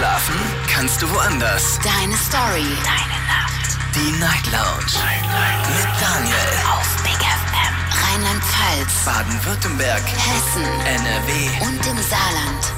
[0.00, 0.34] Schlafen
[0.66, 1.78] kannst du woanders.
[1.84, 2.64] Deine Story.
[2.84, 3.76] Deine Nacht.
[3.94, 4.94] Die Night Lounge.
[4.94, 5.68] Night, Night.
[5.76, 6.36] Mit Daniel.
[6.72, 7.74] Auf Big FM.
[8.02, 9.04] Rheinland-Pfalz.
[9.04, 10.00] Baden-Württemberg.
[10.00, 10.64] Hessen.
[10.86, 11.66] NRW.
[11.66, 12.72] Und im Saarland.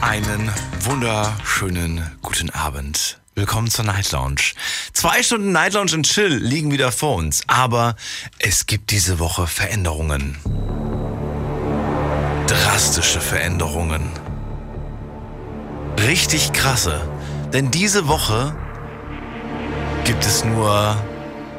[0.00, 0.50] Einen
[0.80, 3.20] wunderschönen guten Abend.
[3.36, 4.54] Willkommen zur Night Lounge.
[4.94, 7.94] Zwei Stunden Night Lounge und Chill liegen wieder vor uns, aber
[8.40, 10.36] es gibt diese Woche Veränderungen.
[12.48, 14.10] Drastische Veränderungen.
[15.98, 17.00] Richtig krasse.
[17.52, 18.54] Denn diese Woche
[20.04, 20.96] gibt es nur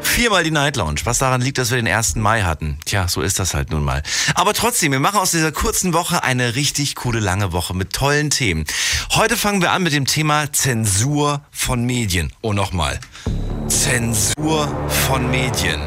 [0.02, 1.02] viermal die Night Lounge.
[1.04, 2.16] Was daran liegt, dass wir den 1.
[2.16, 2.80] Mai hatten.
[2.86, 4.04] Tja, so ist das halt nun mal.
[4.36, 8.30] Aber trotzdem, wir machen aus dieser kurzen Woche eine richtig coole lange Woche mit tollen
[8.30, 8.66] Themen.
[9.12, 12.32] Heute fangen wir an mit dem Thema Zensur von Medien.
[12.42, 13.00] Oh, nochmal.
[13.68, 15.82] Zensur von Medien.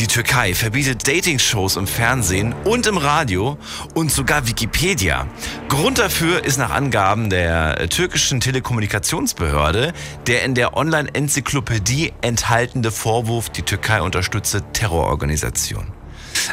[0.00, 3.58] Die Türkei verbietet Dating-Shows im Fernsehen und im Radio
[3.92, 5.26] und sogar Wikipedia.
[5.68, 9.92] Grund dafür ist nach Angaben der türkischen Telekommunikationsbehörde
[10.26, 15.99] der in der Online-Enzyklopädie enthaltene Vorwurf, die Türkei unterstütze Terrororganisation.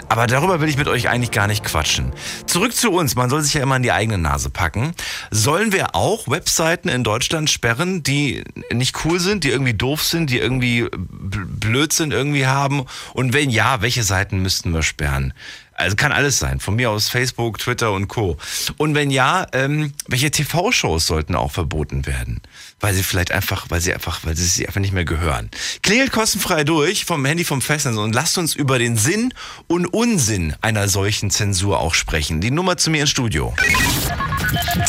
[0.10, 2.14] Aber darüber will ich mit euch eigentlich gar nicht quatschen.
[2.46, 3.16] Zurück zu uns.
[3.16, 4.94] Man soll sich ja immer in die eigene Nase packen.
[5.32, 10.30] Sollen wir auch Webseiten in Deutschland sperren, die nicht cool sind, die irgendwie doof sind,
[10.30, 12.86] die irgendwie Blödsinn irgendwie haben?
[13.14, 15.34] Und wenn ja, welche Seiten müssten wir sperren?
[15.78, 16.60] Also kann alles sein.
[16.60, 18.38] Von mir aus Facebook, Twitter und Co.
[18.78, 22.42] Und wenn ja, ähm, welche TV-Shows sollten auch verboten werden?
[22.80, 25.52] Weil sie vielleicht einfach, weil sie einfach, weil sie sich einfach nicht mehr gehören.
[25.84, 29.36] Klingelt kostenfrei durch vom Handy vom Festnetz und lasst uns über den Sinn
[29.68, 32.42] und Unsinn einer solchen Zensur auch sprechen.
[32.42, 33.54] Die Nummer zu mir ins Studio.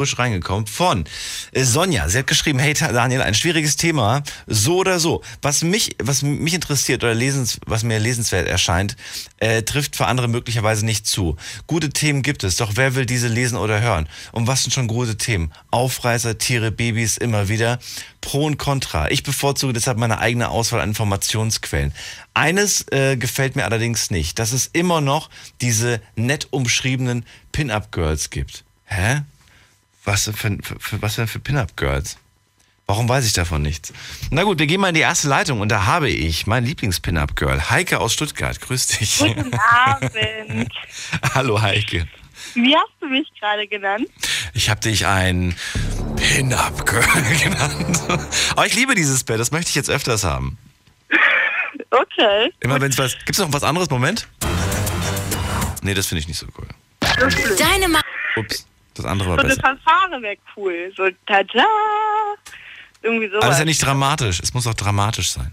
[0.00, 1.04] frisch reingekommen von
[1.52, 2.08] äh, Sonja.
[2.08, 5.20] Sie hat geschrieben, hey Daniel, ein schwieriges Thema, so oder so.
[5.42, 8.96] Was mich, was mich interessiert oder lesens, was mir lesenswert erscheint,
[9.40, 11.36] äh, trifft für andere möglicherweise nicht zu.
[11.66, 14.08] Gute Themen gibt es, doch wer will diese lesen oder hören?
[14.32, 15.52] Und was sind schon gute Themen?
[15.70, 17.78] Aufreißer, Tiere, Babys, immer wieder.
[18.22, 19.10] Pro und Contra.
[19.10, 21.92] Ich bevorzuge deshalb meine eigene Auswahl an Informationsquellen.
[22.32, 25.28] Eines äh, gefällt mir allerdings nicht, dass es immer noch
[25.60, 28.64] diese nett umschriebenen Pin-Up-Girls gibt.
[28.86, 29.22] Hä?
[30.04, 32.16] Was, für, für, für, was denn für Pin-Up-Girls?
[32.86, 33.92] Warum weiß ich davon nichts?
[34.30, 37.70] Na gut, wir gehen mal in die erste Leitung und da habe ich mein Lieblings-Pin-Up-Girl,
[37.70, 38.60] Heike aus Stuttgart.
[38.60, 39.18] Grüß dich.
[39.18, 40.12] Guten Abend.
[41.34, 42.08] Hallo Heike.
[42.54, 44.08] Wie hast du mich gerade genannt?
[44.54, 45.54] Ich habe dich ein
[46.16, 48.00] Pin-Up-Girl genannt.
[48.52, 50.58] Aber ich liebe dieses Bett, das möchte ich jetzt öfters haben.
[51.92, 52.52] Okay.
[52.60, 53.14] Immer wenn es was.
[53.18, 53.90] Gibt es noch was anderes?
[53.90, 54.28] Moment.
[55.82, 56.68] Nee, das finde ich nicht so cool.
[57.58, 58.00] Deine Ma
[58.36, 58.64] Ups,
[59.02, 59.62] das andere war So eine besser.
[59.62, 60.92] Fanfare wäre cool.
[60.96, 61.66] So tada.
[63.02, 63.42] Irgendwie sowas.
[63.42, 64.40] Aber das ist ja nicht dramatisch.
[64.40, 65.52] Es muss auch dramatisch sein.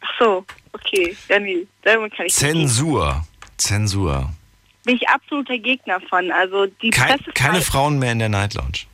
[0.00, 1.16] Ach so, okay.
[1.28, 1.66] Ja, nee.
[1.82, 2.34] Damit kann ich.
[2.34, 3.24] Zensur.
[3.56, 4.30] Zensur.
[4.84, 6.30] Bin ich absoluter Gegner von.
[6.30, 8.86] Also die Kein, keine Frauen mehr in der Night Lounge.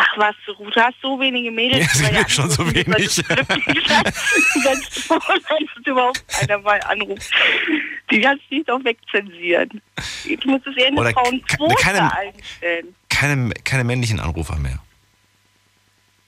[0.00, 2.00] Ach was, du du hast so wenige Mädels.
[2.00, 2.86] Ja, es gibt schon so wenig.
[2.86, 7.30] Wenn es wenn überhaupt einer mal anruft.
[8.10, 9.80] Die kannst du nicht auch wegzensieren.
[10.24, 12.94] Ich muss es eher eine Oder Frauenquote ke- keine- einstellen.
[13.08, 14.78] Keine, keine männlichen Anrufer mehr.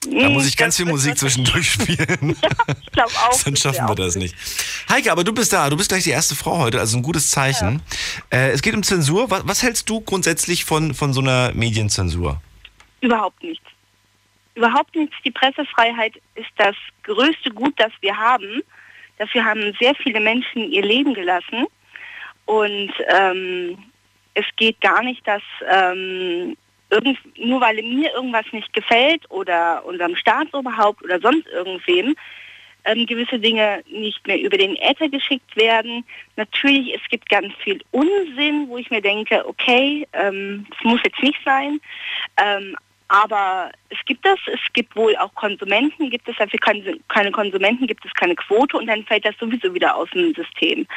[0.03, 2.35] Da muss ich ganz viel Musik zwischendurch spielen.
[2.81, 3.33] Ich glaube auch.
[3.33, 4.35] Sonst schaffen wir das nicht.
[4.89, 5.69] Heike, aber du bist da.
[5.69, 7.81] Du bist gleich die erste Frau heute, also ein gutes Zeichen.
[8.31, 9.29] Äh, es geht um Zensur.
[9.29, 12.41] Was, was hältst du grundsätzlich von, von so einer Medienzensur?
[13.01, 13.65] Überhaupt nichts.
[14.55, 15.15] Überhaupt nichts.
[15.23, 18.61] Die Pressefreiheit ist das größte Gut, das wir haben.
[19.17, 21.65] Dafür haben sehr viele Menschen ihr Leben gelassen.
[22.45, 23.77] Und ähm,
[24.33, 26.55] es geht gar nicht, dass ähm,
[26.89, 32.15] irgend, nur weil mir irgendwas nicht gefällt oder unserem Staatsoberhaupt oder sonst irgendwem,
[32.85, 36.03] ähm, gewisse Dinge nicht mehr über den Äther geschickt werden.
[36.35, 41.21] Natürlich, es gibt ganz viel Unsinn, wo ich mir denke, okay, ähm, das muss jetzt
[41.21, 41.79] nicht sein.
[42.37, 42.75] Ähm,
[43.11, 46.37] aber es gibt das, es gibt wohl auch Konsumenten, gibt es.
[46.37, 48.77] Dafür keine, Konsumenten, gibt es keine Quote.
[48.77, 50.87] Und dann fällt das sowieso wieder aus dem System.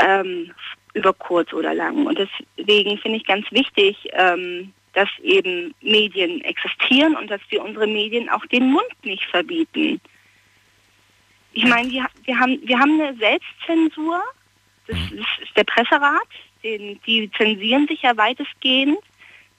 [0.00, 0.52] Ähm,
[0.92, 2.04] über kurz oder lang.
[2.04, 7.86] Und deswegen finde ich ganz wichtig, ähm, dass eben Medien existieren und dass wir unsere
[7.86, 10.02] Medien auch den Mund nicht verbieten.
[11.54, 14.22] Ich meine, wir, wir, haben, wir haben eine Selbstzensur,
[14.86, 16.28] das ist der Presserat,
[16.62, 18.98] den, die zensieren sich ja weitestgehend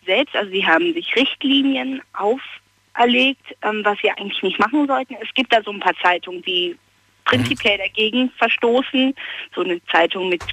[0.10, 5.16] selbst, also sie haben sich Richtlinien auferlegt, ähm, was sie eigentlich nicht machen sollten.
[5.22, 6.76] Es gibt da so ein paar Zeitungen, die
[7.26, 9.14] prinzipiell dagegen verstoßen,
[9.54, 10.44] so eine Zeitung mit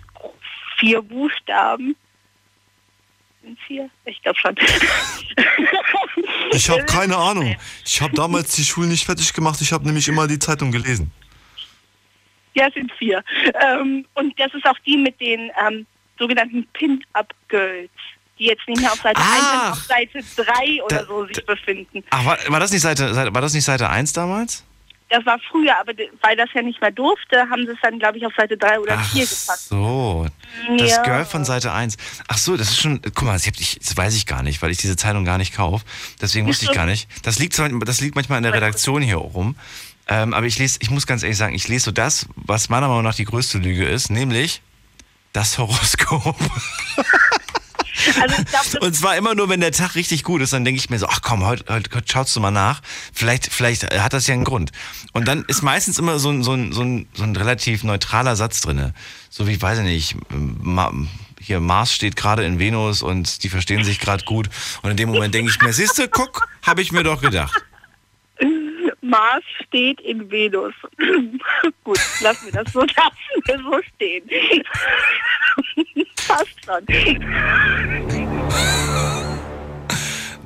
[0.79, 1.97] vier Buchstaben.
[3.43, 3.89] Sind vier?
[4.05, 4.55] Ich glaube schon.
[6.53, 7.57] Ich habe keine Ahnung.
[7.85, 9.59] Ich habe damals die Schule nicht fertig gemacht.
[9.63, 11.11] Ich habe nämlich immer die Zeitung gelesen.
[12.55, 13.23] Ja, es sind vier.
[13.67, 15.87] Ähm, und das ist auch die mit den ähm,
[16.19, 17.91] sogenannten Pin-Up-Girls,
[18.39, 21.45] die jetzt nicht mehr auf Seite 1, sondern auf Seite 3 oder Da- so sich
[21.47, 22.05] befinden.
[22.11, 24.63] Ach, war, war, das nicht Seite, Seite- war das nicht Seite 1 damals?
[25.09, 28.19] Das war früher, aber weil das ja nicht mehr durfte, haben sie es dann, glaube
[28.19, 29.59] ich, auf Seite 3 oder Ach 4 gepackt.
[29.61, 30.27] so.
[30.79, 31.03] Das Ja.
[31.05, 31.97] Girl von Seite 1.
[32.27, 33.01] Ach so, das ist schon.
[33.03, 35.55] Guck mal, das, ich, das weiß ich gar nicht, weil ich diese Zeitung gar nicht
[35.55, 35.85] kaufe.
[36.21, 37.09] Deswegen wusste ich gar nicht.
[37.25, 39.55] Das liegt, das liegt manchmal in der Redaktion hier rum.
[40.09, 42.89] Ähm, aber ich lese, ich muss ganz ehrlich sagen, ich lese so das, was meiner
[42.89, 44.61] Meinung nach die größte Lüge ist, nämlich
[45.33, 46.37] das Horoskop.
[48.57, 50.99] Also Und zwar immer nur, wenn der Tag richtig gut ist, dann denke ich mir
[50.99, 52.83] so, ach komm, heute, heute, heute schaust du mal nach.
[53.13, 54.73] Vielleicht, vielleicht hat das ja einen Grund.
[55.13, 58.37] Und dann ist meistens immer so ein, so ein, so ein, so ein relativ neutraler
[58.37, 58.95] Satz drinne.
[59.31, 60.93] So wie, weiß ich nicht, Ma
[61.39, 64.49] hier Mars steht gerade in Venus und die verstehen sich gerade gut.
[64.83, 67.55] Und in dem Moment denke ich mir, siehste, guck, habe ich mir doch gedacht.
[69.17, 70.75] Mars steht in Venus.
[71.85, 74.29] Gut, lassen wir das so, lassen wir so stehen.
[76.29, 76.85] Passt schon.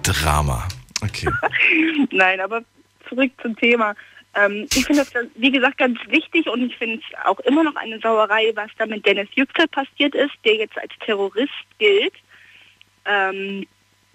[0.02, 0.68] Drama.
[1.02, 1.28] Okay.
[2.12, 2.62] Nein, aber
[3.08, 3.96] zurück zum Thema.
[4.36, 7.74] Ähm, ich finde das, wie gesagt, ganz wichtig und ich finde es auch immer noch
[7.74, 12.14] eine Sauerei, was da mit Dennis Yüksel passiert ist, der jetzt als Terrorist gilt,
[13.04, 13.66] ähm,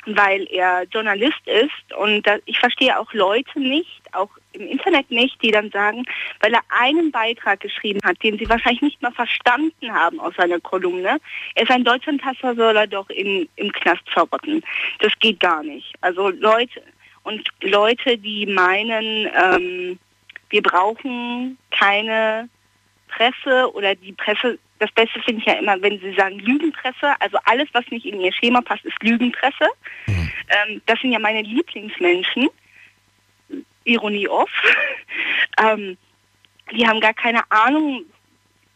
[0.05, 1.93] weil er Journalist ist.
[1.97, 6.05] Und da, ich verstehe auch Leute nicht, auch im Internet nicht, die dann sagen,
[6.41, 10.59] weil er einen Beitrag geschrieben hat, den sie wahrscheinlich nicht mal verstanden haben aus seiner
[10.59, 11.17] Kolumne.
[11.55, 14.63] Er ist ein Deutschlandhasser, soll er doch in, im Knast verrotten.
[14.99, 15.93] Das geht gar nicht.
[16.01, 16.81] Also Leute
[17.23, 19.99] und Leute, die meinen, ähm,
[20.49, 22.49] wir brauchen keine
[23.07, 27.37] Presse oder die Presse, das Beste finde ich ja immer, wenn sie sagen Lügenpresse, also
[27.45, 29.67] alles, was nicht in ihr Schema passt, ist Lügenpresse.
[30.67, 32.49] Ähm, das sind ja meine Lieblingsmenschen.
[33.85, 34.51] Ironie off.
[35.59, 35.97] ähm,
[36.71, 38.03] die haben gar keine Ahnung,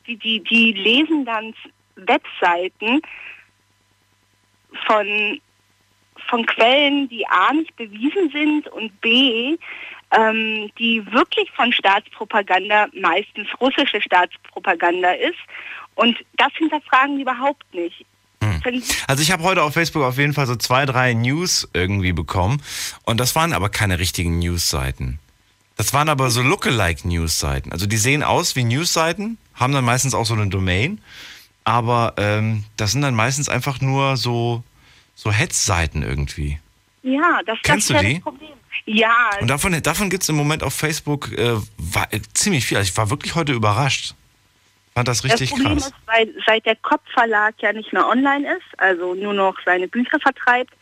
[0.07, 1.53] die, die, die lesen dann
[1.95, 3.01] Webseiten
[4.85, 5.41] von,
[6.27, 9.57] von Quellen, die A nicht bewiesen sind und B,
[10.11, 15.37] ähm, die wirklich von Staatspropaganda, meistens russische Staatspropaganda ist.
[15.95, 18.05] Und das hinterfragen die überhaupt nicht.
[19.07, 22.61] Also ich habe heute auf Facebook auf jeden Fall so zwei, drei News irgendwie bekommen.
[23.03, 25.19] Und das waren aber keine richtigen News-Seiten.
[25.77, 27.71] Das waren aber so Lookalike-News-Seiten.
[27.71, 31.01] Also die sehen aus wie News-Seiten, haben dann meistens auch so eine Domain.
[31.63, 34.63] Aber ähm, das sind dann meistens einfach nur so,
[35.15, 36.59] so Hetz-Seiten irgendwie.
[37.03, 38.19] Ja, das, Kennst das ist du ja die?
[38.19, 38.49] Problem.
[38.85, 42.77] Ja, Und davon, davon gibt es im Moment auf Facebook äh, wa- äh, ziemlich viel.
[42.77, 44.15] Also ich war wirklich heute überrascht.
[44.99, 45.87] Fand das richtig das Problem krass.
[45.87, 49.87] ist, weil seit der Kopf Verlag ja nicht mehr online ist, also nur noch seine
[49.87, 50.73] Bücher vertreibt,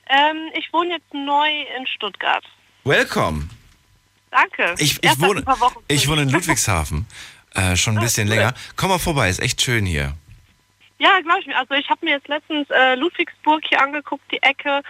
[0.09, 2.45] ähm, ich wohne jetzt neu in Stuttgart.
[2.85, 3.49] Welcome.
[4.31, 4.75] Danke.
[4.79, 5.43] Ich, ich, wohne,
[5.89, 7.07] ich wohne in Ludwigshafen.
[7.55, 8.35] Äh, schon ein bisschen cool.
[8.37, 8.55] länger.
[8.77, 10.15] Komm mal vorbei, ist echt schön hier.
[10.99, 11.59] Ja, glaube ich mir.
[11.59, 14.81] Also ich habe mir jetzt letztens äh, Ludwigsburg hier angeguckt, die Ecke.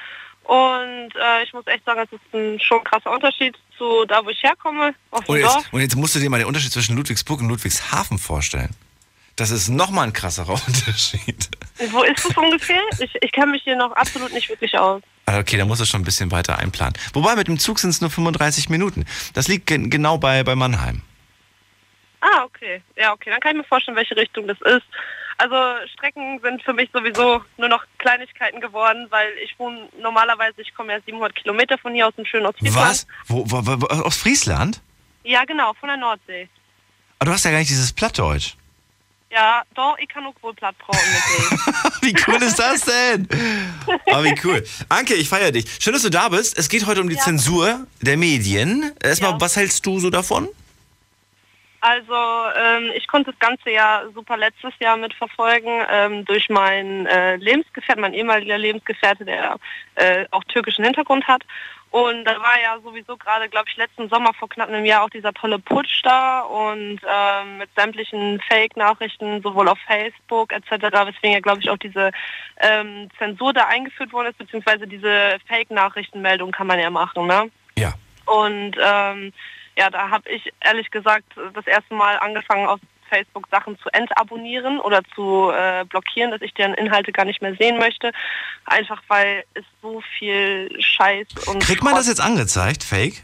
[0.44, 4.30] Und äh, ich muss echt sagen, es ist ein schon krasser Unterschied zu da, wo
[4.30, 7.48] ich herkomme, Und jetzt, und jetzt musst du dir mal den Unterschied zwischen Ludwigsburg und
[7.48, 8.70] Ludwigshafen vorstellen.
[9.36, 11.48] Das ist nochmal ein krasserer Unterschied.
[11.90, 12.82] Wo ist es ungefähr?
[12.98, 15.02] Ich, ich kenne mich hier noch absolut nicht wirklich aus.
[15.26, 16.94] Ah, Okay, da muss es schon ein bisschen weiter einplanen.
[17.14, 19.06] Wobei, mit dem Zug sind es nur 35 Minuten.
[19.34, 21.02] Das liegt gen genau bei, bei Mannheim.
[22.20, 22.82] Ah, okay.
[22.96, 23.30] Ja, okay.
[23.30, 24.84] Dann kann ich mir vorstellen, welche Richtung das ist.
[25.38, 25.56] Also
[25.94, 30.92] Strecken sind für mich sowieso nur noch Kleinigkeiten geworden, weil ich wohne normalerweise, ich komme
[30.92, 32.88] ja 700 Kilometer von hier aus dem schönen Ostfriesland.
[32.88, 33.06] Was?
[33.26, 34.80] Wo, wo, wo, aus Friesland?
[35.24, 36.48] Ja, genau, von der Nordsee.
[37.18, 38.54] Aber du hast ja gar nicht dieses Plattdeutsch.
[39.30, 40.74] Ja, doch, ich kann auch wohl platt
[42.02, 43.26] Wie cool ist das denn?
[44.06, 44.62] Oh, wie cool.
[44.90, 45.64] Anke, ich feiere dich.
[45.80, 46.58] Schön, dass du da bist.
[46.58, 47.22] Es geht heute um die Ja.
[47.22, 48.92] Zensur der Medien.
[49.02, 49.40] Erstmal, Ja.
[49.40, 50.48] was hältst du so davon?
[51.82, 57.34] Also ähm, ich konnte das ganze Jahr super letztes Jahr mitverfolgen ähm, durch meinen äh,
[57.36, 59.56] Lebensgefährten, mein ehemaliger Lebensgefährte, der
[59.96, 61.42] äh, auch türkischen Hintergrund hat.
[61.90, 65.10] Und da war ja sowieso gerade, glaube ich, letzten Sommer vor knapp einem Jahr auch
[65.10, 71.40] dieser tolle Putsch da und ähm, mit sämtlichen Fake-Nachrichten, sowohl auf Facebook etc., weswegen ja,
[71.40, 72.12] glaube ich, auch diese
[72.60, 77.50] ähm, Zensur da eingeführt worden ist, beziehungsweise diese Fake-Nachrichtenmeldung kann man ja machen, ne?
[77.76, 77.92] Ja.
[78.24, 79.32] Und ähm,
[79.76, 84.80] ja, da habe ich ehrlich gesagt das erste Mal angefangen, auf Facebook Sachen zu entabonnieren
[84.80, 88.12] oder zu äh, blockieren, dass ich deren Inhalte gar nicht mehr sehen möchte.
[88.64, 93.22] Einfach weil es so viel Scheiß und Kriegt man das jetzt angezeigt, Fake?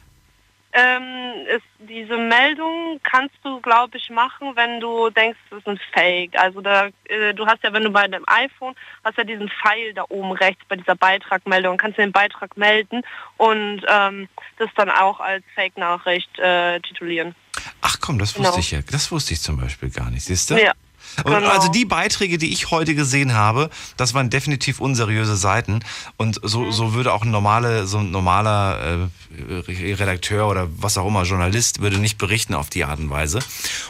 [0.73, 5.81] Ähm, ist, diese Meldung kannst du, glaube ich, machen, wenn du denkst, es ist ein
[5.93, 6.39] Fake.
[6.39, 9.95] Also da, äh, du hast ja, wenn du bei deinem iPhone hast ja diesen Pfeil
[9.95, 13.03] da oben rechts bei dieser Beitragmeldung, kannst du den Beitrag melden
[13.39, 17.35] und ähm, das dann auch als Fake-Nachricht äh, titulieren.
[17.81, 18.59] Ach komm, das wusste Genau.
[18.59, 18.81] ich ja.
[18.91, 20.57] Das wusste ich zum Beispiel gar nicht, siehst du?
[20.63, 20.73] Ja.
[21.25, 21.49] Genau.
[21.49, 25.81] Also die Beiträge, die ich heute gesehen habe, das waren definitiv unseriöse Seiten.
[26.17, 26.73] Und so, Mhm.
[26.73, 31.81] so würde auch ein normale, so ein normaler äh, Redakteur oder was auch immer, Journalist,
[31.81, 33.41] würde nicht berichten auf die Art und Weise.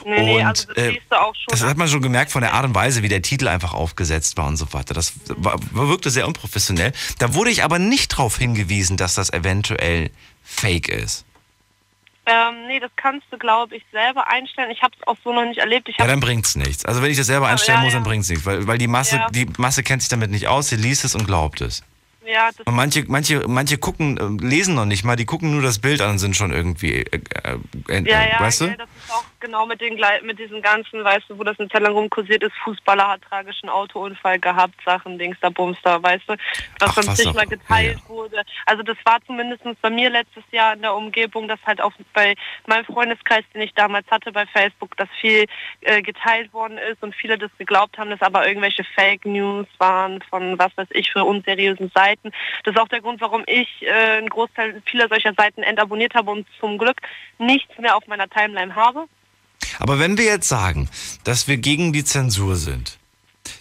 [0.05, 1.45] Nee, nee, und also das äh, siehst du auch schon.
[1.49, 4.37] das hat man schon gemerkt von der Art und Weise, wie der Titel einfach aufgesetzt
[4.37, 4.95] war und so weiter.
[4.95, 6.93] Das war, wirkte sehr unprofessionell.
[7.19, 10.11] Da wurde ich aber nicht darauf hingewiesen, dass das eventuell
[10.43, 11.25] fake ist.
[12.29, 14.71] Ähm, nee, das kannst du, glaube ich, selber einstellen.
[14.71, 15.89] Ich habe es auch so noch nicht erlebt.
[15.89, 16.85] Ich Ja, dann bringt's nichts.
[16.85, 17.99] Also wenn ich das selber einstellen ja, muss, ja.
[17.99, 19.27] dann bringt's nichts, weil, weil die Masse, Ja.
[19.31, 21.83] die Masse kennt sich damit nicht aus, sie liest es und glaubt es.
[22.27, 25.63] ja, das Und manche, manche, manche gucken, äh, lesen noch nicht mal, die gucken nur
[25.63, 27.57] das Bild an und sind schon irgendwie, äh, äh,
[27.89, 28.67] äh, Ja, ja, weißt du?
[28.69, 31.69] gell, das ist auch genau mit den mit diesen ganzen, weißt du, wo das eine
[31.69, 36.29] Zeit lang rumkursiert ist, Fußballer hat tragischen Autounfall gehabt, Sachen, Dings da, Bums da, weißt
[36.29, 36.33] du,
[36.81, 38.09] was Ach, was zigmal auch- geteilt ja.
[38.09, 38.43] wurde.
[38.67, 42.35] Also das war zumindest bei mir letztes Jahr in der Umgebung, dass halt auch bei
[42.67, 45.47] meinem Freundeskreis, den ich damals hatte bei Facebook, dass viel
[45.83, 50.23] äh, geteilt worden ist und viele das geglaubt haben, dass aber irgendwelche Fake News waren
[50.23, 52.31] von was weiß ich für unseriösen Seiten.
[52.65, 56.31] Das ist auch der Grund, warum ich äh, einen Großteil vieler solcher Seiten entabonniert habe
[56.31, 57.01] und zum Glück
[57.39, 59.07] nichts mehr auf meiner Timeline habe.
[59.79, 60.89] Aber wenn wir jetzt sagen,
[61.25, 62.99] dass wir gegen die Zensur sind,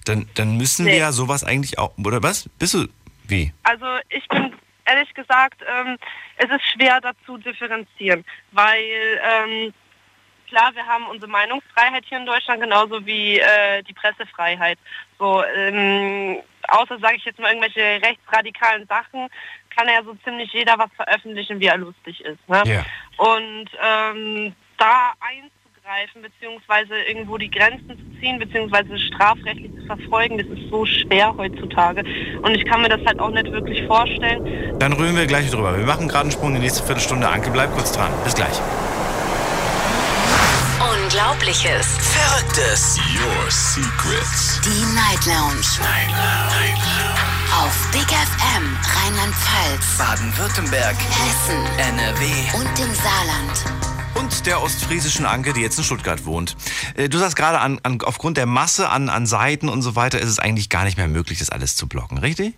[0.06, 1.00] dann, dann müssen wir Nee.
[1.00, 2.50] ja sowas eigentlich auch, oder was?
[2.60, 2.88] Bist du,
[3.28, 3.54] wie?
[3.64, 4.54] Also ich bin
[4.86, 5.98] ehrlich gesagt, ähm,
[6.38, 8.84] es ist schwer dazu differenzieren, weil
[9.24, 9.74] ähm,
[10.48, 14.80] klar, wir haben unsere Meinungsfreiheit hier in Deutschland genauso wie äh, die Pressefreiheit.
[15.20, 16.38] So, ähm,
[16.70, 19.28] außer sage ich jetzt mal irgendwelche rechtsradikalen Sachen,
[19.76, 22.50] kann ja so ziemlich jeder was veröffentlichen, wie er lustig ist.
[22.50, 22.64] Ne?
[22.66, 22.86] Ja.
[23.18, 25.14] Und ähm, da
[25.88, 31.34] einzugreifen, beziehungsweise irgendwo die Grenzen zu ziehen, beziehungsweise strafrechtlich zu verfolgen, das ist so schwer
[31.38, 32.04] heutzutage.
[32.42, 34.80] Und ich kann mir das halt auch nicht wirklich vorstellen.
[34.80, 35.78] Dann rühren wir gleich drüber.
[35.78, 37.28] Wir machen gerade einen Sprung in die nächste Viertelstunde.
[37.28, 38.12] Anke, bleib kurz dran.
[38.24, 38.60] Bis gleich.
[40.80, 41.98] Unglaubliches.
[42.14, 43.00] Verrücktes.
[43.16, 44.62] Your Secrets.
[44.62, 45.68] Die Night Lounge.
[45.80, 46.98] Night Lounge.
[47.64, 50.96] Auf Big FM Rheinland-Pfalz, Baden-Württemberg.
[50.96, 52.26] Hessen NRW.
[52.60, 53.87] und im Saarland.
[54.20, 56.56] Und der ostfriesischen Anke, die jetzt in Stuttgart wohnt.
[56.96, 60.20] Äh, Du sagst gerade, an, an, aufgrund der Masse an, an Seiten und so weiter
[60.20, 62.56] ist es eigentlich gar nicht mehr möglich, das alles zu blocken, richtig?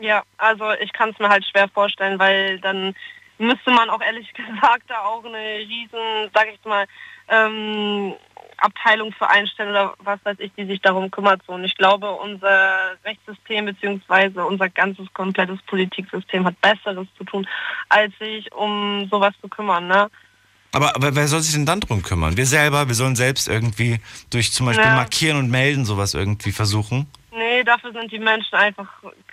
[0.00, 2.94] Ja, also ich kann es mir halt schwer vorstellen, weil dann
[3.38, 6.86] müsste man auch ehrlich gesagt da auch eine riesen, sag ich mal,
[7.28, 8.14] ähm,
[8.56, 11.40] Abteilung für einstellen oder was weiß ich, die sich darum kümmert.
[11.46, 11.52] So.
[11.52, 17.46] Und ich glaube, unser Rechtssystem beziehungsweise unser ganzes komplettes Politiksystem hat Besseres zu tun,
[17.88, 19.86] als sich um sowas zu kümmern.
[19.86, 20.10] Ne?
[20.72, 22.36] Aber, aber wer soll sich denn dann drum kümmern?
[22.36, 24.00] Wir selber, wir sollen selbst irgendwie
[24.30, 24.94] durch zum Beispiel Ja.
[24.94, 27.10] Markieren und Melden sowas irgendwie versuchen.
[27.32, 28.88] Nee, dafür sind die Menschen einfach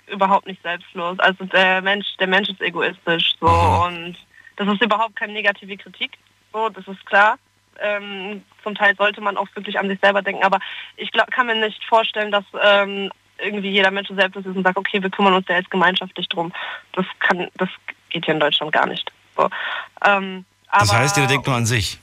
[0.06, 1.18] überhaupt nicht selbstlos.
[1.20, 3.86] Also der Mensch, der Mensch ist egoistisch so Aha.
[3.86, 4.16] und
[4.56, 6.12] das ist überhaupt keine negative Kritik.
[6.52, 7.38] So, das ist klar.
[7.80, 10.58] Ähm, zum Teil sollte man auch wirklich an sich selber denken, aber
[10.96, 14.64] ich glaub, kann mir nicht vorstellen, dass ähm, irgendwie jeder Mensch so selbstlos ist und
[14.64, 16.52] sagt, okay, wir kümmern uns da jetzt gemeinschaftlich drum.
[16.92, 17.68] Das kann, das
[18.10, 19.10] geht hier in Deutschland gar nicht.
[19.36, 19.48] So.
[20.04, 21.98] Ähm, Das heißt, aber- jeder denkt nur an sich.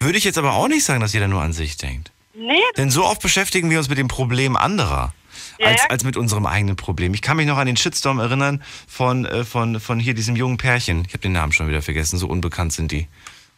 [0.00, 2.10] Würde ich jetzt aber auch nicht sagen, dass jeder nur an sich denkt.
[2.34, 5.12] Nee, Denn so oft beschäftigen wir uns mit dem Problem anderer.
[5.58, 5.88] Ja, Als, ja.
[5.90, 7.12] als mit unserem eigenen Problem.
[7.14, 10.56] Ich kann mich noch an den Shitstorm erinnern von, äh, von, von hier diesem jungen
[10.56, 11.00] Pärchen.
[11.06, 13.08] Ich habe den Namen schon wieder vergessen, so unbekannt sind die.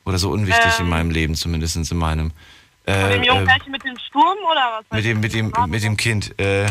[0.06, 0.90] Oder so unwichtig in Ähm.
[0.90, 2.28] meinem Leben, zumindest in meinem.
[2.86, 4.96] mit Äh, dem jungen äh, Pärchen mit dem Sturm oder was?
[4.96, 6.38] mit dem, mit dem, mit dem Kind.
[6.40, 6.66] Äh,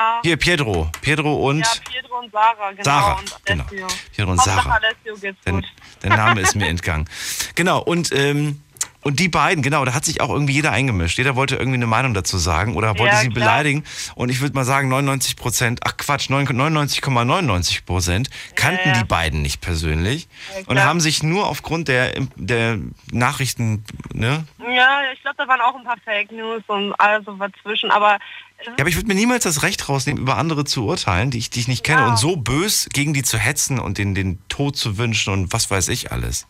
[0.00, 0.88] Ah, hier, Pietro.
[1.00, 1.58] Pietro und.
[1.60, 2.84] ja, Pietro und Sarah, genau.
[2.84, 3.64] Sarah, und genau.
[3.64, 3.86] Alessio.
[4.14, 4.70] Pietro und Sarah.
[4.76, 5.64] Alessio geht's Der, gut.
[6.04, 7.08] der Name ist mir entgangen.
[7.56, 8.62] Genau, und, ähm,
[9.02, 11.18] und die beiden, genau, da hat sich auch irgendwie jeder eingemischt.
[11.18, 13.34] Jeder wollte irgendwie eine Meinung dazu sagen oder wollte Ja, sie klar.
[13.46, 13.82] beleidigen.
[14.14, 18.98] Und ich würde mal sagen, 99 Prozent, ach Quatsch, 99,99 Prozent kannten Ja, ja.
[19.00, 20.28] die beiden nicht persönlich
[20.66, 22.78] und haben sich nur aufgrund der, der
[23.10, 24.44] Nachrichten, ne?
[24.58, 28.18] Ja, ich glaube, da waren auch ein paar Fake News und alles so dazwischen, aber
[28.66, 31.50] Ja, aber ich würde mir niemals das Recht rausnehmen, über andere zu urteilen, die ich,
[31.50, 32.08] die ich nicht kenne Ja.
[32.08, 35.70] und so bös gegen die zu hetzen und den, den Tod zu wünschen und was
[35.70, 36.46] weiß ich alles.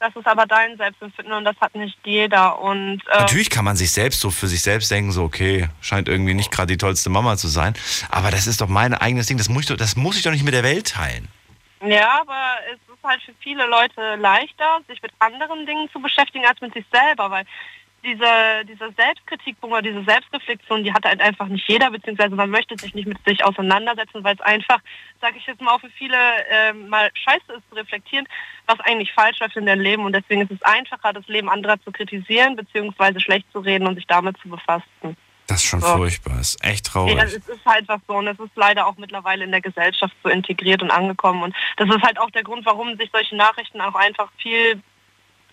[0.00, 2.58] das ist aber dein Selbstempfinden und das hat nicht jeder.
[2.58, 6.08] Und äh, Natürlich kann man sich selbst so für sich selbst denken, so okay, scheint
[6.08, 7.74] irgendwie nicht gerade die tollste Mama zu sein,
[8.10, 10.32] aber das ist doch mein eigenes Ding, das muss ich doch, das muss ich doch
[10.32, 11.28] nicht mit der Welt teilen.
[11.86, 16.44] ja, aber es ist halt für viele Leute leichter, sich mit anderen Dingen zu beschäftigen
[16.46, 17.44] als mit sich selber, weil
[18.04, 22.76] diese, diese Selbstkritik oder diese Selbstreflexion, die hat halt einfach nicht jeder, beziehungsweise man möchte
[22.76, 24.80] sich nicht mit sich auseinandersetzen, weil es einfach,
[25.20, 26.16] sage ich jetzt mal, auch für viele
[26.50, 28.26] ähm, mal scheiße ist zu reflektieren,
[28.66, 31.80] was eigentlich falsch läuft in deinem Leben und deswegen ist es einfacher, das Leben anderer
[31.82, 35.16] zu kritisieren, beziehungsweise schlecht zu reden und sich damit zu befassen.
[35.46, 35.96] Das ist schon So.
[35.96, 37.18] furchtbar, ist echt Ja, traurig.
[37.22, 40.28] es ist halt was so und es ist leider auch mittlerweile in der Gesellschaft so
[40.28, 43.94] integriert und angekommen und das ist halt auch der Grund, warum sich solche Nachrichten auch
[43.94, 44.82] einfach viel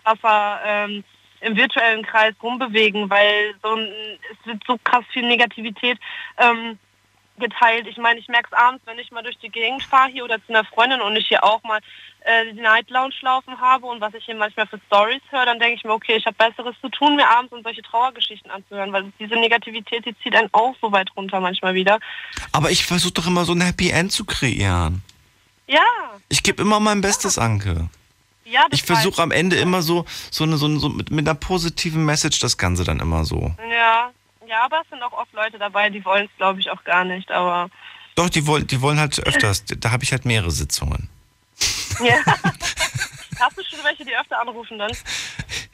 [0.04, 1.04] krasser ähm,
[1.40, 3.88] im virtuellen Kreis rumbewegen, weil so ein,
[4.30, 5.98] es wird so krass viel Negativität
[6.38, 6.78] ähm,
[7.40, 7.86] geteilt.
[7.88, 10.36] Ich meine, ich merke es abends, wenn ich mal durch die Gegend fahre hier oder
[10.44, 11.80] zu einer Freundin und ich hier auch mal
[12.20, 15.58] äh, die Night Lounge laufen habe und was ich hier manchmal für Stories höre, dann
[15.58, 18.92] denke ich mir, okay, ich habe Besseres zu tun, mir abends und solche Trauergeschichten anzuhören,
[18.92, 21.98] weil diese Negativität, die zieht einen auch so weit runter manchmal wieder.
[22.52, 25.02] Aber ich versuche doch immer so ein Happy End zu kreieren.
[25.66, 25.80] Ja,
[26.28, 27.88] Ich gebe immer mein Bestes, Anke.
[28.50, 31.34] Ja, Ich versuche am Ende immer so, so, eine, so, eine, so mit, mit einer
[31.34, 33.54] positiven Message das Ganze dann immer so.
[33.70, 34.10] Ja,
[34.46, 37.04] ja, aber es sind auch oft Leute dabei, die wollen es, glaube ich, auch gar
[37.04, 37.70] nicht, aber
[38.16, 41.08] Doch, die wollen, die wollen halt öfters, da habe ich halt mehrere Sitzungen.
[42.02, 42.16] ja.
[43.40, 44.92] Hast du schon welche, die öfter anrufen dann?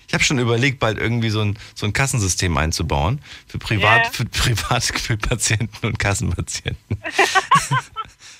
[0.07, 4.11] Ich habe schon überlegt, bald irgendwie so ein, so ein Kassensystem einzubauen für Privat, Ja.
[4.13, 7.03] für Privat für Patienten und Kassenpatienten.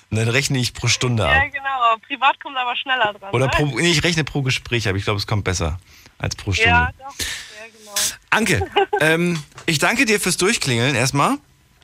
[0.09, 1.43] und dann rechne ich pro Stunde Ja, ab.
[1.51, 1.97] genau.
[2.07, 3.33] Privat kommt aber schneller dran.
[3.33, 3.51] Oder ne?
[3.51, 5.79] pro, nee, ich rechne pro Gespräch, aber ich glaube, es kommt besser
[6.17, 6.69] als pro Stunde.
[6.69, 7.15] Ja, doch.
[7.19, 7.93] Ja, genau.
[8.29, 8.67] Anke,
[9.01, 11.37] ähm, ich danke dir fürs Durchklingeln erstmal.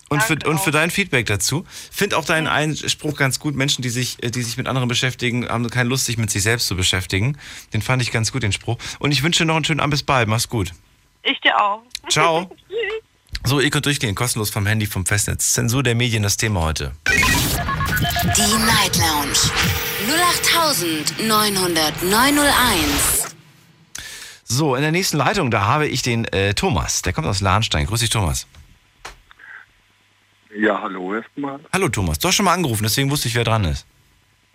[0.09, 1.65] Und für, und für dein Feedback dazu.
[1.91, 3.55] Find auch deinen Einspruch ganz gut.
[3.55, 6.43] Menschen, die sich, äh, die sich mit anderen beschäftigen, haben keine Lust, sich mit sich
[6.43, 7.36] selbst zu beschäftigen.
[7.73, 8.77] Den fand ich ganz gut, den Spruch.
[8.99, 9.91] Und ich wünsche dir noch einen schönen Abend.
[9.91, 10.27] Bis bald.
[10.27, 10.71] Mach's gut.
[11.23, 11.81] Ich dir auch.
[12.09, 12.51] Ciao.
[13.45, 15.51] So, ihr könnt durchgehen, kostenlos vom Handy, vom Festnetz.
[15.51, 16.93] Zensur der Medien, das Thema heute.
[18.04, 19.39] Die Night Lounge
[21.20, 23.34] 0890901.
[24.44, 27.02] So, in der nächsten Leitung, da habe ich den äh, Thomas.
[27.04, 27.86] Der kommt aus Lahnstein.
[27.86, 28.46] Grüß dich, Thomas.
[30.54, 31.62] Ja, hallo erstmal.
[31.72, 32.20] Hallo, Thomas.
[32.20, 33.88] Du hast schon mal angerufen, deswegen wusste ich, wer dran ist.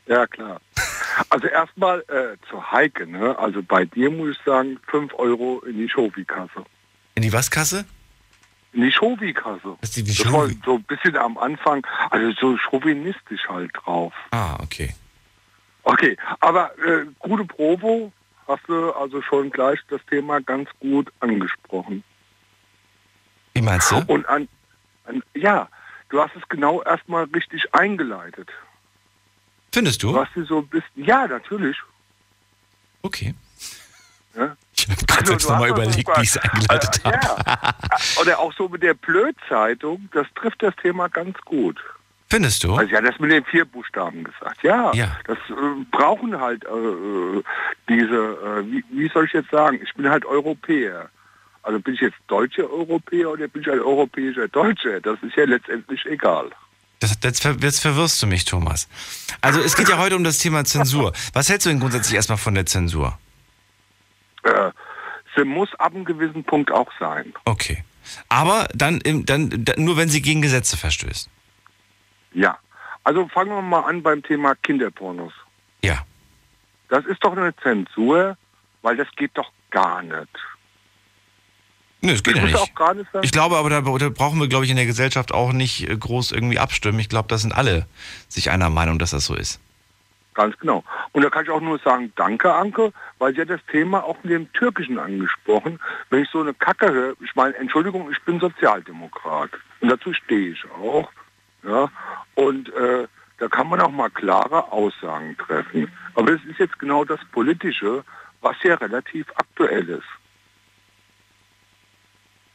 [0.07, 0.61] Ja, klar.
[1.31, 3.35] Also erstmal äh, zur Heike, ne?
[3.39, 6.67] Also bei dir muss ich sagen, 5 Euro in die Schofi-Kasse.
[7.15, 7.87] In die was-Kasse?
[8.73, 9.77] In die Schofi-Kasse.
[9.81, 14.13] Was ist die- Das war so ein bisschen am Anfang, also so chauvinistisch halt drauf.
[14.31, 14.95] Ah, okay.
[15.85, 18.13] Okay, aber äh, gute Provo
[18.47, 22.05] hast du also schon gleich das Thema ganz gut angesprochen.
[23.55, 23.97] Wie meinst du?
[24.07, 24.49] Und an,
[25.05, 25.69] an ja,
[26.11, 28.51] du hast es genau erstmal richtig eingeleitet.
[29.73, 30.21] Findest Du du?
[30.21, 31.77] hast sie so bisschen, ja, natürlich.
[33.03, 33.35] Okay.
[34.35, 34.57] Ja?
[34.79, 37.19] Ich habe gerade Also, selbst du nochmal das überlegt, wie ich es eingeleitet Äh, habe.
[37.45, 37.75] ja.
[38.21, 41.79] Oder auch so mit der Blödzeitung, das trifft das Thema ganz gut.
[42.31, 42.75] Findest du?
[42.75, 44.63] Also ja, das mit den vier Buchstaben gesagt.
[44.63, 45.17] Ja, Ja.
[45.27, 45.53] das äh,
[45.91, 47.43] brauchen halt äh,
[47.89, 51.09] diese, äh, wie, wie soll ich jetzt sagen, ich bin halt Europäer.
[51.63, 55.01] Also bin ich jetzt deutscher Europäer oder bin ich ein europäischer Deutscher?
[55.01, 56.51] Das ist ja letztendlich egal.
[57.01, 58.89] Das, jetzt, jetzt verwirrst du mich, Thomas.
[59.41, 61.13] Also es geht ja heute um das Thema Zensur.
[61.33, 63.19] Was hältst du denn grundsätzlich erstmal von der Zensur?
[64.45, 64.71] Äh,
[65.37, 67.33] sie muss ab einem gewissen Punkt auch sein.
[67.45, 67.85] Okay.
[68.29, 71.29] Aber dann, im, dann, dann nur, wenn sie gegen Gesetze verstößt.
[72.33, 72.59] Ja.
[73.05, 75.33] Also fangen wir mal an beim Thema Kinderpornos.
[75.83, 76.05] Ja.
[76.89, 78.37] Das ist doch eine Zensur,
[78.83, 80.29] weil das geht doch gar nicht.
[82.01, 82.97] Nö, das geht ja das nicht.
[82.97, 83.23] nicht sein.
[83.25, 85.97] Ich glaube aber, da, da brauchen wir, glaube ich, in der Gesellschaft auch nicht äh,
[85.97, 86.99] groß irgendwie abstimmen.
[87.01, 87.87] Ich glaube, da sind alle
[88.29, 89.61] sich einer Meinung, dass das so ist.
[90.39, 90.85] Ganz genau.
[91.11, 94.23] Und da kann ich auch nur sagen, danke Anke, weil sie hat das Thema auch
[94.23, 95.81] mit dem Türkischen angesprochen.
[96.11, 99.51] Wenn ich so eine Kacke höre, ich meine, Entschuldigung, ich bin Sozialdemokrat.
[99.81, 101.11] Und dazu stehe ich auch.
[101.65, 101.91] Ja?
[102.37, 105.91] Und äh, da kann man auch mal klare Aussagen treffen.
[106.15, 108.05] Aber es ist jetzt genau das Politische,
[108.41, 110.07] was ja relativ aktuell ist.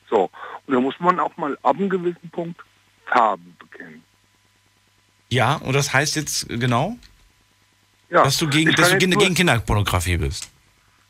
[0.10, 0.30] So,
[0.68, 2.62] und da muss man auch mal ab einem gewissen Punkt
[3.08, 4.06] Farben bekennen.
[5.28, 6.96] Ja, und das heißt jetzt genau,
[8.14, 10.48] Ja, dass du gegen, dass du gegen, Kinderpornografie bist.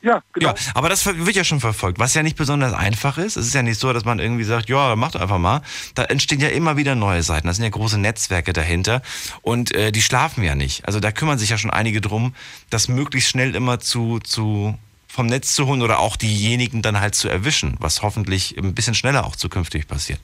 [0.01, 0.49] Ja, genau.
[0.49, 3.35] Ja, aber das wird ja schon verfolgt, was ja nicht besonders einfach ist.
[3.35, 5.61] Es ist ja nicht so, dass man irgendwie sagt, ja, macht einfach mal.
[5.95, 7.47] Da entstehen ja immer wieder neue Seiten.
[7.47, 9.01] Da sind ja große Netzwerke dahinter
[9.41, 10.87] und äh, die schlafen ja nicht.
[10.87, 12.33] Also da kümmern sich ja schon einige drum,
[12.69, 17.15] das möglichst schnell immer zu, zu vom Netz zu holen oder auch diejenigen dann halt
[17.15, 20.19] zu erwischen, was hoffentlich ein bisschen schneller auch zukünftig passiert.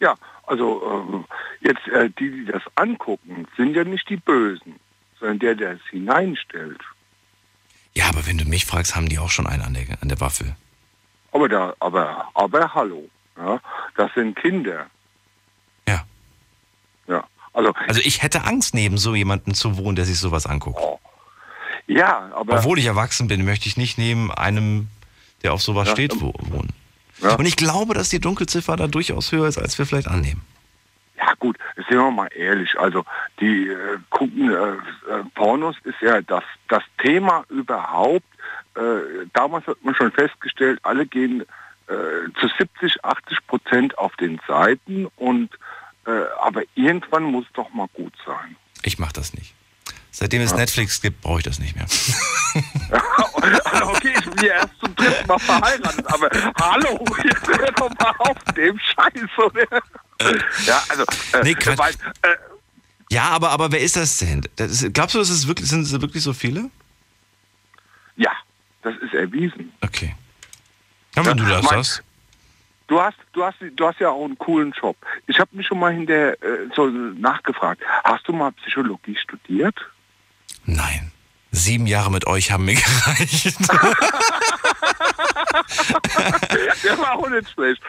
[0.00, 0.14] Ja,
[0.46, 1.24] also ähm,
[1.60, 4.76] jetzt äh, die, die das angucken, sind ja nicht die Bösen,
[5.24, 6.80] sondern der, der es hineinstellt.
[7.94, 10.20] Ja, aber wenn du mich fragst, haben die auch schon einen an der, an der
[10.20, 10.54] Waffel.
[11.32, 13.08] Aber da, aber, aber hallo,
[13.38, 13.58] ja,
[13.96, 14.86] das sind Kinder.
[15.88, 16.04] Ja.
[17.08, 20.80] Ja, also Also ich hätte Angst, neben so jemanden zu wohnen, der sich sowas anguckt.
[21.86, 24.88] ja, aber Obwohl ich erwachsen bin, möchte ich nicht neben einem,
[25.42, 26.72] der auf sowas Ja, steht, wo, wohnen.
[27.22, 27.36] Ja.
[27.36, 30.42] Und ich glaube, dass die Dunkelziffer da durchaus höher ist, als wir vielleicht annehmen.
[31.26, 33.04] Ja gut, sind wir mal ehrlich, also
[33.40, 34.72] die äh, gucken, äh,
[35.12, 38.26] äh, Pornos ist ja das, das Thema überhaupt.
[38.74, 41.42] Äh, damals hat man schon festgestellt, alle gehen
[41.86, 45.50] äh, zu 70, 80 Prozent auf den Seiten und
[46.06, 46.10] äh,
[46.42, 48.56] aber irgendwann muss doch mal gut sein.
[48.82, 49.54] Ich mache das nicht.
[50.16, 51.86] Seitdem es Netflix gibt, brauche ich das nicht mehr.
[53.82, 58.14] Okay, ich bin ja erst zum dritten Mal verheiratet, aber hallo, jetzt hör doch mal
[58.20, 59.82] auf dem Scheiß, oder?
[60.64, 62.36] Ja, also, äh, Nee, weil, äh,
[63.10, 64.40] Ja, aber, aber wer ist das denn?
[64.56, 66.70] Das ist, glaubst du, das ist wirklich, sind es wirklich so viele?
[68.16, 68.32] ja,
[68.82, 69.72] das ist erwiesen.
[69.82, 70.14] Okay.
[71.16, 72.02] Ja, wenn du das mein- sagst.
[72.86, 74.96] Du hast, du hast, du hast ja auch einen coolen Job.
[75.26, 77.82] Ich habe mich schon mal hinter äh, so nachgefragt.
[78.04, 79.74] Hast du mal Psychologie studiert?
[80.66, 81.10] Nein.
[81.50, 83.56] Sieben Jahre mit euch haben mir gereicht.
[86.84, 87.80] Der war auch nicht schlecht.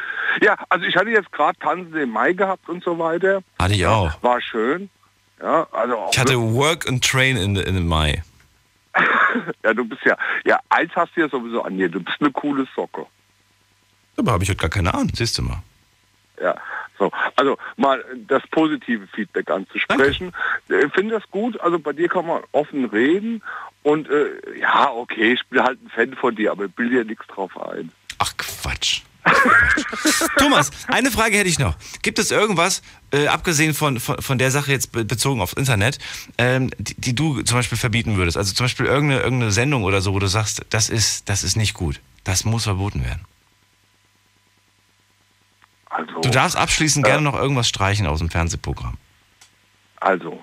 [0.41, 3.41] Ja, also ich hatte jetzt gerade Tanzen im Mai gehabt und so weiter.
[3.59, 4.11] Hatte ich auch.
[4.21, 4.89] War schön.
[5.41, 8.23] Ja, also Ich hatte Work and Train in, in Mai.
[9.63, 11.89] ja, du bist ja, ja, eins hast du ja sowieso an dir.
[11.89, 13.05] Du bist eine coole Socke.
[14.17, 15.61] Aber habe ich heute gar keine Ahnung, siehst du mal.
[16.41, 16.55] Ja,
[16.97, 17.11] so.
[17.35, 20.31] Also mal das positive Feedback anzusprechen.
[20.69, 21.59] Ich finde das gut.
[21.61, 23.41] Also bei dir kann man offen reden.
[23.83, 27.05] Und äh, ja, okay, ich bin halt ein Fan von dir, aber ich bilde dir
[27.05, 27.91] nichts drauf ein.
[28.19, 29.01] Ach Quatsch.
[30.37, 31.75] Thomas, eine Frage hätte ich noch.
[32.03, 32.81] Gibt es irgendwas,
[33.11, 35.97] äh, abgesehen von, von, von der Sache jetzt be bezogen aufs Internet,
[36.37, 38.37] ähm, die, die du zum Beispiel verbieten würdest?
[38.37, 41.55] Also zum Beispiel irgendeine, irgendeine Sendung oder so, wo du sagst, das ist, das ist
[41.55, 42.01] nicht gut.
[42.23, 43.21] Das muss verboten werden.
[45.95, 47.13] Also, Du darfst abschließend Ja.
[47.13, 48.97] gerne noch irgendwas streichen aus dem Fernsehprogramm.
[50.01, 50.41] also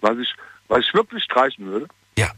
[0.00, 0.32] was ich,
[0.68, 2.30] was ich wirklich streichen würde, Ja.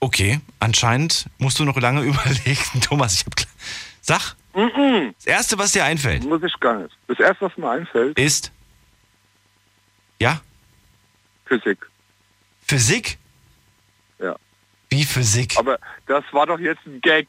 [0.00, 2.80] Okay, anscheinend musst du noch lange überlegen.
[2.80, 3.34] Thomas, ich hab...
[4.00, 5.14] Sag, Mhm.
[5.16, 6.96] das Erste, was dir einfällt, muss ich gar nicht.
[7.06, 8.50] Das erste, was mir einfällt, ist...
[10.18, 10.40] Ja?
[11.44, 11.86] Physik.
[12.66, 13.18] Physik?
[14.18, 14.34] Ja.
[14.88, 15.56] Wie Physik?
[15.58, 17.28] Aber das war doch jetzt ein Gag.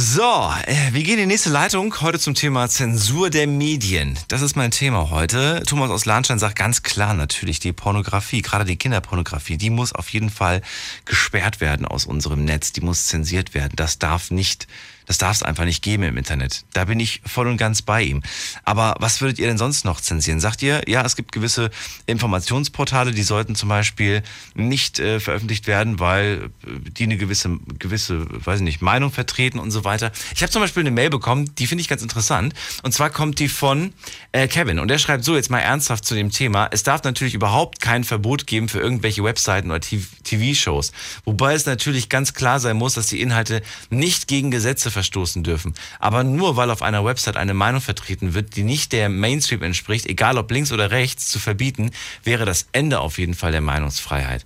[0.00, 1.92] So, äh, wir gehen in die nächste Leitung.
[2.02, 4.16] Heute zum Thema Zensur der Medien.
[4.28, 5.64] Das ist mein Thema heute.
[5.66, 10.08] Thomas aus Lahnstein sagt ganz klar natürlich, die Pornografie, gerade die Kinderpornografie, die muss auf
[10.10, 10.62] jeden Fall
[11.04, 12.70] gesperrt werden aus unserem Netz.
[12.70, 13.72] Die muss zensiert werden.
[13.74, 14.68] Das darf nicht,
[15.08, 16.64] das darf es einfach nicht geben im Internet.
[16.74, 18.22] Da bin ich voll und ganz bei ihm.
[18.64, 20.38] Aber was würdet ihr denn sonst noch zensieren?
[20.38, 21.70] Sagt ihr, ja, es gibt gewisse
[22.06, 24.22] Informationsportale, die sollten zum Beispiel
[24.54, 29.58] nicht äh, veröffentlicht werden, weil äh, die eine gewisse, gewisse, weiß ich nicht, Meinung vertreten
[29.58, 30.12] und so weiter.
[30.34, 32.52] Ich habe zum Beispiel eine Mail bekommen, die finde ich ganz interessant.
[32.82, 33.94] Und zwar kommt die von
[34.32, 34.78] äh, Kevin.
[34.78, 36.68] Und der schreibt so jetzt mal ernsthaft zu dem Thema.
[36.70, 40.92] Es darf natürlich überhaupt kein Verbot geben für irgendwelche Webseiten oder TV-Shows.
[41.24, 45.74] Wobei es natürlich ganz klar sein muss, dass die Inhalte nicht gegen Gesetze verstoßen dürfen.
[46.00, 50.06] Aber nur weil auf einer Website eine Meinung vertreten wird, die nicht der Mainstream entspricht,
[50.06, 51.92] egal ob links oder rechts, zu verbieten,
[52.24, 54.44] wäre das Ende auf jeden Fall der Meinungsfreiheit.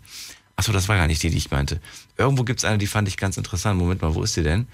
[0.57, 1.81] Achso, das war gar nicht die, die ich meinte.
[2.19, 3.79] Irgendwo gibt es eine, die fand ich ganz interessant.
[3.79, 4.67] Moment mal, wo ist die denn?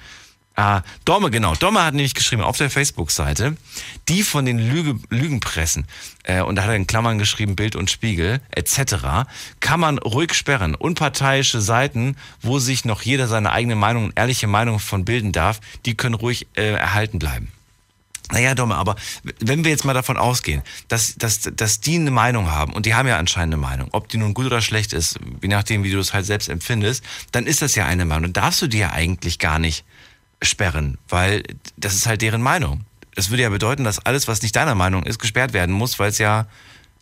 [0.59, 1.55] Ah, Domme, genau.
[1.55, 3.57] Domme hat nämlich geschrieben auf der Facebook-Seite,
[4.09, 5.87] die von den Lüge, Lügenpressen,
[6.25, 9.29] äh, und da hat er in Klammern geschrieben, Bild und Spiegel, etc.,
[9.61, 10.75] kann man ruhig sperren.
[10.75, 15.95] Unparteiische Seiten, wo sich noch jeder seine eigene Meinung ehrliche Meinung von bilden darf, die
[15.95, 17.53] können ruhig äh, erhalten bleiben.
[18.33, 18.97] Naja, Domme, aber
[19.39, 22.97] wenn wir jetzt mal davon ausgehen, dass, dass, dass die eine Meinung haben, und die
[22.97, 25.93] haben ja anscheinend eine Meinung, ob die nun gut oder schlecht ist, je nachdem, wie
[25.93, 28.33] du es halt selbst empfindest, dann ist das ja eine Meinung.
[28.33, 29.85] Darfst du die ja eigentlich gar nicht
[30.43, 31.43] sperren, weil
[31.77, 32.85] das ist halt deren Meinung.
[33.15, 36.11] Das würde ja bedeuten, dass alles, was nicht deiner Meinung ist, gesperrt werden muss, weil
[36.11, 36.47] es ja,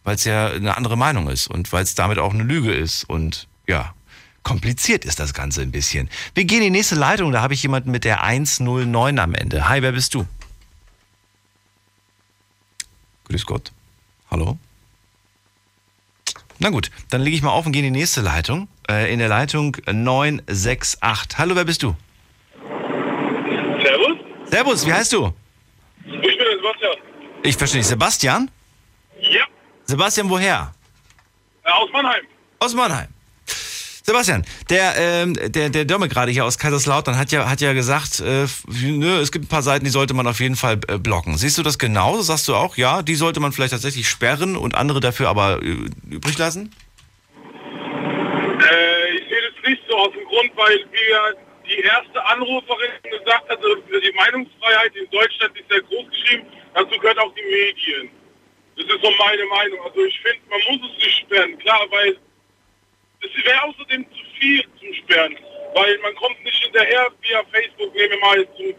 [0.04, 3.04] weil es ja eine andere Meinung ist und weil es damit auch eine Lüge ist.
[3.04, 3.94] Und ja,
[4.42, 6.08] kompliziert ist das Ganze ein bisschen.
[6.34, 9.68] Wir gehen in die nächste Leitung, da habe ich jemanden mit der 109 am Ende.
[9.68, 10.26] Hi, wer bist du?
[13.24, 13.72] Grüß Gott.
[14.30, 14.58] Hallo?
[16.58, 18.68] Na gut, dann lege ich mal auf und gehe in die nächste Leitung.
[18.88, 21.38] Äh, in der Leitung 968.
[21.38, 21.94] Hallo, wer bist du?
[24.56, 25.34] Servus, wie heißt du?
[26.06, 26.96] ich bin Sebastian.
[27.42, 27.88] Ich verstehe nicht.
[27.88, 28.50] Sebastian?
[29.20, 29.44] Ja,
[29.84, 30.72] Sebastian, woher?
[31.62, 32.22] äh, aus Mannheim.
[32.60, 33.08] Aus Mannheim.
[34.02, 38.20] Sebastian, der, ähm, der, der Dörme gerade hier aus Kaiserslautern hat ja, hat ja gesagt,
[38.20, 38.46] äh,
[38.82, 41.36] nö, es gibt ein paar Seiten, die sollte man auf jeden Fall äh, blocken.
[41.36, 42.22] Siehst du das genauso?
[42.22, 45.76] Sagst du auch, ja, die sollte man vielleicht tatsächlich sperren und andere dafür aber äh,
[46.08, 46.74] übrig lassen?
[47.34, 53.48] Äh, ich sehe das nicht so aus dem Grund, weil wir die erste Anruferin gesagt
[53.48, 56.46] hat, die Meinungsfreiheit in Deutschland ist sehr groß geschrieben.
[56.74, 58.10] Dazu gehört auch die Medien.
[58.76, 59.80] Das ist so meine Meinung.
[59.84, 61.58] Also ich finde, man muss es nicht sperren.
[61.58, 62.18] Klar, weil
[63.20, 65.36] es wäre außerdem zu viel zum Sperren.
[65.74, 68.74] Weil man kommt nicht hinterher via Facebook, nehmen wir mal zum,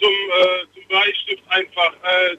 [0.00, 1.92] zum, äh, zum Bleistift einfach.
[2.02, 2.36] Äh,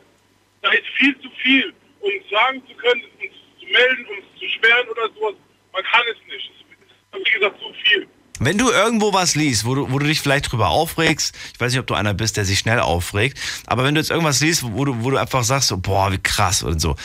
[0.62, 1.74] da ist viel zu viel.
[2.00, 5.36] Um sagen zu können, uns zu melden, uns zu sperren oder sowas,
[5.74, 6.52] man kann es nicht.
[6.52, 8.08] Es ist, wie gesagt, zu viel.
[8.40, 11.72] Wenn du irgendwo was liest, wo du, wo du dich vielleicht drüber aufregst, ich weiß
[11.72, 14.64] nicht, ob du einer bist, der sich schnell aufregt, aber wenn du jetzt irgendwas liest,
[14.64, 16.96] wo du, wo du einfach sagst, so, boah, wie krass und so,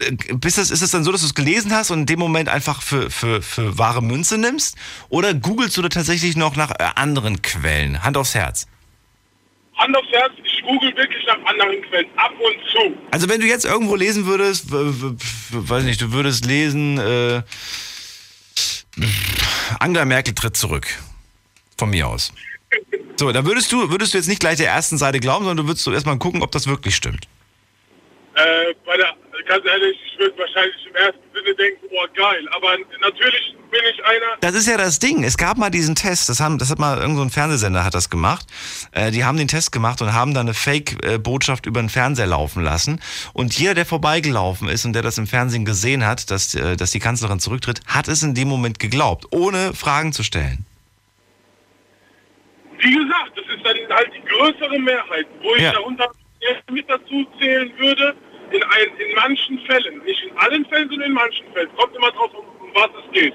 [0.00, 2.18] äh, bist das, ist es dann so, dass du es gelesen hast und in dem
[2.18, 4.76] Moment einfach für, für, für wahre Münze nimmst?
[5.08, 8.02] Oder googelst du da tatsächlich noch nach äh, anderen Quellen?
[8.02, 8.66] Hand aufs Herz.
[9.76, 12.96] Hand aufs Herz, ich google wirklich nach anderen Quellen, ab und zu.
[13.10, 17.42] Also wenn du jetzt irgendwo lesen würdest, weiß nicht, du würdest lesen, äh,
[19.78, 20.86] Angela Merkel tritt zurück.
[21.76, 22.32] Von mir aus.
[23.16, 25.70] So, dann würdest du, würdest du jetzt nicht gleich der ersten Seite glauben, sondern du
[25.70, 27.28] würdest so erstmal gucken, ob das wirklich stimmt.
[28.36, 29.14] Äh, bei der,
[29.46, 34.04] ganz ehrlich, ich würde wahrscheinlich im ersten Sinne denken, oh geil, aber natürlich bin ich
[34.04, 35.22] einer, Das ist ja das Ding.
[35.22, 37.94] Es gab mal diesen Test, das, haben, das hat mal irgendein so ein Fernsehsender hat
[37.94, 38.46] das gemacht.
[38.92, 42.64] Äh, die haben den Test gemacht und haben dann eine Fake-Botschaft über den Fernseher laufen
[42.64, 43.00] lassen.
[43.34, 46.90] Und jeder, der vorbeigelaufen ist und der das im Fernsehen gesehen hat, dass, äh, dass
[46.90, 50.66] die Kanzlerin zurücktritt, hat es in dem Moment geglaubt, ohne Fragen zu stellen.
[52.78, 55.72] wie gesagt, das ist dann halt die größere Mehrheit, wo ich Ja.
[55.72, 56.10] darunter
[56.70, 58.14] mit dazu zählen würde,
[58.50, 62.10] in, ein, in manchen Fällen, nicht in allen Fällen, sondern in manchen Fällen, kommt immer
[62.12, 63.34] drauf, um, um was es geht.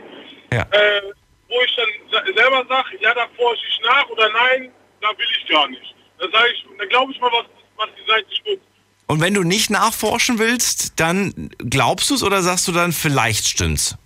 [0.54, 0.62] Ja.
[0.72, 1.02] Äh,
[1.48, 5.26] wo ich dann se- selber sage, ja, da forsche ich nach oder nein, da will
[5.40, 5.96] ich gar nicht.
[6.20, 7.46] Da sage ich, da glaube ich mal, was,
[7.78, 8.64] was die Seite spuckt.
[9.08, 13.48] Und wenn du nicht nachforschen willst, dann glaubst du es oder sagst du dann, vielleicht
[13.48, 13.98] stimmt's?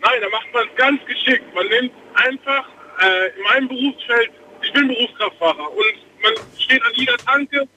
[0.00, 1.54] Nein, da macht man es ganz geschickt.
[1.54, 2.66] Man nimmt einfach
[3.02, 4.30] äh, in meinem Berufsfeld,
[4.62, 7.68] ich bin Berufskraftfahrer und man steht an jeder Tanke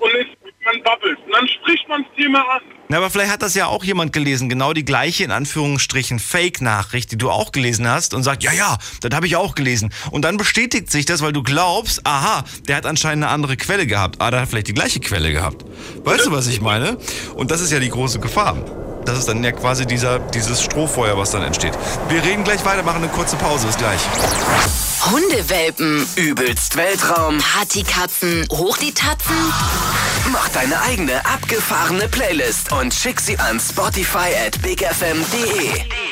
[0.00, 0.30] und ist,
[0.64, 1.18] man babbelt.
[1.26, 2.60] Und dann spricht man das Thema an.
[2.88, 7.10] Na, aber vielleicht hat das ja auch jemand gelesen, genau die gleiche in Anführungsstrichen Fake-Nachricht,
[7.12, 9.92] die du auch gelesen hast und sagt, ja, ja, das habe ich auch gelesen.
[10.10, 13.86] Und dann bestätigt sich das, weil du glaubst, aha, der hat anscheinend eine andere Quelle
[13.86, 14.16] gehabt.
[14.20, 15.64] Ah, der hat vielleicht die gleiche Quelle gehabt.
[16.04, 16.98] Weißt du, was ich meine?
[17.34, 18.56] Und das ist ja die große Gefahr.
[19.04, 21.72] Das ist dann ja quasi dieser, dieses Strohfeuer, was dann entsteht.
[22.08, 23.66] Wir reden gleich weiter, machen eine kurze Pause.
[23.66, 24.00] Bis gleich.
[25.10, 27.38] Hundewelpen, Übelst Weltraum.
[27.38, 29.34] Partykatzen, hoch die Tatzen.
[30.30, 36.11] Mach deine eigene abgefahrene Playlist und schick sie an Spotify at bigfm.de.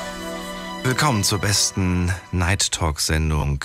[0.83, 3.63] Willkommen zur besten Night Talk Sendung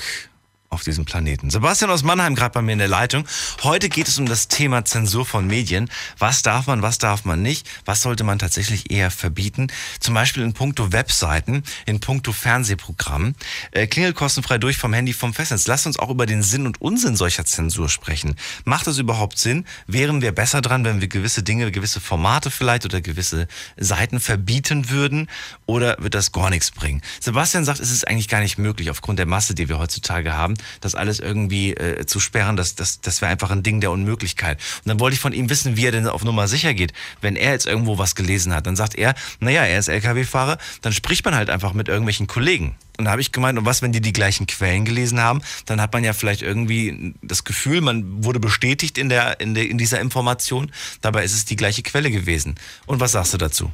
[0.77, 1.49] auf diesem Planeten.
[1.49, 3.27] Sebastian aus Mannheim gerade bei mir in der Leitung.
[3.63, 5.89] Heute geht es um das Thema Zensur von Medien.
[6.19, 7.67] Was darf man, was darf man nicht?
[7.87, 9.69] Was sollte man tatsächlich eher verbieten?
[10.01, 13.37] Zum Beispiel in puncto Webseiten, in puncto Fernsehprogrammen.
[13.71, 15.67] Äh, klingelt kostenfrei durch vom Handy vom Festnetz.
[15.67, 18.37] Lasst uns auch über den Sinn und Unsinn solcher Zensur sprechen.
[18.67, 19.65] Macht es überhaupt Sinn?
[19.87, 24.91] Wären wir besser dran, wenn wir gewisse Dinge, gewisse Formate vielleicht oder gewisse Seiten verbieten
[24.91, 25.31] würden?
[25.65, 27.01] Oder wird das gar nichts bringen?
[27.19, 30.53] Sebastian sagt, es ist eigentlich gar nicht möglich aufgrund der Masse, die wir heutzutage haben,
[30.81, 32.57] das alles irgendwie äh, zu sperren.
[32.57, 34.59] Das, das, das wäre einfach ein Ding der Unmöglichkeit.
[34.85, 36.93] Und dann wollte ich von ihm wissen, wie er denn auf Nummer sicher geht.
[37.21, 40.93] Wenn er jetzt irgendwo was gelesen hat, dann sagt er, naja, er ist LKW-Fahrer, dann
[40.93, 42.77] spricht man halt einfach mit irgendwelchen Kollegen.
[42.99, 45.81] Und da habe ich gemeint, und was, wenn die die gleichen Quellen gelesen haben, dann
[45.81, 49.79] hat man ja vielleicht irgendwie das Gefühl, man wurde bestätigt in, der, in, der, in
[49.79, 50.73] dieser Information.
[51.03, 52.55] Dabei ist es die gleiche Quelle gewesen.
[52.87, 53.71] Und was sagst du dazu?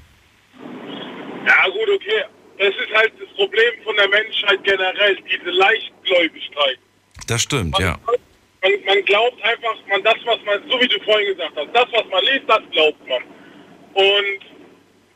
[1.46, 2.24] Ja gut, okay.
[2.62, 6.78] Das ist halt das Problem von der Menschheit generell, diese Leichtgläubigkeit.
[7.26, 7.98] Das stimmt, man, ja.
[8.06, 11.86] Man, man, glaubt einfach, man das, was man, so wie du vorhin gesagt hast, das,
[11.90, 13.22] was man liest, das glaubt man.
[13.94, 14.40] Und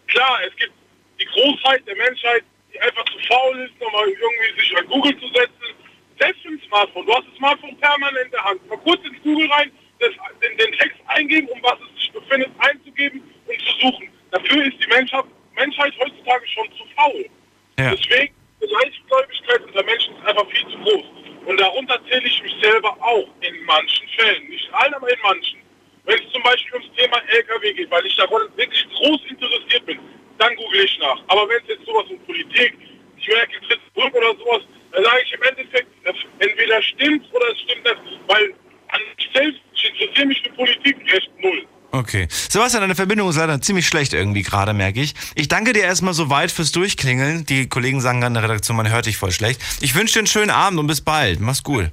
[0.08, 0.72] klar, es gibt
[1.20, 2.42] die Großheit der Menschheit,
[2.74, 5.70] die einfach zu faul ist, nochmal irgendwie sich an Google zu setzen.
[6.18, 7.06] Selbst im Smartphone.
[7.06, 8.68] Du hast das Smartphone permanent in der Hand.
[8.68, 10.10] Mal kurz ins Google rein, das,
[10.42, 14.08] den, den Text eingeben, um was es sich befindet, einzugeben und zu suchen.
[14.32, 15.24] Dafür ist die Menschheit,
[15.56, 17.26] Menschheit heutzutage schon zu faul.
[17.78, 17.94] Ja.
[17.94, 21.04] Deswegen, die Leichtgläubigkeit unter Menschen ist einfach viel zu groß.
[21.46, 24.48] Und darunter zähle ich mich selber auch in manchen Fällen.
[24.48, 25.58] Nicht allen, aber in manchen.
[26.04, 29.98] Wenn es zum Beispiel ums Thema LKW geht, weil ich daran wirklich groß interessiert bin,
[30.38, 31.20] dann google ich nach.
[31.28, 32.76] Aber wenn es jetzt sowas um Politik,
[33.16, 35.88] ich merke, tritt zurück oder sowas, dann sage ich im Endeffekt,
[36.38, 38.20] entweder stimmt oder es stimmt nicht.
[38.28, 38.54] Weil
[38.88, 41.66] an sich selbst, ich interessiere mich für Politik recht null.
[41.92, 42.28] Okay.
[42.48, 45.14] Sebastian, deine Verbindung ist leider ziemlich schlecht irgendwie gerade, merke ich.
[45.34, 47.46] Ich danke dir erstmal so weit fürs Durchklingeln.
[47.46, 49.60] Die Kollegen sagen gerade in der Redaktion, man hört dich voll schlecht.
[49.80, 51.40] Ich wünsche dir einen schönen Abend und bis bald.
[51.40, 51.90] Mach's gut.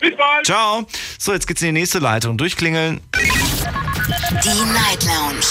[0.00, 0.46] Bis bald.
[0.46, 0.86] Ciao.
[1.18, 2.36] So, jetzt geht's in die nächste Leitung.
[2.38, 3.00] Durchklingeln.
[4.44, 5.46] Die Night Lounge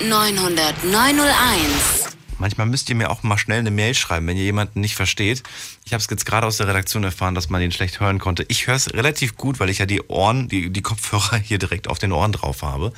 [0.00, 1.95] 0890901.
[2.38, 5.42] Manchmal müsst ihr mir auch mal schnell eine Mail schreiben, wenn ihr jemanden nicht versteht.
[5.84, 8.44] Ich habe es jetzt gerade aus der Redaktion erfahren, dass man den schlecht hören konnte.
[8.48, 11.88] Ich höre es relativ gut, weil ich ja die Ohren, die, die Kopfhörer hier direkt
[11.88, 12.92] auf den Ohren drauf habe.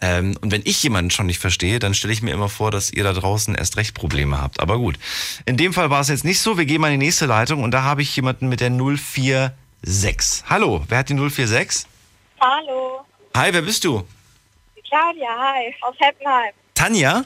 [0.00, 2.92] Ähm, und wenn ich jemanden schon nicht verstehe, dann stelle ich mir immer vor, dass
[2.92, 4.60] ihr da draußen erst recht Probleme habt.
[4.60, 4.98] Aber gut.
[5.46, 6.58] In dem Fall war es jetzt nicht so.
[6.58, 10.44] Wir gehen mal in die nächste Leitung und da habe ich jemanden mit der 046.
[10.48, 11.86] Hallo, wer hat die 046?
[12.40, 13.04] Hallo.
[13.36, 14.06] Hi, wer bist du?
[14.86, 15.74] Claudia, hi.
[15.80, 16.52] Aus Heppenheim.
[16.74, 17.24] Tanja?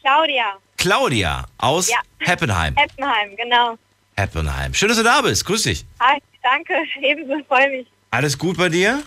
[0.00, 0.58] Claudia.
[0.82, 1.98] Claudia aus Ja.
[2.18, 2.74] Heppenheim.
[2.76, 3.78] Heppenheim, genau.
[4.16, 4.74] Heppenheim.
[4.74, 5.44] Schön, dass du da bist.
[5.44, 5.84] Grüß dich.
[6.00, 6.74] Hi, danke.
[7.00, 7.86] Ebenso, freue mich.
[8.10, 9.00] Alles gut bei dir?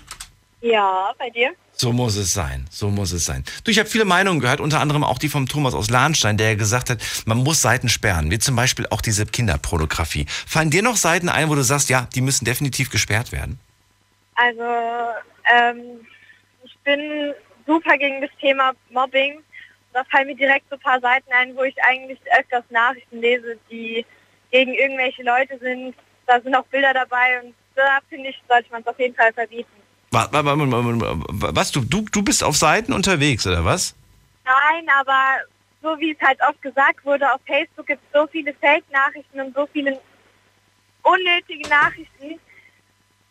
[0.62, 1.52] Ja, bei dir?
[1.74, 2.66] So muss es sein.
[2.72, 3.44] So muss es sein.
[3.66, 6.56] Du, ich habe viele Meinungen gehört, unter anderem auch die vom Thomas aus Lahnstein, der
[6.56, 10.26] gesagt hat, man muss Seiten sperren, wie zum Beispiel auch diese Kinderpornografie.
[10.48, 13.60] Fallen dir noch Seiten ein, wo du sagst, ja, die müssen definitiv gesperrt werden?
[14.36, 14.62] Also,
[15.54, 16.06] ähm,
[16.64, 17.34] ich bin
[17.68, 19.40] super gegen das Thema Mobbing.
[19.96, 23.58] Da fallen mir direkt so ein paar Seiten ein, wo ich eigentlich öfters Nachrichten lese,
[23.72, 24.06] die
[24.52, 25.96] gegen irgendwelche Leute sind.
[26.28, 29.32] Da sind auch Bilder dabei und da finde ich, sollte man es auf jeden Fall
[29.32, 29.72] verbieten.
[30.12, 33.96] Wa- wa- wa- wa- wa- Was, du, du, du bist auf Seiten unterwegs, oder was?
[34.44, 35.38] Nein, aber
[35.82, 39.56] so wie es halt oft gesagt wurde, auf Facebook gibt es so viele Fake-Nachrichten und
[39.56, 39.98] so viele
[41.04, 42.40] unnötige Nachrichten.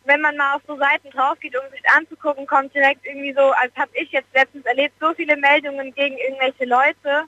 [0.05, 3.51] Wenn man mal auf so Seiten drauf geht, um sich anzugucken, kommt direkt irgendwie so,
[3.51, 7.25] als habe ich jetzt letztens erlebt, so viele Meldungen gegen irgendwelche Leute,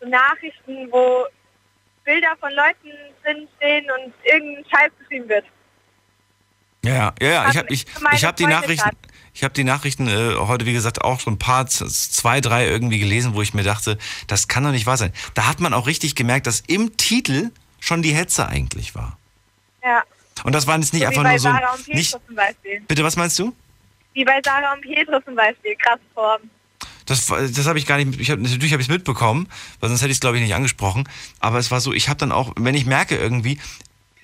[0.00, 1.24] so Nachrichten, wo
[2.04, 2.90] Bilder von Leuten
[3.22, 5.44] drin stehen und irgendein Scheiß geschrieben wird.
[6.84, 7.48] Ja, ja, ja.
[7.50, 8.96] Ich Hab habe ich, meine ich hab die Nachrichten,
[9.34, 12.98] ich habe die Nachrichten äh, heute, wie gesagt, auch schon ein paar, zwei, drei irgendwie
[12.98, 15.12] gelesen, wo ich mir dachte, das kann doch nicht wahr sein.
[15.34, 19.18] Da hat man auch richtig gemerkt, dass im Titel schon die Hetze eigentlich war.
[19.82, 20.02] Ja.
[20.44, 21.48] Und das war jetzt nicht so wie einfach bei nur so.
[21.48, 22.82] Sarah und Pietro Nicht, zum Beispiel.
[22.86, 23.54] bitte, was meinst du?
[24.12, 25.76] Wie bei Sarah und Pietro zum Beispiel.
[25.76, 26.42] Krass Form.
[27.06, 29.48] Das, das habe ich gar nicht, ich hab, natürlich habe ich es mitbekommen,
[29.80, 31.08] weil sonst hätte ich es, glaube ich, nicht angesprochen.
[31.40, 33.58] Aber es war so, ich habe dann auch, wenn ich merke irgendwie,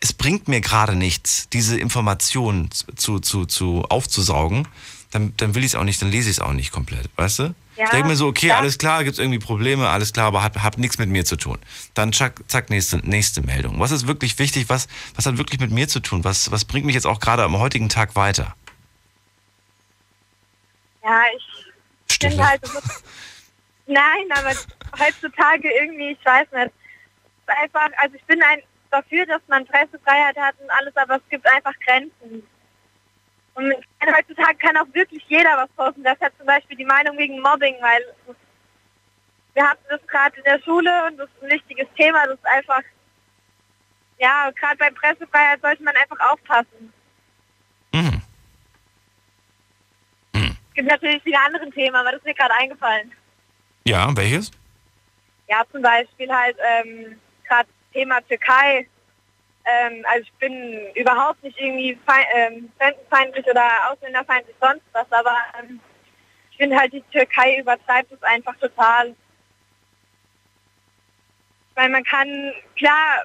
[0.00, 4.68] es bringt mir gerade nichts, diese Informationen zu, zu, zu aufzusaugen,
[5.10, 7.38] dann, dann will ich es auch nicht, dann lese ich es auch nicht komplett, weißt
[7.40, 7.54] du?
[7.76, 8.58] Ja, ich denke mir so, okay, ja.
[8.58, 11.36] alles klar, gibt es irgendwie Probleme, alles klar, aber hat, hat nichts mit mir zu
[11.36, 11.58] tun.
[11.94, 13.78] Dann zack, zack nächste, nächste Meldung.
[13.78, 14.68] Was ist wirklich wichtig?
[14.68, 16.24] Was, was hat wirklich mit mir zu tun?
[16.24, 18.54] Was, was bringt mich jetzt auch gerade am heutigen Tag weiter?
[21.04, 21.22] Ja,
[22.08, 22.62] ich finde halt,
[23.86, 24.52] nein, aber
[24.98, 26.72] heutzutage irgendwie, ich weiß nicht,
[27.46, 28.60] einfach, also ich bin ein,
[28.90, 32.42] dafür, dass man Pressefreiheit hat und alles, aber es gibt einfach Grenzen.
[33.56, 33.68] Und
[34.00, 36.04] meine, heutzutage kann auch wirklich jeder was posten.
[36.04, 38.02] Das hat zum Beispiel die Meinung wegen Mobbing, weil
[39.54, 42.46] wir hatten das gerade in der Schule und das ist ein wichtiges Thema, das ist
[42.46, 42.82] einfach,
[44.18, 46.92] ja, gerade bei Pressefreiheit sollte man einfach aufpassen.
[47.94, 48.22] Mhm.
[50.34, 53.10] Es gibt natürlich viele andere Themen, aber das ist mir gerade eingefallen.
[53.84, 54.50] Ja, welches?
[55.48, 58.86] Ja, zum Beispiel halt ähm, gerade Thema Türkei.
[59.66, 61.98] Ähm, also ich bin überhaupt nicht irgendwie
[62.36, 65.80] ähm, fremdenfeindlich oder ausländerfeindlich sonst was, aber ähm,
[66.50, 69.14] ich finde halt die Türkei übertreibt es einfach total.
[71.74, 73.24] Weil man kann, klar,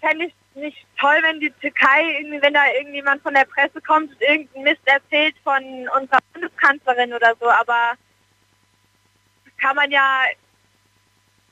[0.00, 4.10] fände ich nicht toll, wenn die Türkei, irgendwie, wenn da irgendjemand von der Presse kommt
[4.10, 5.62] und irgendeinen Mist erzählt von
[5.98, 7.94] unserer Bundeskanzlerin oder so, aber
[9.58, 10.24] kann man ja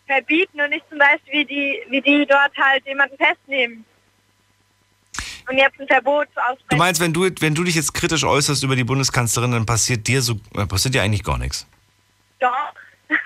[0.06, 3.84] verbieten und nicht zum Beispiel wie die, wie die dort halt jemanden festnehmen.
[5.49, 6.66] Und jetzt ein Verbot aussprechen.
[6.68, 10.07] Du meinst, wenn du, wenn du dich jetzt kritisch äußerst über die Bundeskanzlerin, dann passiert
[10.07, 11.66] dir so, äh, passiert dir eigentlich gar nichts.
[12.38, 12.51] Doch.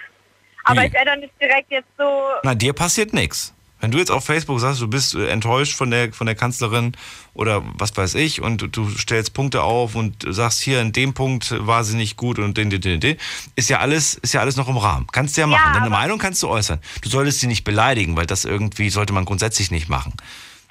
[0.64, 0.86] Aber Wie?
[0.86, 2.22] ich werde doch nicht direkt jetzt so.
[2.42, 3.54] Na, dir passiert nichts.
[3.84, 6.96] Wenn du jetzt auf Facebook sagst, du bist äh, enttäuscht von der, von der Kanzlerin
[7.34, 11.54] oder was weiß ich und du, stellst Punkte auf und sagst, hier in dem Punkt
[11.66, 13.18] war sie nicht gut und den, den, den, den,
[13.56, 15.06] ist ja alles, ist ja alles noch im Rahmen.
[15.12, 15.74] Kannst du ja machen.
[15.74, 16.80] Deine Meinung kannst du äußern.
[17.02, 20.14] Du solltest sie nicht beleidigen, weil das irgendwie sollte man grundsätzlich nicht machen.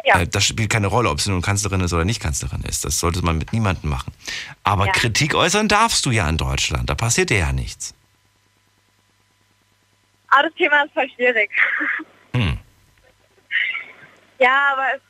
[0.05, 0.19] Ja.
[0.19, 2.83] Äh, Das spielt keine Rolle, ob sie nun Kanzlerin ist oder nicht Kanzlerin ist.
[2.85, 4.11] Das sollte man mit niemandem machen.
[4.63, 4.91] Aber Ja.
[4.91, 6.89] Kritik äußern darfst du ja in Deutschland.
[6.89, 7.93] Da passiert dir ja nichts.
[10.29, 11.49] Aber das Thema ist voll schwierig.
[12.33, 12.57] Hm.
[14.39, 15.01] Ja, aber es,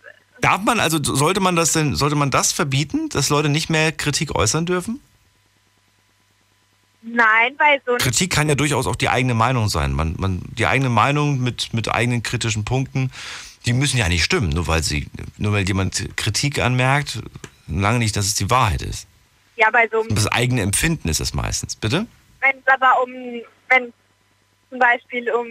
[0.42, 3.92] Darf man, also sollte man das denn, sollte man das verbieten, dass Leute nicht mehr
[3.94, 5.00] Kritik äußern dürfen?
[7.06, 7.96] nein, bei so.
[7.98, 9.92] Kritik kann ja durchaus auch die eigene Meinung sein.
[9.94, 13.12] Man, man, die eigene Meinung mit, mit eigenen kritischen Punkten,
[13.66, 15.08] die müssen ja nicht stimmen, nur weil sie,
[15.38, 17.20] nur weil jemand Kritik anmerkt,
[17.68, 19.08] lange nicht, dass es die Wahrheit ist.
[19.56, 20.16] Ja, bei so einem.
[20.16, 21.76] Das eigene Empfinden ist es meistens.
[21.76, 22.08] Bitte?
[22.42, 23.12] Wenn es aber um.
[23.70, 23.94] Wenn
[24.70, 25.46] zum Beispiel um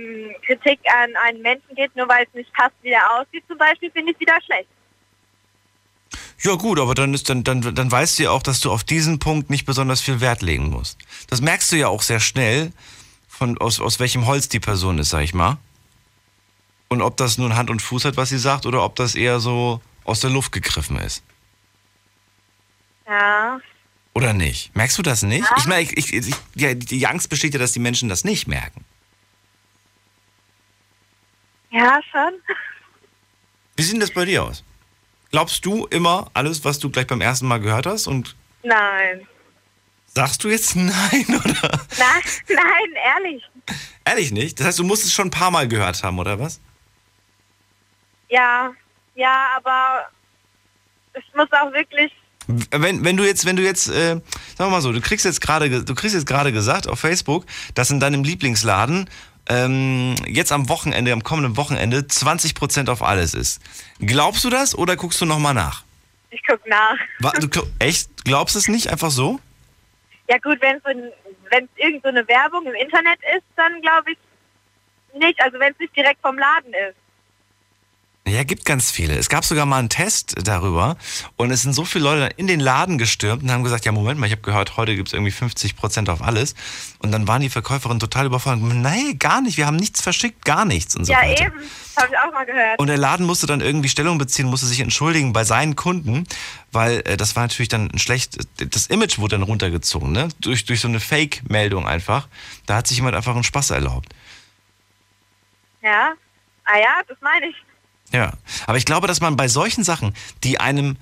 [0.45, 3.89] Kritik an einen Menschen geht, nur weil es nicht passt, wie er aussieht, zum Beispiel,
[3.93, 4.69] finde ich wieder schlecht.
[6.41, 8.83] Ja gut, aber dann ist dann, dann, dann weißt du ja auch, dass du auf
[8.83, 10.99] diesen Punkt nicht besonders viel Wert legen musst.
[11.29, 12.73] Das merkst du ja auch sehr schnell,
[13.29, 15.59] von, aus, aus welchem Holz die Person ist, sag ich mal.
[16.93, 19.41] Und ob das nun Hand und Fuß hat, was sie sagt, oder ob das eher
[19.41, 21.23] so aus der Luft gegriffen ist.
[23.07, 23.59] Ja.
[24.15, 24.77] Oder nicht?
[24.77, 25.49] Merkst du das nicht?
[25.49, 25.57] Ja.
[25.57, 28.85] Ich meine, ich, ich, ja, die Angst besteht ja, dass die Menschen das nicht merken.
[31.71, 32.35] Ja, schon.
[33.77, 34.63] Wie sieht denn das bei dir aus?
[35.31, 38.07] Glaubst du immer alles, was du gleich beim ersten Mal gehört hast?
[38.07, 39.27] Und Nein.
[40.09, 41.81] sagst du jetzt nein, oder?
[41.99, 43.43] Nein, nein, ehrlich.
[44.05, 44.61] Ehrlich nicht?
[44.61, 46.61] Das heißt, du musst es schon ein paar Mal gehört haben, oder was?
[48.33, 48.73] Ja,
[49.15, 50.09] ja, aber
[51.13, 52.11] es muss auch wirklich.
[52.71, 54.23] Wenn, wenn du jetzt, wenn du jetzt, äh, sagen
[54.57, 57.45] wir mal so, du kriegst jetzt gerade, ge- du kriegst jetzt gerade gesagt auf Facebook,
[57.75, 59.09] dass in deinem Lieblingsladen
[59.49, 63.61] ähm, jetzt am Wochenende, am kommenden Wochenende 20% auf alles ist.
[64.01, 65.85] Glaubst du das oder guckst du nochmal nach?
[66.31, 66.97] Ich guck nach.
[67.21, 68.25] Wa- Du, echt?
[68.25, 69.39] Glaubst du es nicht einfach so?
[70.29, 70.91] Ja gut, wenn es so
[71.77, 74.19] irgend so eine Werbung im Internet ist, dann glaube ich
[75.21, 75.39] nicht.
[75.43, 76.97] Also wenn es nicht direkt vom Laden ist.
[78.25, 79.17] Ja, gibt ganz viele.
[79.17, 80.97] Es gab sogar mal einen Test darüber
[81.37, 83.91] und es sind so viele Leute dann in den Laden gestürmt und haben gesagt, ja
[83.91, 86.55] Moment mal, ich habe gehört, heute gibt es irgendwie 50% auf alles.
[87.01, 88.63] Und dann waren die Verkäuferinnen total überfordert.
[88.63, 91.47] Nein, gar nicht, wir haben nichts verschickt, gar nichts und so ja weiter.
[91.47, 91.55] eben,
[91.97, 92.79] habe ich auch mal gehört.
[92.79, 96.25] Und der Laden musste dann irgendwie Stellung beziehen, musste sich entschuldigen bei seinen Kunden,
[96.71, 100.29] weil äh, das war natürlich dann ein schlecht, das Image wurde dann runtergezogen, ne?
[100.41, 102.29] Durch, durch so eine Fake-Meldung einfach.
[102.67, 104.15] Da hat sich jemand einfach einen Spaß erlaubt.
[105.83, 106.13] ja,
[106.65, 107.57] ah ja, das meine ich.
[108.13, 108.35] Ja,
[108.67, 110.97] aber ich glaube, dass man bei solchen Sachen, die einem,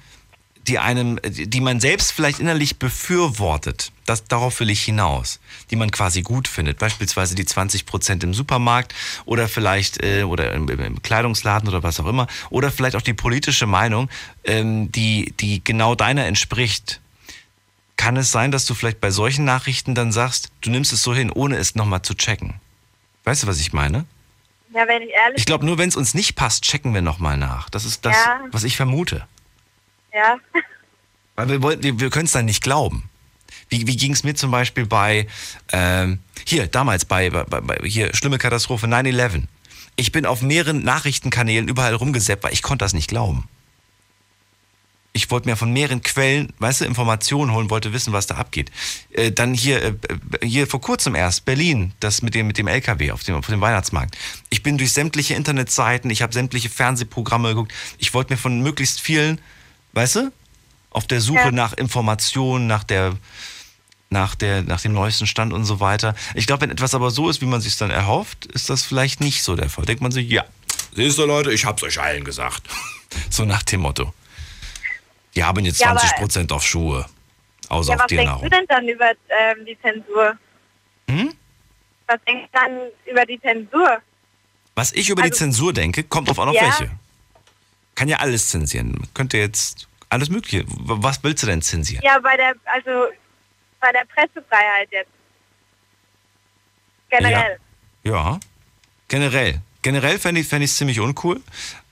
[0.68, 5.40] die einem, die man selbst vielleicht innerlich befürwortet, das, darauf will ich hinaus,
[5.70, 8.94] die man quasi gut findet, beispielsweise die 20 Prozent im Supermarkt
[9.24, 13.14] oder vielleicht äh, oder im, im Kleidungsladen oder was auch immer, oder vielleicht auch die
[13.14, 14.08] politische Meinung,
[14.44, 17.00] ähm, die, die genau deiner entspricht.
[17.96, 21.14] Kann es sein, dass du vielleicht bei solchen Nachrichten dann sagst, du nimmst es so
[21.14, 22.54] hin, ohne es nochmal zu checken?
[23.24, 24.06] Weißt du, was ich meine?
[24.72, 27.36] Ja, wenn ich ehrlich Ich glaube, nur wenn es uns nicht passt, checken wir nochmal
[27.36, 27.70] nach.
[27.70, 28.40] Das ist das, Ja.
[28.52, 29.26] was ich vermute.
[30.12, 30.36] Ja.
[31.36, 33.08] Weil wir, wollten- wir, wir können es dann nicht glauben.
[33.68, 35.26] Wie, wie ging es mir zum Beispiel bei,
[35.72, 39.44] ähm, hier, damals bei, bei, bei, hier, schlimme Katastrophe 9-11.
[39.96, 43.48] Ich bin auf mehreren Nachrichtenkanälen überall rumgesäppt, weil ich konnte das nicht glauben.
[45.12, 48.70] Ich wollte mir von mehreren Quellen, weißt du, Informationen holen, wollte wissen, was da abgeht.
[49.10, 49.94] Äh, dann hier, äh,
[50.46, 53.60] hier vor kurzem erst, Berlin, das mit dem, mit dem LKW auf dem, auf dem
[53.60, 54.16] Weihnachtsmarkt.
[54.50, 57.72] Ich bin durch sämtliche Internetseiten, ich habe sämtliche Fernsehprogramme geguckt.
[57.98, 59.40] Ich wollte mir von möglichst vielen,
[59.94, 60.32] weißt du,
[60.90, 61.50] auf der Suche Ja.
[61.50, 63.16] nach Informationen, nach der,
[64.10, 66.14] nach der, nach dem neuesten Stand und so weiter.
[66.34, 69.20] Ich glaube, wenn etwas aber so ist, wie man sich dann erhofft, ist das vielleicht
[69.20, 69.84] nicht so der Fall.
[69.86, 70.44] Denkt man sich, ja,
[70.94, 72.62] siehst du Leute, ich hab's euch allen gesagt.
[73.28, 74.14] So nach dem Motto.
[75.34, 77.06] Die haben jetzt Ja, aber- 20 Prozent auf Schuhe.
[77.68, 80.36] Außer Ja, auf was die denkst du denn dann über ähm, die Zensur?
[81.08, 81.34] Hm?
[82.08, 83.98] Was denkst du dann über die Zensur?
[84.74, 86.62] Was ich über die Also- Zensur denke, kommt drauf an, auf Ja.
[86.62, 86.90] welche.
[87.94, 89.06] Kann ja alles zensieren.
[89.14, 90.64] Könnte jetzt alles Mögliche.
[90.66, 92.02] Was willst du denn zensieren?
[92.04, 93.12] Ja, bei der, also
[93.80, 95.10] bei der Pressefreiheit jetzt.
[97.08, 97.58] Generell.
[98.04, 98.38] Ja,
[99.08, 99.60] generell.
[99.82, 101.40] Generell fände ich es fänd ziemlich uncool,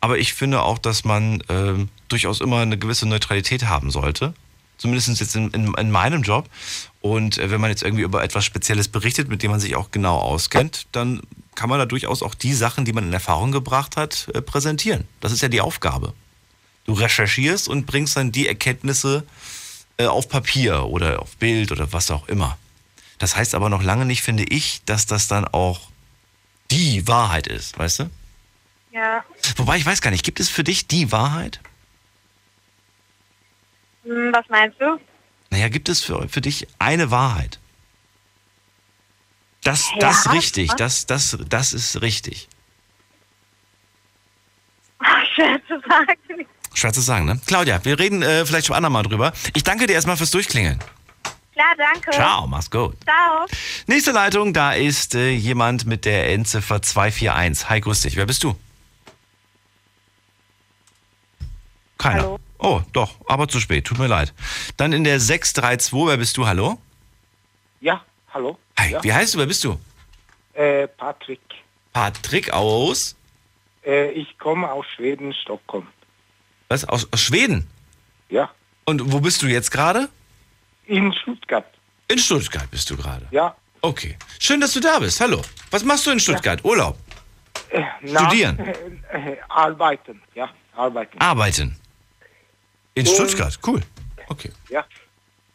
[0.00, 4.34] aber ich finde auch, dass man ähm, durchaus immer eine gewisse Neutralität haben sollte.
[4.78, 6.48] Zumindest jetzt in, in, in meinem Job.
[7.00, 9.90] Und äh, wenn man jetzt irgendwie über etwas Spezielles berichtet, mit dem man sich auch
[9.90, 11.20] genau auskennt, dann
[11.54, 15.08] kann man da durchaus auch die Sachen, die man in Erfahrung gebracht hat, äh, präsentieren.
[15.20, 16.14] Das ist ja die Aufgabe.
[16.84, 19.26] Du recherchierst und bringst dann die Erkenntnisse
[19.96, 22.56] äh, auf Papier oder auf Bild oder was auch immer.
[23.18, 25.90] Das heißt aber noch lange nicht, finde ich, dass das dann auch
[26.70, 28.10] die Wahrheit ist, weißt du?
[28.92, 29.24] Ja.
[29.56, 31.60] Wobei ich weiß gar nicht, gibt es für dich die Wahrheit?
[34.04, 34.98] Hm, was meinst du?
[35.50, 37.58] Naja, gibt es für, für dich eine Wahrheit?
[39.64, 40.76] Das, Ja, das richtig, was?
[40.76, 42.48] das, das, das ist richtig.
[45.34, 46.46] Schwer zu sagen.
[46.74, 47.40] Schwer zu sagen, ne?
[47.46, 49.32] Claudia, wir reden äh, vielleicht schon andermal drüber.
[49.54, 50.78] Ich danke dir erstmal fürs Durchklingeln.
[51.52, 52.10] Klar, danke.
[52.12, 52.96] Ciao, mach's gut.
[53.02, 53.46] Ciao.
[53.88, 57.68] Nächste Leitung, da ist äh, jemand mit der Endziffer 241.
[57.68, 58.14] Hi, grüß dich.
[58.16, 58.56] Wer bist du?
[61.98, 62.22] Keiner.
[62.22, 62.38] Hallo.
[62.58, 63.84] Oh, doch, aber zu spät.
[63.86, 64.32] Tut mir leid.
[64.76, 66.46] Dann in der 632, wer bist du?
[66.46, 66.78] Hallo?
[67.80, 68.04] Ja,
[68.34, 68.58] hallo.
[68.78, 69.04] Hi, Ja.
[69.04, 69.38] wie heißt du?
[69.38, 69.78] Wer bist du?
[70.54, 71.40] Äh, Patrick.
[71.92, 73.14] Patrick aus.
[73.86, 75.86] Äh, ich komme aus Schweden, Stockholm.
[76.68, 76.84] Was?
[76.84, 77.66] Aus, aus Schweden?
[78.28, 78.50] Ja.
[78.84, 80.08] Und wo bist du jetzt gerade?
[80.86, 81.66] In Stuttgart.
[82.08, 83.26] In Stuttgart bist du gerade.
[83.30, 83.54] Ja.
[83.82, 84.16] Okay.
[84.40, 85.20] Schön, dass du da bist.
[85.20, 85.42] Hallo.
[85.70, 86.64] Was machst du in Stuttgart?
[86.64, 86.98] Urlaub?
[87.70, 88.58] Äh, na, Studieren?
[89.10, 90.20] Äh, arbeiten.
[90.34, 91.18] Ja, arbeiten.
[91.18, 91.76] Arbeiten?
[92.98, 93.58] In Und- Stuttgart?
[93.66, 93.80] Cool.
[94.28, 94.50] Okay.
[94.68, 94.84] Ja.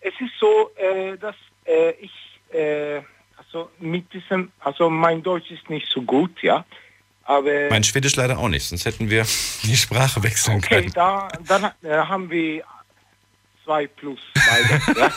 [0.02, 1.36] Es ist so, äh, dass
[1.66, 2.12] äh, ich,
[2.54, 3.02] äh,
[3.38, 6.66] also mit diesem, also mein Deutsch ist nicht so gut, ja.
[7.26, 9.24] Aber Mein Schwedisch leider auch nicht, sonst hätten wir
[9.64, 10.92] die Sprache wechseln okay, können.
[10.94, 12.64] da, dann äh, haben wir
[13.64, 15.12] zwei plus beide, ja.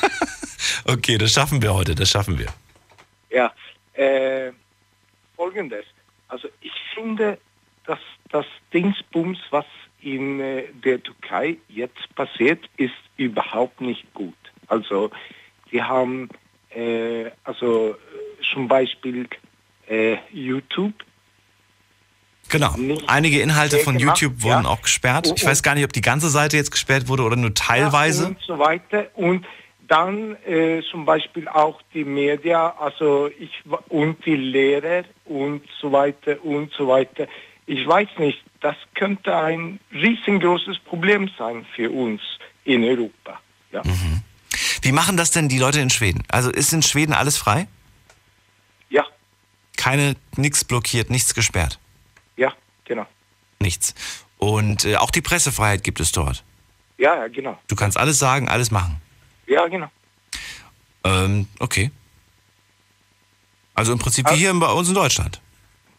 [0.85, 2.47] Okay, das schaffen wir heute, das schaffen wir.
[3.31, 3.53] Ja,
[3.95, 4.53] äh,
[5.35, 5.85] folgendes.
[6.29, 7.39] Also ich finde,
[7.87, 7.99] dass
[8.31, 9.65] das Dingsbums, was
[10.07, 14.35] in äh, der Türkei jetzt passiert, ist überhaupt nicht gut.
[14.69, 15.11] Also
[15.73, 16.29] die haben
[16.71, 17.97] äh, also
[18.53, 19.27] zum Beispiel
[19.89, 20.93] äh, YouTube.
[22.49, 22.73] Genau.
[23.09, 24.71] Einige Inhalte von gemacht, YouTube wurden ja.
[24.71, 25.27] auch gesperrt.
[25.27, 28.29] Ich Und- weiß gar nicht, ob die ganze Seite jetzt gesperrt wurde oder nur teilweise.
[28.29, 29.09] und so weiter.
[29.15, 29.45] Und
[29.89, 33.51] dann äh, zum Beispiel auch die Media, also ich
[33.89, 37.27] und die Lehrer und so weiter und so weiter.
[37.67, 42.21] Ich weiß nicht, das könnte ein riesengroßes Problem sein für uns
[42.65, 43.41] in Europa.
[43.73, 43.83] Ja,
[44.83, 46.23] Wie machen das denn die Leute in Schweden?
[46.29, 47.67] Also ist in Schweden alles frei?
[48.89, 49.05] ja,
[49.77, 51.79] Keine, nichts blockiert, nichts gesperrt.
[52.37, 52.53] ja,
[52.85, 53.07] genau.
[53.59, 53.95] Nichts.
[54.39, 56.45] Und äh, auch die Pressefreiheit gibt es dort.
[56.99, 57.59] Ja, ja, genau.
[57.69, 59.01] Du kannst alles sagen, alles machen.
[59.47, 59.91] Ja, genau.
[61.05, 61.91] Ähm, okay.
[63.75, 65.41] Also im Prinzip wie hier bei uns in Deutschland.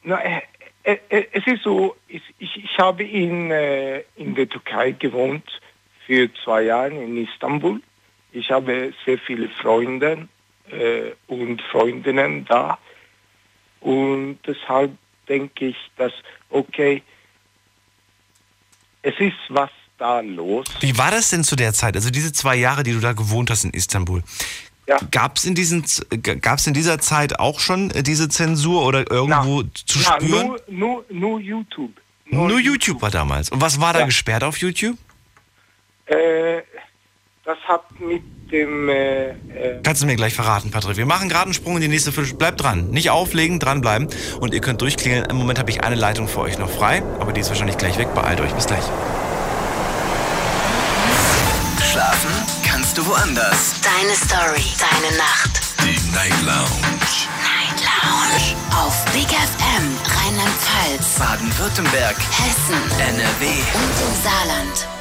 [0.04, 0.42] Na, äh,
[0.88, 5.44] es ist so, ich, ich, habe in, äh, in der Türkei gewohnt
[6.06, 7.82] für zwei Jahre in Istanbul.
[8.32, 10.30] Ich habe sehr viele Freunde
[10.72, 12.78] äh, und Freundinnen da.
[13.82, 14.92] Und deshalb
[15.28, 16.14] denke ich, dass,
[16.50, 17.04] okay,
[19.02, 20.68] es ist was da los.
[20.80, 21.96] Wie war das denn zu der Zeit?
[21.96, 24.24] Also diese zwei Jahre, die du da gewohnt hast in Istanbul.
[24.88, 24.98] Ja.
[25.12, 30.16] Gab es in, diesen in dieser Zeit auch schon diese Zensur oder irgendwo zu Ja,
[30.22, 30.48] spüren?
[30.48, 31.92] nur, nur, nur YouTube.
[32.30, 33.50] Nur, YouTube war damals.
[33.50, 34.06] Und was war da Ja.
[34.06, 34.98] gesperrt auf YouTube?
[36.06, 36.62] Äh,
[37.44, 38.22] das hat mit
[38.52, 38.88] dem...
[38.90, 39.36] Äh, äh,
[39.84, 40.96] Kannst du mir gleich verraten, Patrick.
[40.98, 42.40] Wir machen gerade einen Sprung in die nächste Viertelstunde.
[42.40, 42.90] Bleibt dran.
[42.92, 44.08] Nicht auflegen, dranbleiben.
[44.40, 45.26] Und ihr könnt durchklingeln.
[45.26, 47.98] Im Moment habe ich eine Leitung für euch noch frei, aber die ist wahrscheinlich gleich
[47.98, 48.14] weg.
[48.14, 48.54] Beeilt euch.
[48.54, 48.84] Bis gleich.
[51.92, 52.57] Schlafen
[52.98, 53.76] du woanders.
[53.82, 55.62] Deine Story, deine Nacht.
[55.84, 57.28] Die Night Lounge.
[57.44, 58.56] Night Lounge.
[58.76, 62.18] Auf Big FM, Rheinland-Pfalz, Baden-Württemberg.
[62.18, 63.46] Hessen, NRW.
[63.46, 64.97] und im Saarland.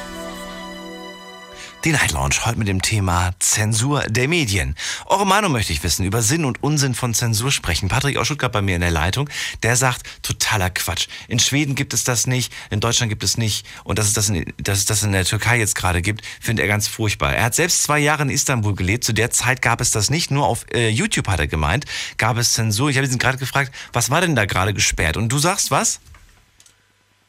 [1.87, 4.75] Die Night Lounge heute mit dem Thema Zensur der Medien.
[5.05, 7.87] Eure Meinung möchte ich wissen, über Sinn und Unsinn von Zensur sprechen.
[7.87, 9.29] Patrick aus Stuttgart bei mir in der Leitung,
[9.63, 11.07] der sagt, totaler Quatsch.
[11.29, 14.27] In Schweden gibt es das nicht, in Deutschland gibt es nicht und dass es das
[14.27, 17.33] in, dass es das in der Türkei jetzt gerade gibt, findet er ganz furchtbar.
[17.33, 20.29] Er hat selbst zwei Jahre in Istanbul gelebt, zu der Zeit gab es das nicht,
[20.29, 21.85] nur auf äh, YouTube hat er gemeint,
[22.17, 22.89] gab es Zensur.
[22.89, 25.15] Ich habe ihn gerade gefragt, was war denn da gerade gesperrt?
[25.15, 26.01] Und du sagst was?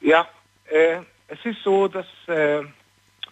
[0.00, 0.26] Ja,
[0.64, 0.96] äh,
[1.28, 2.64] es ist so, dass äh,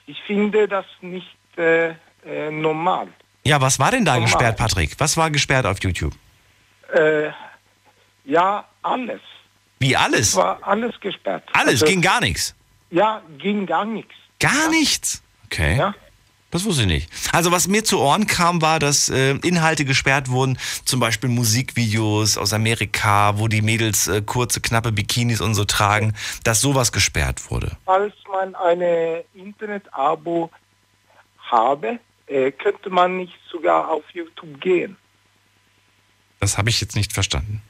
[0.07, 1.91] ich finde das nicht äh,
[2.25, 3.09] äh, normal.
[3.45, 4.27] Ja, was war denn da Normal.
[4.31, 4.95] gesperrt, Patrick?
[4.99, 6.13] Was war gesperrt auf YouTube?
[6.93, 7.31] Äh,
[8.25, 9.21] ja, alles.
[9.79, 10.37] Wie Es alles?
[10.37, 11.45] war alles gesperrt.
[11.53, 12.55] Alles, Also, ging gar nichts.
[12.91, 14.15] Ja, ging gar nichts.
[14.41, 15.23] Gar nichts?
[15.47, 15.77] Okay.
[15.79, 15.95] Ja.
[16.57, 17.11] Das wusste ich nicht.
[17.35, 22.39] Also was mir zu Ohren kam, war, dass äh, Inhalte gesperrt wurden, zum Beispiel Musikvideos
[22.39, 27.51] aus Amerika, wo die Mädels äh, kurze, knappe Bikinis und so tragen, dass sowas gesperrt
[27.51, 27.77] wurde.
[27.85, 30.51] Falls man eine Internet-Abo
[31.41, 34.97] habe, äh, könnte man nicht sogar auf YouTube gehen.
[36.41, 37.61] Das habe ich jetzt nicht verstanden.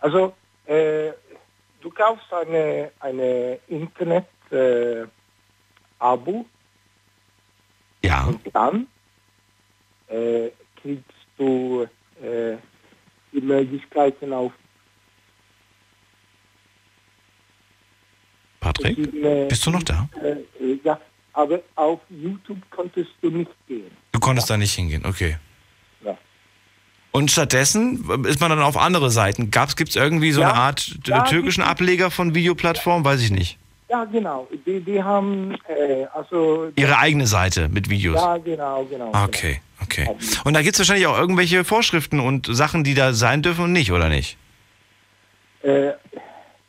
[0.00, 0.34] Also
[0.66, 1.12] äh,
[1.80, 6.46] du kaufst eine, eine Internet-Abo
[8.04, 8.24] Ja.
[8.24, 8.86] und dann
[10.08, 10.50] äh,
[10.80, 11.04] kriegst
[11.38, 11.86] du
[12.22, 12.56] äh,
[13.32, 14.52] die Möglichkeiten auf
[18.60, 18.96] Patrick,
[19.48, 20.08] bist du noch da?
[20.22, 20.30] Äh,
[20.64, 20.98] äh, ja,
[21.34, 23.90] aber auf YouTube konntest du nicht gehen.
[24.12, 25.36] Du konntest da nicht hingehen, okay.
[26.02, 26.16] Ja.
[27.12, 29.50] Und stattdessen ist man dann auf andere Seiten.
[29.50, 31.62] Gibt es irgendwie so Ja, eine Art ja, türkischen.
[31.62, 33.04] Ableger von Videoplattformen?
[33.04, 33.58] Weiß ich nicht.
[33.88, 34.48] Ja, genau.
[34.66, 36.72] Die, die haben, äh, also...
[36.74, 38.20] Ihre eigene Seite mit Videos.
[38.20, 39.12] Ja, genau, genau.
[39.14, 40.08] Okay, okay.
[40.44, 43.72] Und da gibt es wahrscheinlich auch irgendwelche Vorschriften und Sachen, die da sein dürfen und
[43.72, 44.38] nicht, oder nicht?
[45.62, 45.92] Äh,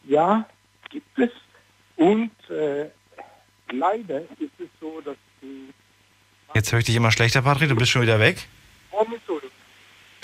[0.04, 0.46] ja,
[0.90, 1.30] gibt es.
[1.96, 2.90] Und äh,
[3.72, 5.74] leider ist es so, dass die...
[6.54, 8.46] Jetzt höre ich dich immer schlechter, Patrick, du bist schon wieder weg.
[8.92, 9.55] Oh, Entschuldigung.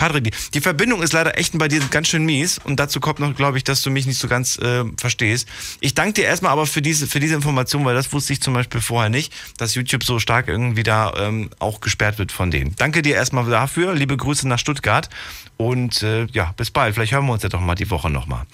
[0.02, 3.36] Patrick, die- Verbindung ist leider echt bei dir ganz schön mies und dazu kommt noch,
[3.36, 5.46] glaube ich, dass du mich nicht so ganz äh, verstehst.
[5.80, 8.52] Ich danke dir erstmal aber für diese, für diese Information, weil das wusste ich zum
[8.52, 12.74] Beispiel vorher nicht, dass YouTube so stark irgendwie da ähm, auch gesperrt wird von denen.
[12.76, 15.08] Danke dir erstmal dafür, liebe Grüße nach Stuttgart
[15.56, 16.94] und äh, ja, bis bald.
[16.96, 18.44] Vielleicht hören wir uns ja doch mal die Woche nochmal.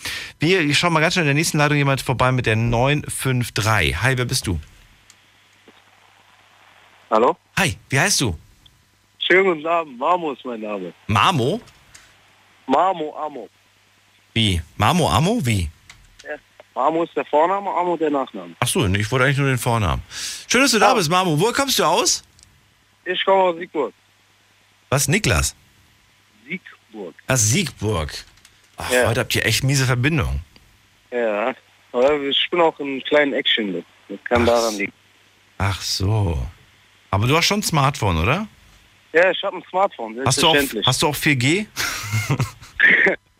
[0.41, 4.03] Wir, ich schau mal ganz schnell in der nächsten Leitung jemand vorbei mit der 953.
[4.03, 4.61] Hi, wer bist du?
[7.11, 7.39] Hallo?
[7.57, 8.37] Hi, wie heißt du?
[9.31, 10.93] Schönen guten Abend, Mamo ist mein Name.
[11.07, 11.61] Mamo?
[12.67, 13.49] Mamo Amo.
[14.33, 14.61] Wie?
[14.77, 15.39] Mamo Amo?
[15.45, 15.69] Wie?
[16.25, 16.37] Ja.
[16.75, 18.55] Mamo ist der Vorname, Amo der Nachname.
[18.61, 20.03] Ach so, ich wollte eigentlich nur den Vornamen.
[20.51, 21.39] Schön, dass du da bist, Mamo.
[21.39, 22.23] Woher kommst du aus?
[23.05, 23.93] Ich komme aus Siegburg.
[24.89, 25.55] Was, Niklas?
[26.47, 27.15] Siegburg.
[27.27, 28.11] Ach, Siegburg.
[28.79, 29.09] Ach, Ja.
[29.09, 30.41] heute habt ihr echt miese Verbindung.
[31.11, 31.55] Ja.
[31.93, 33.85] Aber ich bin auch ein kleinen Action.
[34.09, 34.93] Das kann daran liegen.
[35.59, 36.39] Ach so.
[37.11, 38.47] Aber du hast schon ein Smartphone, oder?
[39.13, 41.67] Ja, ich habe ein Smartphone, Hast du, auch, hast du auch 4G?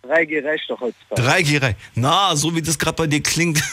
[0.03, 1.23] 3G reicht doch heutzutage.
[1.23, 1.63] 3G?
[1.63, 1.77] rein.
[1.95, 3.63] Na, so wie das gerade bei dir klingt.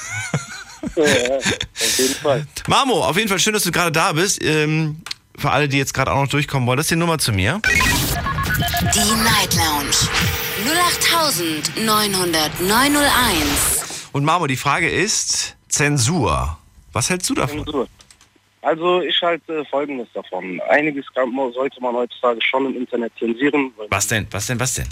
[0.96, 2.46] Ja, ja, auf jeden Fall.
[2.68, 4.40] Mamo, auf jeden Fall schön, dass du gerade da bist.
[4.44, 5.02] Ähm,
[5.36, 7.60] für alle, die jetzt gerade auch noch durchkommen wollen, das ist die Nummer zu mir.
[7.66, 9.96] Die Night Lounge
[11.84, 14.12] 0890901.
[14.12, 16.60] Und Mamo, die Frage ist Zensur.
[16.94, 17.64] Was hältst du davon?
[17.66, 17.88] Zensur.
[18.66, 20.60] Also ich halte Folgendes davon.
[20.70, 23.72] Einiges sollte man heutzutage schon im Internet zensieren.
[23.90, 24.26] Was denn?
[24.32, 24.60] Was denn?
[24.60, 24.88] Was denn?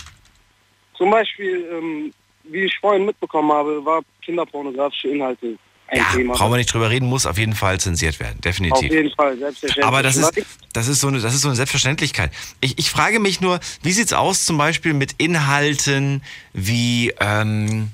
[0.96, 2.14] Zum Beispiel, ähm,
[2.44, 5.58] wie ich vorhin mitbekommen habe, war kinderpornografische Inhalte
[5.88, 6.36] ein Ja, Thema.
[6.36, 8.36] brauchen wir nicht drüber reden, muss auf jeden Fall zensiert werden.
[8.36, 8.92] Auf Definitiv.
[8.92, 9.86] jeden Fall, selbstverständlich.
[9.88, 12.32] Aber das ist, das ist so eine, das ist so eine Selbstverständlichkeit.
[12.62, 16.22] Ich, ich frage mich nur, wie sieht's aus zum Beispiel mit Inhalten
[16.54, 17.90] wie, ähm,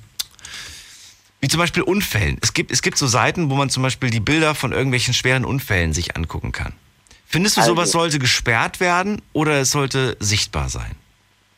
[1.41, 2.37] wie zum Beispiel Unfällen.
[2.41, 5.45] Es gibt, es gibt so Seiten, wo man zum Beispiel die Bilder von irgendwelchen schweren
[5.45, 6.73] Unfällen sich angucken kann.
[7.25, 10.95] Findest du, Also- sowas sollte gesperrt werden oder es sollte sichtbar sein?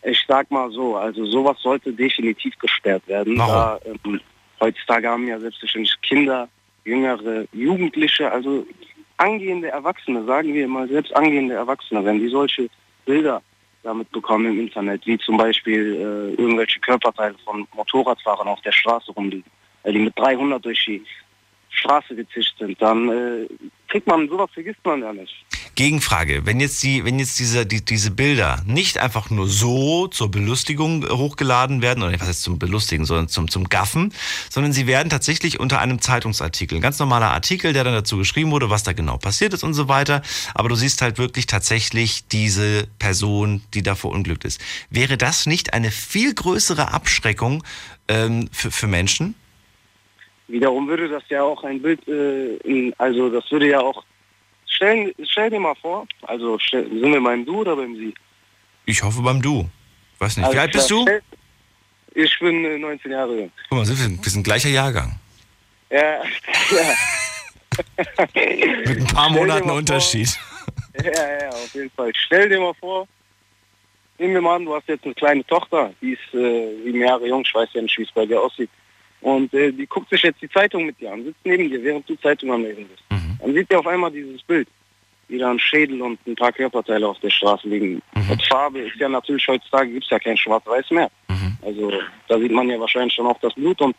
[0.04, 3.38] Ich sag mal so, also sowas sollte definitiv gesperrt werden.
[3.38, 3.54] Warum?
[3.54, 4.20] Da, ähm,
[4.60, 6.50] heutzutage haben ja selbstverständlich Kinder,
[6.84, 8.66] jüngere Jugendliche, also
[9.18, 12.68] angehende Erwachsene, sagen wir mal, selbst angehende Erwachsene, wenn die solche
[13.06, 13.42] Bilder
[13.84, 19.12] damit bekommen im Internet, wie zum Beispiel äh, irgendwelche Körperteile von Motorradfahrern auf der Straße
[19.12, 19.50] rumliegen,
[19.86, 21.04] die mit 300 durch die
[21.70, 23.48] Straße gezischt sind, dann äh,
[23.88, 25.34] kriegt man, sowas vergisst man ja nicht.
[25.76, 30.30] Gegenfrage, wenn jetzt die, wenn jetzt diese, die, diese Bilder nicht einfach nur so zur
[30.30, 34.14] Belustigung hochgeladen werden, oder was heißt zum Belustigen, sondern zum, zum Gaffen,
[34.50, 38.52] sondern sie werden tatsächlich unter einem Zeitungsartikel, ein ganz normaler Artikel, der dann dazu geschrieben
[38.52, 40.22] wurde, was da genau passiert ist und so weiter,
[40.54, 44.60] aber du siehst halt wirklich tatsächlich diese Person, die da verunglückt ist.
[44.90, 47.64] Wäre das nicht eine viel größere Abschreckung
[48.10, 49.36] ähm, für, für Menschen?
[50.52, 54.04] Wiederum würde das ja auch ein Bild, äh, in, also das würde ja auch,
[54.66, 58.14] stell, stell dir mal vor, also stell, sind wir beim Du oder beim Sie?
[58.86, 59.70] Ich hoffe beim Du.
[60.20, 60.46] Weiß nicht.
[60.46, 61.06] Wie Alles alt bist du?
[62.14, 63.52] Ich bin äh, 19 Jahre jung.
[63.70, 65.18] Guck mal, sind wir, wir sind gleicher Jahrgang.
[65.90, 66.24] Ja, ja.
[68.86, 70.38] Mit ein paar Monaten Unterschied.
[71.02, 72.12] Ja, ja, auf jeden Fall.
[72.14, 73.08] Stell dir mal vor,
[74.18, 77.28] nehmen wir mal an, du hast jetzt eine kleine Tochter, die ist äh, sieben Jahre
[77.28, 78.70] jung, ich weiß ja nicht, wie es bei dir aussieht.
[79.22, 82.10] Und äh, die guckt sich jetzt die Zeitung mit dir an, sitzt neben dir, während
[82.10, 83.04] du Zeitung am Lesen bist.
[83.40, 84.68] Dann sieht ihr auf einmal dieses Bild.
[85.28, 88.02] Wieder ein Schädel und ein paar Körperteile auf der Straße liegen.
[88.30, 91.10] Und Farbe ist ja natürlich heutzutage, gibt es ja kein Schwarz-Weiß mehr.
[91.62, 91.92] Also
[92.28, 93.96] da sieht man ja wahrscheinlich schon auch das Blut und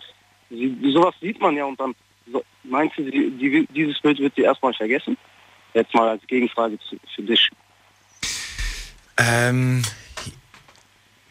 [0.51, 1.95] sie, sowas sieht man ja und dann
[2.31, 5.17] so, meinst du, sie, die, dieses Bild wird sie erstmal vergessen?
[5.75, 7.49] Jetzt mal als Gegenfrage zu, für dich.
[9.19, 9.83] Ähm,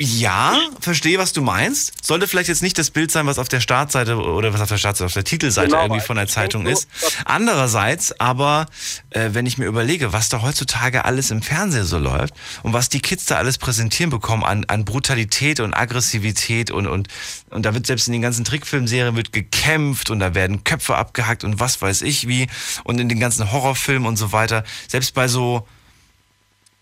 [0.04, 1.94] ja, verstehe, was du meinst.
[2.04, 4.80] Sollte vielleicht jetzt nicht das Bild sein, was auf der Startseite oder was auf der
[4.80, 6.88] Startseite, auf der Titelseite Genau, irgendwie von der Zeitung ist.
[7.24, 8.66] Andererseits aber,
[9.12, 12.34] äh, wenn ich mir überlege, was da heutzutage alles im Fernsehen so läuft
[12.64, 17.08] und was die Kids da alles präsentieren bekommen an, an Brutalität und Aggressivität und, und,
[17.52, 21.44] und da wird selbst in den ganzen Trickfilmserien wird gekämpft und da werden Köpfe abgehackt
[21.44, 22.48] und was weiß ich wie
[22.84, 24.64] und in den ganzen Horrorfilmen und so weiter.
[24.88, 25.68] Selbst bei so,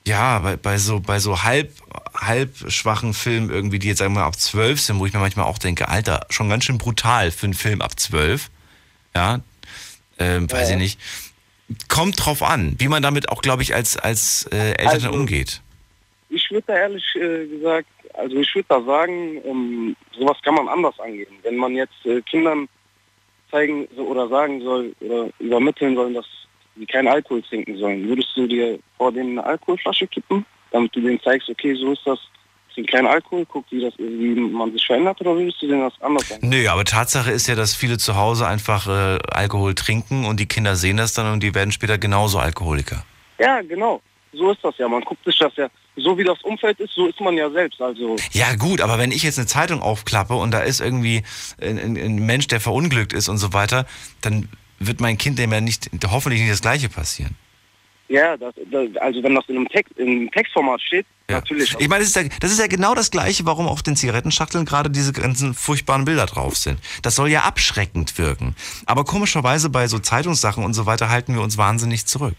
[0.05, 1.74] ja, bei, bei so, bei so halb,
[2.20, 5.20] halb schwachen Filmen irgendwie, die jetzt sagen wir mal ab 12 sind, wo ich mir
[5.20, 8.49] manchmal auch denke, Alter, schon ganz schön brutal für einen Film ab 12.
[9.15, 9.39] Ja,
[10.20, 10.99] ähm, weiß ich nicht.
[11.88, 15.61] Kommt drauf an, wie man damit auch, glaube ich, als, als äh, Eltern Also- umgeht.
[16.32, 20.67] Ich würde da ehrlich äh, gesagt, also ich würde da sagen, ähm, sowas kann man
[20.67, 21.34] anders angehen.
[21.41, 22.67] Wenn man jetzt äh, Kindern
[23.49, 26.26] zeigen so, oder sagen soll oder übermitteln soll, dass
[26.78, 31.01] sie keinen Alkohol trinken sollen, würdest du dir vor denen eine Alkoholflasche kippen, damit du
[31.01, 32.20] denen zeigst, okay, so ist das,
[32.74, 35.93] trink keinen Alkohol, guck, wie, das, wie man sich verändert, oder würdest du denen das
[36.01, 36.49] anders angehen?
[36.49, 40.45] Nö, aber Tatsache ist ja, dass viele zu Hause einfach äh, Alkohol trinken und die
[40.45, 43.03] Kinder sehen das dann und die werden später genauso Alkoholiker.
[43.39, 44.01] Ja, genau.
[44.32, 44.88] So ist das ja.
[44.88, 47.82] Man guckt sich das ja, so wie das Umfeld ist, so ist man ja selbst.
[47.82, 51.24] Also Ja gut, aber wenn ich jetzt eine Zeitung aufklappe und da ist irgendwie
[51.61, 53.86] ein, ein, ein Mensch, der verunglückt ist und so weiter,
[54.22, 57.36] dann wird mein Kind dem ja nicht, hoffentlich nicht das Gleiche passieren.
[58.10, 61.76] Ja, das, das, also wenn das in einem, Text, in Textformat steht, natürlich.
[61.78, 64.66] Ich meine, das ist, ja, das ist ja genau das Gleiche, warum auf den Zigarettenschachteln
[64.66, 66.80] gerade diese ganzen furchtbaren Bilder drauf sind.
[67.03, 68.55] Das soll ja abschreckend wirken.
[68.88, 72.36] Aber komischerweise bei so Zeitungssachen und so weiter halten wir uns wahnsinnig zurück.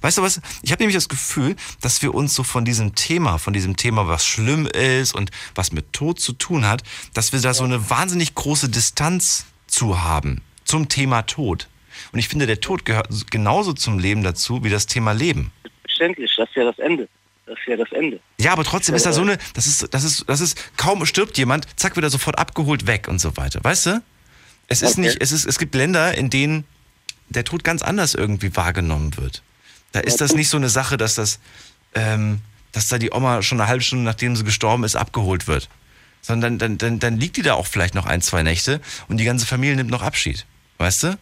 [0.00, 0.40] Weißt du was?
[0.62, 4.06] Ich habe nämlich das Gefühl, dass wir uns so von diesem Thema, von diesem Thema,
[4.06, 7.90] was schlimm ist und was mit Tod zu tun hat, dass wir da so eine
[7.90, 11.68] wahnsinnig große Distanz zu haben zum Thema Tod.
[12.12, 15.52] Und ich finde, der Tod gehört genauso zum Leben dazu wie das Thema Leben.
[15.82, 17.08] Verständlich, das ist ja das Ende.
[17.46, 18.20] Das ist ja das Ende.
[18.38, 21.36] Ja, aber trotzdem ist da so eine, das ist, das ist, das ist, kaum stirbt
[21.36, 23.60] jemand, zack, wird er sofort abgeholt weg und so weiter.
[23.62, 24.02] Weißt du?
[24.68, 25.02] Es ist Okay.
[25.02, 26.64] nicht, es ist, es gibt Länder, in denen
[27.28, 29.42] der Tod ganz anders irgendwie wahrgenommen wird.
[29.92, 31.38] Da ist das nicht so eine Sache, dass das,
[31.94, 32.40] ähm,
[32.72, 35.68] dass da die Oma schon eine halbe Stunde, nachdem sie gestorben ist, abgeholt wird.
[36.22, 39.24] Sondern dann, dann, dann liegt die da auch vielleicht noch ein, zwei Nächte und die
[39.24, 40.46] ganze Familie nimmt noch Abschied.
[40.78, 41.18] Weißt du?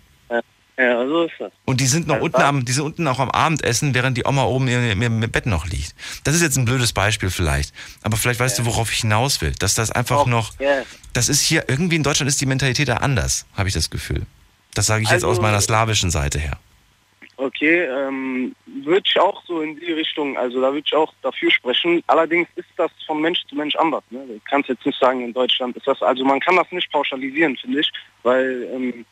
[0.78, 1.52] Ja, so ist das.
[1.66, 4.44] Und die sind noch unten am, die sind unten auch am Abendessen, während die Oma
[4.44, 5.94] oben im, im, im Bett noch liegt.
[6.24, 7.74] Das ist jetzt ein blödes Beispiel vielleicht.
[8.02, 9.52] Aber vielleicht weißt du, worauf ich hinaus will.
[9.58, 10.82] Dass das einfach noch, Ja.
[11.12, 14.22] das ist hier, irgendwie in Deutschland ist die Mentalität da anders, habe ich das Gefühl.
[14.74, 16.58] Das sage ich jetzt aus Also- meiner slawischen Seite her.
[17.36, 18.54] Okay, ähm,
[18.84, 22.02] würde ich auch so in die Richtung, also da würde ich auch dafür sprechen.
[22.06, 24.04] Allerdings ist das von Mensch zu Mensch anders.
[24.10, 24.20] Ne?
[24.28, 27.56] Du kannst jetzt nicht sagen, in Deutschland ist das, also man kann das nicht pauschalisieren,
[27.56, 27.90] finde ich,
[28.22, 29.04] weil ähm,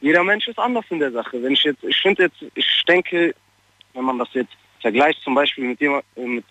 [0.00, 1.42] jeder Mensch ist anders in der Sache.
[1.42, 3.34] Wenn ich jetzt, ich finde jetzt, ich denke,
[3.94, 6.44] wenn man das jetzt vergleicht zum Beispiel mit, dem, äh, mit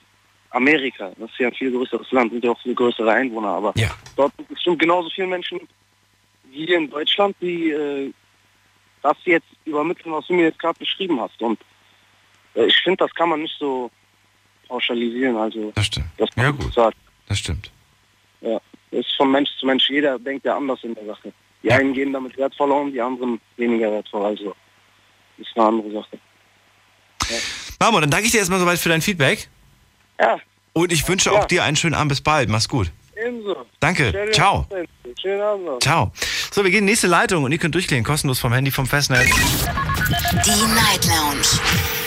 [0.50, 3.74] Amerika, das ist ja ein viel größeres Land, sind ja auch viel größere Einwohner, aber
[4.16, 5.60] dort sind bestimmt genauso viele Menschen
[6.50, 8.12] wie hier in Deutschland, die äh,
[9.02, 11.40] das jetzt übermitteln, was du mir jetzt gerade beschrieben hast.
[11.42, 11.60] Und
[12.56, 13.92] äh, ich finde, das kann man nicht so
[14.68, 15.38] pauschalisieren.
[15.38, 16.08] Also das stimmt.
[16.18, 16.74] Das ja gut.
[16.74, 16.98] Sagt.
[17.28, 17.72] Das stimmt.
[18.42, 18.60] Ja,
[18.92, 19.90] das ist von Mensch zu Mensch.
[19.90, 21.34] Jeder denkt ja anders in der Sache.
[21.66, 24.24] Die einen gehen damit wertvoller um, die anderen weniger wertvoll.
[24.24, 24.56] Also
[25.40, 26.20] ist eine andere Sache.
[27.80, 29.50] Mamo, dann danke ich dir erstmal soweit für dein Feedback.
[30.20, 30.38] Ja.
[30.74, 31.40] Und ich wünsche Ja.
[31.40, 32.10] auch dir einen schönen Abend.
[32.10, 32.50] Bis bald.
[32.50, 32.92] Mach's gut.
[33.18, 33.66] Ebenso.
[33.80, 34.12] Danke.
[34.12, 34.68] Schönen Ciao.
[34.70, 34.88] Abend.
[35.20, 35.80] Schönen Abend noch.
[35.80, 36.12] Ciao.
[36.52, 38.86] So, wir gehen in die nächste Leitung und ihr könnt durchklicken, kostenlos vom Handy, vom
[38.86, 39.26] Festnetz.
[39.26, 41.48] Die Night Lounge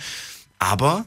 [0.57, 1.03] Aber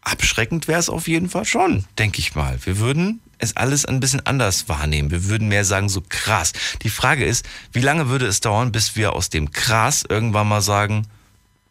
[0.00, 2.58] abschreckend wäre es auf jeden Fall schon, denke ich mal.
[2.64, 5.10] Wir würden es alles ein bisschen anders wahrnehmen.
[5.10, 6.54] Wir würden mehr sagen, so krass.
[6.80, 10.62] Die Frage ist, wie lange würde es dauern, bis wir aus dem krass irgendwann mal
[10.62, 11.08] sagen,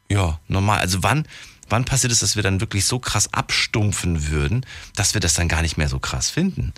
[0.08, 0.82] ja, normal.
[0.82, 1.26] Also wann,
[1.72, 4.66] wann passiert es, dass wir dann wirklich so krass abstumpfen würden,
[4.96, 6.74] dass wir das dann gar nicht mehr so krass finden?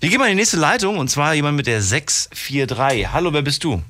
[0.00, 3.12] Wir gehen mal in die nächste Leitung und zwar jemand mit der 643.
[3.12, 3.82] Hallo, wer bist du?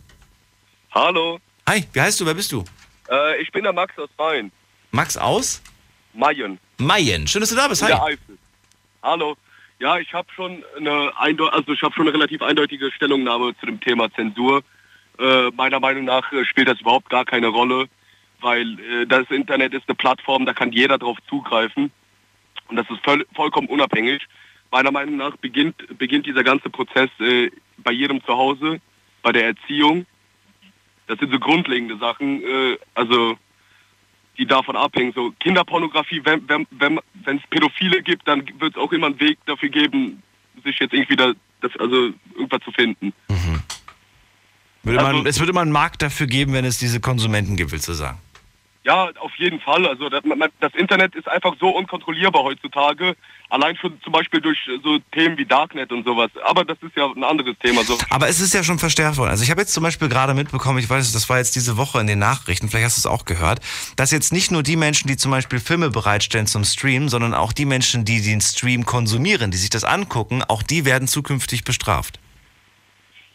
[0.92, 2.64] Hallo, Hi, wie heißt du, wer bist du?
[3.10, 4.52] äh, ich bin der Max aus Mayen.
[4.90, 5.62] Max aus?
[6.12, 6.58] Mayen.
[6.78, 7.26] Mayen.
[7.26, 7.82] Schön, dass du da bist.
[7.82, 8.12] In der Hi.
[8.12, 8.38] Eifel.
[9.02, 9.36] Hallo.
[9.80, 13.80] Ja, ich habe schon eine also ich habe schon eine relativ eindeutige Stellungnahme zu dem
[13.80, 14.62] Thema Zensur.
[15.18, 17.86] Äh, meiner Meinung nach äh, spielt das überhaupt gar keine Rolle,
[18.44, 21.90] weil äh, das Internet ist eine Plattform, da kann jeder drauf zugreifen
[22.68, 24.22] und das ist voll, vollkommen unabhängig.
[24.70, 28.80] Meiner Meinung nach beginnt beginnt dieser ganze Prozess äh, bei jedem zu Hause,
[29.22, 30.04] bei der Erziehung.
[31.06, 33.36] Das sind so grundlegende Sachen, äh, also
[34.36, 35.12] die davon abhängen.
[35.14, 39.20] So Kinderpornografie, wenn wenn wenn wenn es Pädophile gibt, dann wird es auch immer einen
[39.20, 40.22] Weg dafür geben,
[40.64, 41.32] sich jetzt irgendwie da
[41.62, 43.14] das, also irgendwas zu finden.
[44.82, 47.72] Würde Also- man, es würde man einen Markt dafür geben, wenn es diese Konsumenten gibt,
[47.72, 48.18] willst du sagen?
[48.84, 49.86] Ja, auf jeden Fall.
[49.86, 50.22] Also das,
[50.60, 53.16] das Internet ist einfach so unkontrollierbar heutzutage.
[53.48, 56.30] Allein schon zum Beispiel durch so Themen wie Darknet und sowas.
[56.44, 57.82] Aber das ist ja ein anderes Thema.
[57.82, 57.96] So.
[58.10, 59.30] Aber es ist ja schon verstärkt worden.
[59.30, 61.98] Also ich habe jetzt zum Beispiel gerade mitbekommen, ich weiß, das war jetzt diese Woche
[61.98, 63.60] in den Nachrichten, vielleicht hast du es auch gehört,
[63.96, 67.54] dass jetzt nicht nur die Menschen, die zum Beispiel Filme bereitstellen zum Stream, sondern auch
[67.54, 72.18] die Menschen, die den Stream konsumieren, die sich das angucken, auch die werden zukünftig bestraft.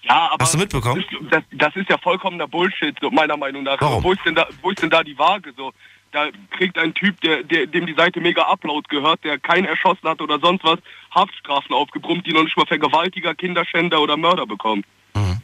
[0.10, 1.04] Ja, aber Hast du mitbekommen?
[1.30, 3.80] Das, das ist ja vollkommener Bullshit, so meiner Meinung nach.
[3.80, 4.04] Warum?
[4.04, 5.54] Wo ist denn da, wo ist denn da die Waage?
[5.56, 5.72] So,
[6.12, 10.10] da kriegt ein Typ, der, der, dem die Seite mega Upload gehört, der keinen erschossen
[10.10, 10.80] hat oder sonst was,
[11.14, 14.86] Haftstrafen aufgebrummt, die noch nicht mal Vergewaltiger, Kinderschänder oder Mörder bekommt.
[15.14, 15.42] Mhm.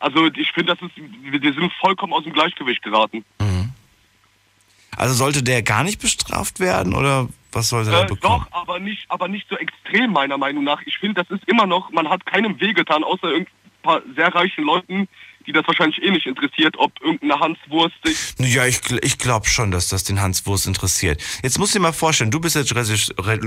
[0.00, 3.24] Also ich finde, das ist, wir sind vollkommen aus dem Gleichgewicht geraten.
[4.96, 8.44] Also sollte der gar nicht bestraft werden oder was sollte er Äh, bekommen?
[8.50, 10.82] doch, aber nicht, aber nicht so extrem meiner Meinung nach.
[10.86, 13.32] Ich finde, das ist immer noch, man hat keinem wehgetan, außer
[13.82, 15.08] paar sehr reichen Leuten,
[15.48, 19.70] die das wahrscheinlich eh nicht interessiert, ob irgendeine Hanswurst sich Ja, ich, ich glaube schon,
[19.70, 21.22] dass das den Hans Wurst interessiert.
[21.42, 23.38] Jetzt musst du dir mal vorstellen, du bist jetzt Regisseur,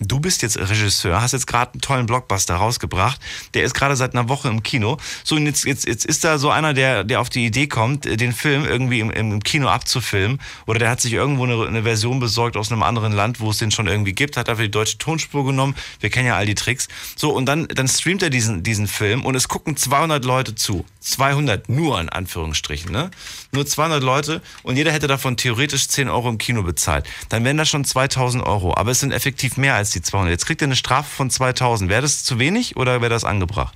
[0.00, 3.20] du bist jetzt Regisseur hast jetzt gerade einen tollen Blockbuster rausgebracht.
[3.54, 4.98] Der ist gerade seit einer Woche im Kino.
[5.24, 8.04] So, und jetzt, jetzt, jetzt ist da so einer, der, der auf die Idee kommt,
[8.04, 10.40] den Film irgendwie im, im Kino abzufilmen.
[10.66, 13.58] Oder der hat sich irgendwo eine, eine Version besorgt aus einem anderen Land, wo es
[13.58, 15.74] den schon irgendwie gibt, hat dafür die deutsche Tonspur genommen.
[15.98, 16.86] Wir kennen ja all die Tricks.
[17.16, 20.84] So, und dann, dann streamt er diesen, diesen Film und es gucken 200 Leute zu.
[21.00, 23.10] 200 nur in Anführungsstrichen, ne?
[23.52, 27.06] Nur 200 Leute und jeder hätte davon theoretisch 10 Euro im Kino bezahlt.
[27.28, 28.74] Dann wären das schon 2000 Euro.
[28.76, 30.30] Aber es sind effektiv mehr als die 200.
[30.30, 31.90] Jetzt kriegt er eine Strafe von 2000.
[31.90, 33.74] Wäre das zu wenig oder wäre das angebracht?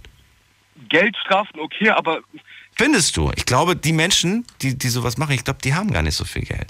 [0.88, 2.20] Geldstrafen, okay, aber
[2.74, 3.30] Findest du?
[3.36, 6.24] Ich glaube, die Menschen, die, die sowas machen, ich glaube, die haben gar nicht so
[6.24, 6.68] viel Geld.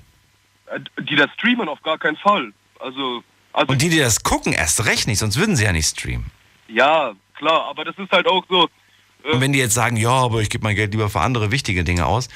[0.67, 2.53] äh, die das streamen auf gar keinen Fall.
[2.81, 3.23] Also,
[3.53, 6.31] also Und die, die das gucken, erst recht nicht, sonst würden sie ja nicht streamen.
[6.69, 8.69] ja, klar, aber das ist halt auch so,
[9.31, 11.85] Und wenn die jetzt sagen, ja, aber ich gebe mein Geld lieber für andere wichtige
[11.85, 12.29] Dinge aus,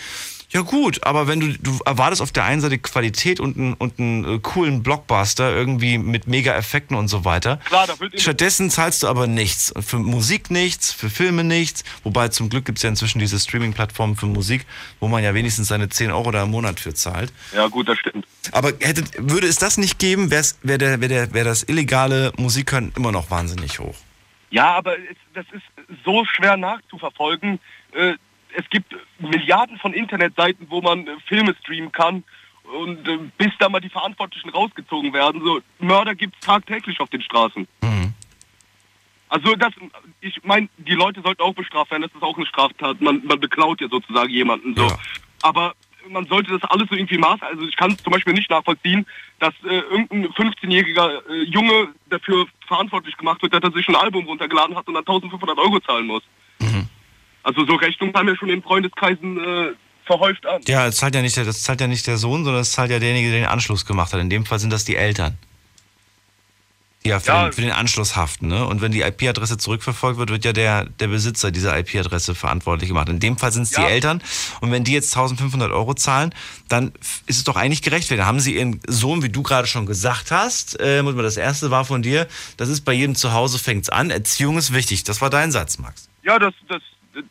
[0.51, 3.99] ja gut, aber wenn du, du erwartest auf der einen Seite Qualität und einen, und
[3.99, 7.59] einen äh, coolen Blockbuster irgendwie mit Mega-Effekten und so weiter.
[7.66, 9.74] Klar, Stattdessen zahlst du aber nichts.
[9.84, 11.82] Für Musik nichts, für Filme nichts.
[12.05, 14.66] Wobei zum Glück gibt es ja inzwischen diese Streaming-Plattformen für Musik,
[15.01, 17.32] wo man ja wenigstens seine 10 Euro da im Monat für zahlt.
[17.53, 18.24] ja gut, das stimmt.
[18.53, 22.32] Aber hätte, würde es das nicht geben, wäre wär der, wär der, wär das illegale
[22.37, 23.97] Musikhören immer noch wahnsinnig hoch.
[24.51, 25.64] Ja, aber es, das ist
[26.05, 27.59] so schwer nachzuverfolgen.
[27.92, 28.14] Äh,
[28.55, 32.24] es gibt Milliarden von Internetseiten, wo man äh, Filme streamen kann.
[32.64, 37.11] Und äh, bis da mal die Verantwortlichen rausgezogen werden, so Mörder gibt es tagtäglich auf
[37.11, 37.66] den Straßen.
[39.28, 39.72] Also das,
[40.20, 43.01] ich meine, die Leute sollten auch bestraft werden, das ist auch eine Straftat.
[43.01, 44.90] Man, man beklaut ja sozusagen jemanden so.
[45.42, 45.74] Aber
[46.11, 47.40] man sollte das alles so irgendwie maß.
[47.42, 49.07] Also ich kann es zum Beispiel nicht nachvollziehen,
[49.38, 54.26] dass äh, irgendein 15-jähriger äh, Junge dafür verantwortlich gemacht wird, dass er sich ein Album
[54.26, 56.22] runtergeladen hat und dann 1500 Euro zahlen muss.
[57.46, 59.72] Also so Rechnungen haben wir schon in Freundeskreisen äh,
[60.04, 60.62] verhäuft an.
[60.66, 62.90] Ja, das zahlt ja nicht der, das zahlt ja nicht der Sohn, sondern das zahlt
[62.90, 64.20] ja derjenige, der den Anschluss gemacht hat.
[64.20, 65.38] In dem Fall sind das die Eltern.
[67.07, 67.44] Ja für, Ja.
[67.44, 68.48] Den, für den Anschluss haften.
[68.48, 68.66] Ne?
[68.66, 73.09] Und wenn die IP-Adresse zurückverfolgt wird, wird ja der, der Besitzer dieser IP-Adresse verantwortlich gemacht.
[73.09, 74.22] In dem Fall sind es die Eltern.
[74.61, 76.34] Und wenn die jetzt 1500 Euro zahlen,
[76.68, 76.92] dann
[77.26, 78.22] ist es doch eigentlich gerechtfertigt.
[78.22, 81.36] Da haben sie ihren Sohn, wie du gerade schon gesagt hast, äh, muss man- das
[81.36, 82.26] erste war von dir,
[82.57, 84.11] das ist bei jedem zu Hause fängt's an.
[84.11, 85.04] Erziehung ist wichtig.
[85.04, 86.09] Das war dein Satz, Max.
[86.22, 86.82] Ja, das, das,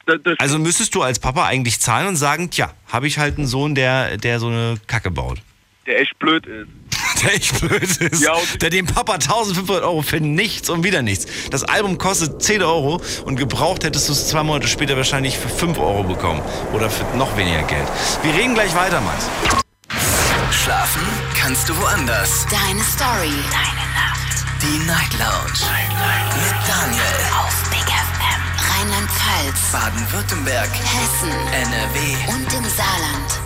[0.06, 3.38] das, das Also müsstest du als Papa eigentlich zahlen und sagen, tja, habe ich halt
[3.38, 5.42] einen Sohn, der, der so eine Kacke baut.
[5.86, 6.68] der echt blöd ist.
[7.22, 8.22] Der echt blöd ist.
[8.22, 11.26] Ja, der dem Papa 1500 Euro für nichts und wieder nichts.
[11.50, 15.50] Das Album kostet 10 Euro und gebraucht hättest du es zwei Monate später wahrscheinlich für
[15.50, 16.42] 5 Euro bekommen.
[16.74, 17.88] Oder für noch weniger Geld.
[18.22, 19.26] Wir reden gleich weiter, Max.
[20.52, 21.02] Schlafen
[21.40, 22.46] kannst du woanders.
[22.50, 23.34] Deine Story.
[23.52, 24.46] Deine Nacht.
[24.62, 25.62] Die Night Lounge.
[26.42, 27.04] Mit Daniel.
[27.38, 28.42] Auf Big FM.
[28.72, 29.72] Rheinland-Pfalz.
[29.72, 30.70] Baden-Württemberg.
[30.70, 31.32] Hessen.
[31.54, 32.34] NRW.
[32.34, 33.45] Und im Saarland.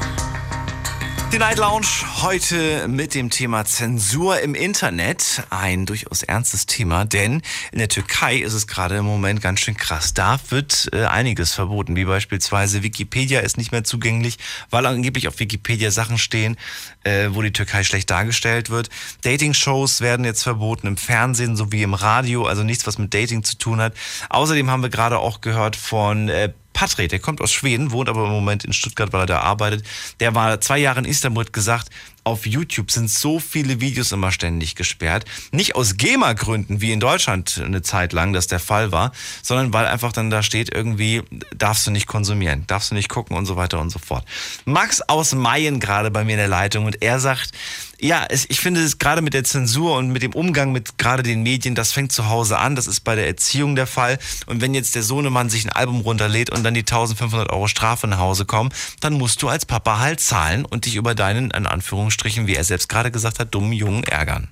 [1.31, 1.85] Die Night Lounge
[2.23, 5.43] heute mit dem Thema Zensur im Internet.
[5.51, 9.77] Ein durchaus ernstes Thema, denn in der Türkei ist es gerade im Moment ganz schön
[9.77, 10.15] krass.
[10.15, 14.37] Da wird äh, einiges verboten, wie beispielsweise Wikipedia ist nicht mehr zugänglich,
[14.71, 16.57] weil angeblich auf Wikipedia Sachen stehen,
[17.03, 18.89] äh, wo die Türkei schlecht dargestellt wird.
[19.21, 23.55] Dating-Shows werden jetzt verboten im Fernsehen sowie im Radio, also nichts, was mit Dating zu
[23.55, 23.93] tun hat.
[24.29, 28.25] Außerdem haben wir gerade auch gehört von äh, Patrick, der kommt aus Schweden, wohnt aber
[28.25, 29.85] im Moment in Stuttgart, weil er da arbeitet.
[30.19, 31.89] Der war zwei Jahre in Istanbul, hat gesagt,
[32.23, 35.25] auf YouTube sind so viele Videos immer ständig gesperrt.
[35.51, 39.11] Nicht aus GEMA-Gründen, wie in Deutschland eine Zeit lang das der Fall war,
[39.41, 41.23] sondern weil einfach dann da steht, irgendwie
[41.57, 44.25] darfst du nicht konsumieren, darfst du nicht gucken und so weiter und so fort.
[44.65, 47.51] Max aus Mayen gerade bei mir in der Leitung und er sagt,
[47.99, 51.23] ja, es, ich finde es gerade mit der Zensur und mit dem Umgang mit gerade
[51.23, 54.17] den Medien, das fängt zu Hause an, das ist bei der Erziehung der Fall.
[54.47, 58.07] Und wenn jetzt der Sohnemann sich ein Album runterlädt und dann die 1500 Euro Strafe
[58.07, 58.69] nach Hause kommen,
[59.01, 62.63] dann musst du als Papa halt zahlen und dich über deinen, in Anführungsstrichen, wie er
[62.63, 64.49] selbst gerade gesagt hat, dummen Jungen ärgern.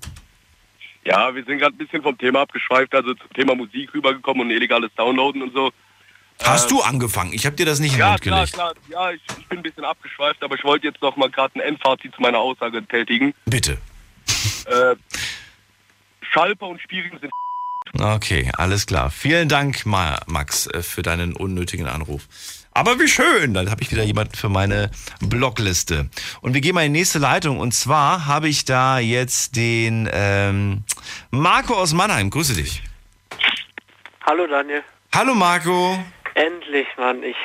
[1.05, 4.51] Ja, wir sind gerade ein bisschen vom Thema abgeschweift, also zum Thema Musik rübergekommen und
[4.51, 5.71] illegales Downloaden und so.
[6.43, 7.33] Hast Äh, du angefangen?
[7.33, 8.53] Ich habe dir das nicht in den Ja, Mund klar, gelegt.
[8.53, 8.73] klar.
[8.89, 11.61] Ja, ich, ich bin ein bisschen abgeschweift, aber ich wollte jetzt noch mal gerade ein
[11.61, 13.33] Endfazit zu meiner Aussage tätigen.
[13.45, 13.77] Bitte.
[14.65, 14.95] Äh,
[16.31, 17.31] Schalper und Spielen sind
[17.99, 19.09] Okay, alles klar.
[19.09, 22.27] Vielen Dank, Ma Max, äh, für deinen unnötigen Anruf.
[22.73, 26.09] Aber wie schön, dann habe ich wieder jemanden für meine Blogliste.
[26.41, 27.57] Und wir gehen mal in die nächste Leitung.
[27.59, 30.83] Und zwar habe ich da jetzt den ähm,
[31.31, 32.29] Marco aus Mannheim.
[32.29, 32.83] Grüße dich.
[34.27, 34.83] Hallo Daniel.
[35.15, 35.97] Hallo Marco.
[36.37, 37.23] Endlich, Mann.
[37.23, 37.35] Ich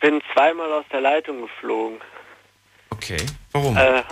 [0.00, 2.00] bin zweimal aus der Leitung geflogen.
[2.90, 3.18] Okay.
[3.52, 3.76] Warum?
[3.76, 4.02] Äh,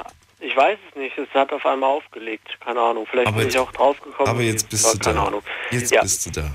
[0.41, 1.17] ich weiß es nicht.
[1.17, 2.47] Es hat auf einmal aufgelegt.
[2.61, 3.07] Keine Ahnung.
[3.11, 4.31] Vielleicht Aber bin ich auch draufgekommen.
[4.31, 5.25] Aber jetzt bist du Keine da.
[5.27, 5.43] Ahnung.
[5.71, 6.03] Jetzt ja.
[6.03, 6.51] bist du da.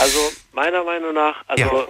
[0.00, 1.86] Also meiner Meinung nach, also Ja.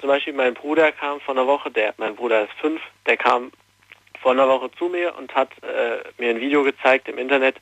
[0.00, 3.52] zum Beispiel mein Bruder kam vor einer Woche, der, mein Bruder ist fünf, der kam
[4.22, 7.56] vor einer Woche zu mir und hat äh, mir ein Video gezeigt im Internet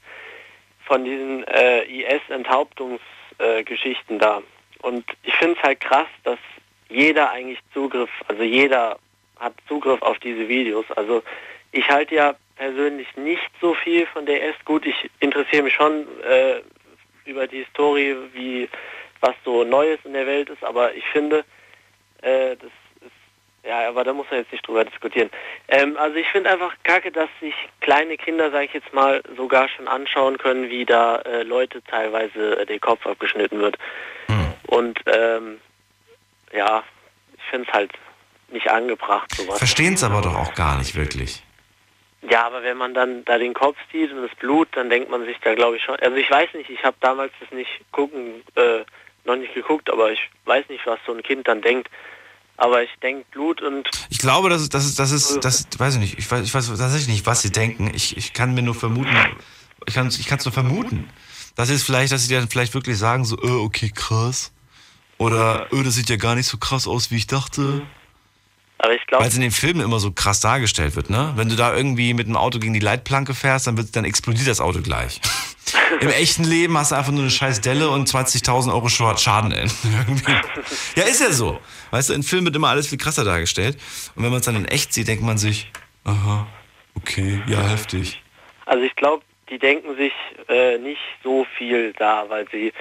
[0.86, 4.42] von diesen äh, IS-Enthauptungsgeschichten da.
[4.82, 6.38] Und ich finde es halt krass, dass
[6.89, 8.99] jeder eigentlich Zugriff, also jeder
[9.39, 10.87] hat Zugriff auf diese Videos.
[10.97, 11.22] Also
[11.72, 14.57] ich halte ja persönlich nicht so viel von der IS.
[14.64, 16.61] Gut, ich interessiere mich schon äh,
[17.24, 18.68] über die Historie, wie
[19.20, 21.45] was so Neues in der Welt ist, aber ich finde,
[22.22, 22.70] äh, das
[23.01, 25.30] ist, ja, aber da muss man jetzt nicht drüber diskutieren.
[25.68, 29.68] Ähm, also ich finde einfach kacke, dass sich kleine Kinder, sage ich jetzt mal, sogar
[29.68, 33.78] schon anschauen können, wie da äh, Leute teilweise äh, der Kopf abgeschnitten wird.
[34.66, 35.61] Und ähm,
[36.55, 36.82] ja,
[37.36, 37.92] ich finde es halt
[38.48, 39.59] nicht angebracht, sowas.
[39.59, 41.42] Verstehen es aber doch auch gar nicht wirklich.
[42.30, 45.24] Ja, aber wenn man dann da den Kopf sieht und das Blut, dann denkt man
[45.26, 45.96] sich da, glaube ich, schon.
[45.96, 48.84] Also ich weiß nicht, ich habe damals das nicht gucken, äh,
[49.24, 51.90] noch nicht geguckt, aber ich weiß nicht, was so ein Kind dann denkt.
[52.57, 55.94] Aber ich denke Blut und Ich glaube, das ist, das ist, das ist, das, weiß
[55.94, 57.90] ich nicht, ich weiß, ich weiß tatsächlich nicht, was sie denken.
[57.92, 59.16] Ich, ich kann mir nur vermuten,
[59.86, 61.11] ich kann es ich kann's nur vermuten.
[61.57, 64.53] Das ist vielleicht, dass sie dann vielleicht wirklich sagen, so, äh, okay, krass.
[65.19, 67.83] Oder, äh, das sieht ja gar nicht so krass aus, wie ich dachte.
[68.79, 69.23] Aber ich glaube.
[69.23, 71.33] Weil es in den Filmen immer so krass dargestellt wird, ne?
[71.37, 74.49] Wenn du da irgendwie mit dem Auto gegen die Leitplanke fährst, dann, wird, dann explodiert
[74.49, 75.21] das Auto gleich.
[76.01, 79.53] Im echten Leben hast du einfach nur eine scheiß Delle und 20.000 Euro Scha- Schaden.
[80.97, 81.61] Ja, ist ja so.
[81.91, 83.79] Weißt du, in Filmen wird immer alles viel krasser dargestellt.
[84.15, 85.71] Und wenn man es dann in echt sieht, denkt man sich,
[86.05, 86.47] aha,
[86.97, 88.21] okay, ja, heftig.
[88.67, 90.12] Also ich glaube, die denken sich
[90.49, 92.73] äh, nicht so viel da, weil sie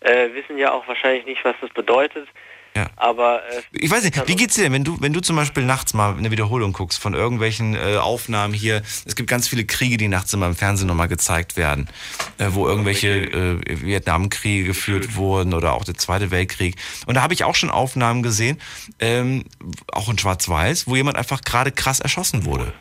[0.00, 2.28] äh, wissen ja auch wahrscheinlich nicht, was das bedeutet.
[2.76, 2.90] Ja.
[2.96, 5.64] Aber äh, Ich weiß nicht, wie geht's dir denn, wenn du, wenn du zum Beispiel
[5.64, 8.82] nachts mal eine Wiederholung guckst von irgendwelchen äh, Aufnahmen hier?
[9.06, 11.88] Es gibt ganz viele Kriege, die nachts immer im Fernsehen nochmal gezeigt werden,
[12.36, 16.76] äh, wo irgendwelche äh, Vietnamkriege geführt wurden oder auch der Zweite Weltkrieg.
[17.06, 18.60] Und da habe ich auch schon Aufnahmen gesehen,
[19.00, 19.44] ähm,
[19.90, 22.74] auch in Schwarz-Weiß, wo jemand einfach gerade krass erschossen wurde.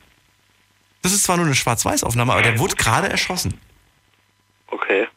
[1.03, 3.61] Das ist zwar nur eine Schwarz-Weiß-Aufnahme, aber der wurde gerade erschossen.
[4.67, 5.07] okay.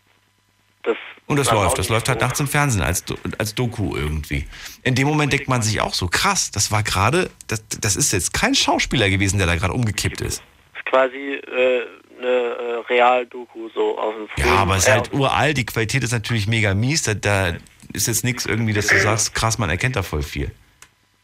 [1.29, 3.05] Das Und das läuft, das läuft halt nachts im Fernsehen als,
[3.37, 4.47] als Doku irgendwie.
[4.83, 8.13] In dem Moment denkt man sich auch so, krass, das war gerade, das, das ist
[8.13, 10.43] jetzt kein Schauspieler gewesen, der da gerade umgekippt ist.
[10.75, 11.87] ist quasi äh,
[12.19, 16.13] eine äh, Real-Doku so aus dem Ja, aber es ist halt uralt, die Qualität ist
[16.13, 17.53] natürlich mega mies, da, da
[17.93, 20.51] ist jetzt nichts irgendwie, dass du sagst, krass, man erkennt da voll viel.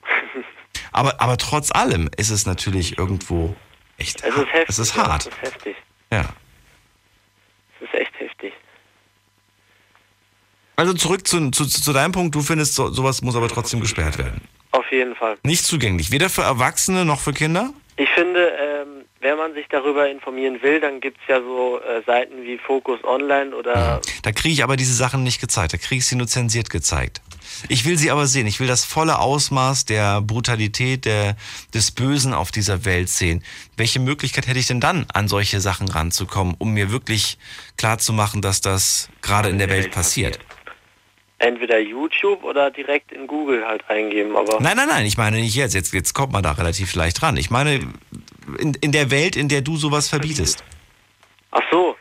[0.93, 3.57] Aber, aber trotz allem ist es natürlich irgendwo
[3.97, 4.45] echt Es ist hart.
[4.45, 4.65] heftig.
[4.69, 5.27] Es ist ja, hart.
[5.27, 5.77] Es ist heftig.
[6.13, 6.21] Ja.
[7.81, 8.13] Es ist echt.
[10.77, 14.19] Also zurück zu, zu, zu deinem Punkt, du findest, so, sowas muss aber trotzdem gesperrt
[14.19, 14.41] werden.
[14.73, 15.37] Auf jeden Fall.
[15.45, 17.73] Nicht zugänglich, weder für Erwachsene noch für Kinder?
[17.97, 22.03] Ich finde, ähm, wenn man sich darüber informieren will, dann gibt es ja so äh,
[22.05, 25.73] Seiten wie Focus Online oder Da kriege ich aber diese Sachen nicht gezeigt.
[25.73, 27.21] Da kriege ich sie nur zensiert gezeigt.
[27.69, 28.47] Ich will sie aber sehen.
[28.47, 31.37] Ich will das volle Ausmaß der Brutalität, der,
[31.73, 33.45] des Bösen auf dieser Welt sehen.
[33.77, 37.39] Welche Möglichkeit hätte ich denn dann, an solche Sachen ranzukommen, um mir wirklich
[37.77, 40.39] klarzumachen, dass das gerade in der Welt passiert?
[41.45, 44.37] Entweder YouTube oder direkt in Google halt eingeben.
[44.37, 45.75] Aber Nein, nein, nein, ich meine nicht jetzt.
[45.75, 47.37] Jetzt, jetzt kommt man da relativ leicht ran.
[47.37, 47.81] Ich meine
[48.59, 50.65] in, in der Welt, in der du sowas verbietest.
[51.51, 51.97] ach so,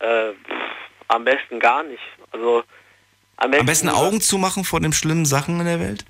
[0.00, 0.32] äh,
[1.08, 2.02] am besten gar nicht.
[2.30, 2.62] Also
[3.36, 6.04] am besten, Am besten Augen zumachen vor den schlimmen Sachen in der Welt?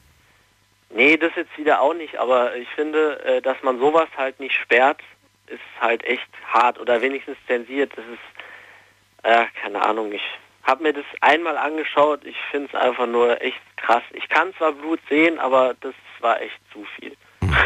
[0.95, 4.55] Nee, das jetzt wieder auch nicht, aber ich finde, äh, dass man sowas halt nicht
[4.55, 5.01] sperrt,
[5.47, 7.93] ist halt echt hart oder wenigstens zensiert.
[7.97, 10.23] Das ist, äh, keine Ahnung, ich
[10.63, 14.03] habe mir das einmal angeschaut, ich finde es einfach nur echt krass.
[14.13, 17.17] Ich kann zwar Blut sehen, aber das war echt zu viel.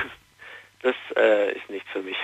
[0.83, 2.17] Das äh, ist nichts für mich.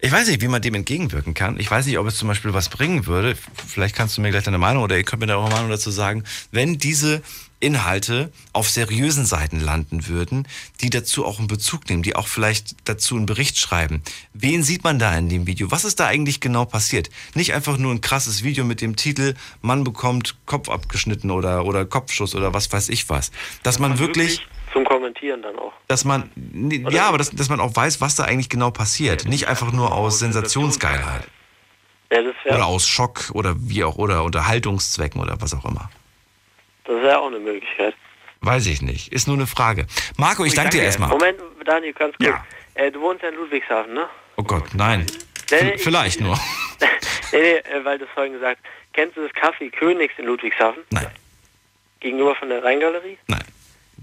[0.00, 1.58] Ich weiß nicht, wie man dem entgegenwirken kann.
[1.58, 3.36] Ich weiß nicht, ob es zum Beispiel was bringen würde.
[3.66, 5.90] Vielleicht kannst du mir gleich deine Meinung oder ihr könnt mir da eure Meinung dazu
[5.90, 7.22] sagen, wenn diese
[7.60, 10.46] Inhalte auf seriösen Seiten landen würden,
[10.80, 14.02] die dazu auch einen Bezug nehmen, die auch vielleicht dazu einen Bericht schreiben.
[14.32, 15.70] Wen sieht man da in dem Video?
[15.70, 17.10] Was ist da eigentlich genau passiert?
[17.34, 21.84] Nicht einfach nur ein krasses Video mit dem Titel Mann bekommt Kopf abgeschnitten oder, oder
[21.84, 23.30] Kopfschuss oder was weiß ich was.
[23.62, 25.72] Dass man wirklich Zum Kommentieren dann auch.
[25.88, 29.24] dass man, nee, ja, aber dass, dass man auch weiß, was da eigentlich genau passiert.
[29.24, 31.26] Nicht einfach nur aus Sensationsgeilheit.
[32.12, 32.20] Ja,
[32.54, 35.90] Oder aus Schock oder wie auch, oder Unterhaltungszwecken oder was auch immer.
[36.88, 37.94] Das wär auch eine Möglichkeit.
[38.40, 39.12] Weiß ich nicht.
[39.12, 39.86] Ist nur eine Frage.
[40.16, 41.10] Marco, ich danke dir erstmal.
[41.10, 42.36] Moment, Daniel, ganz kurz.
[42.74, 44.08] Äh, du wohnst ja in Ludwigshafen, ne?
[44.36, 45.06] Oh Gott, nein.
[45.50, 46.38] Nee, nee, Vielleicht nur.
[47.30, 48.58] Nee, nee, äh, weil du es vorhin gesagt
[48.98, 50.82] Kennst du das Café Königs in Ludwigshafen?
[50.90, 51.06] Nein.
[52.00, 53.18] Gegenüber von der Rheingalerie?
[53.28, 53.44] Nein.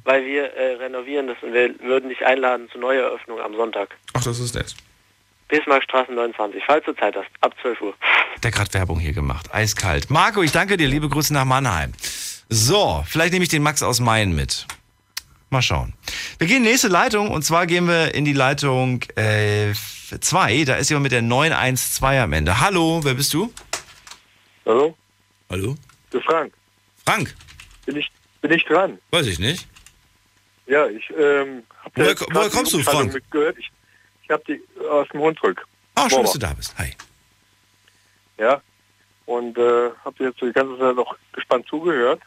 [0.04, 3.90] Weil wir äh, renovieren das und wir würden dich einladen zur Neueröffnung am Sonntag.
[4.14, 4.76] Ach, das ist nett.
[5.48, 7.94] Bismarckstraße 29, falls du Zeit hast, ab 12 Uhr.
[8.42, 9.54] Der hat gerade Werbung hier gemacht.
[9.54, 10.10] Eiskalt.
[10.10, 10.88] Marco, ich danke dir.
[10.88, 11.92] Liebe Grüße nach Mannheim.
[12.50, 14.68] So, vielleicht nehme ich den Max aus Main mit.
[15.50, 15.94] Mal schauen.
[16.38, 19.02] Wir gehen in die nächste Leitung und zwar gehen wir in die Leitung
[20.20, 20.64] 2.
[20.66, 22.60] da ist jemand mit der 912 am Ende.
[22.60, 23.52] Hallo, wer bist du?
[24.66, 24.96] Hallo?
[25.50, 25.76] Hallo?
[26.12, 26.54] Du Frank.
[27.06, 27.36] Frank?
[27.86, 29.00] Bin ich, bin ich dran?
[29.12, 29.68] Weiß ich nicht.
[30.68, 33.14] Ja, ich ähm, hab Woher- woher kommst du, Frank?
[33.14, 33.56] Mitgehört.
[33.60, 33.72] Ich,
[34.24, 35.64] ich habe die aus dem Hunsrück.
[35.94, 36.76] Ah, schön, dass du da bist.
[36.78, 36.92] Hi.
[38.40, 38.62] Ja.
[39.28, 42.22] Und äh, habe jetzt die ganze Zeit noch gespannt zugehört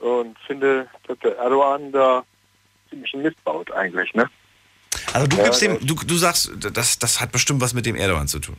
[0.00, 2.24] und finde, dass der Erdogan da
[2.90, 4.28] ziemlich einen Mist baut eigentlich, ne?
[5.12, 8.28] Also du gibst dem, du, du sagst, das, das hat bestimmt was mit dem Erdogan
[8.28, 8.56] zu tun.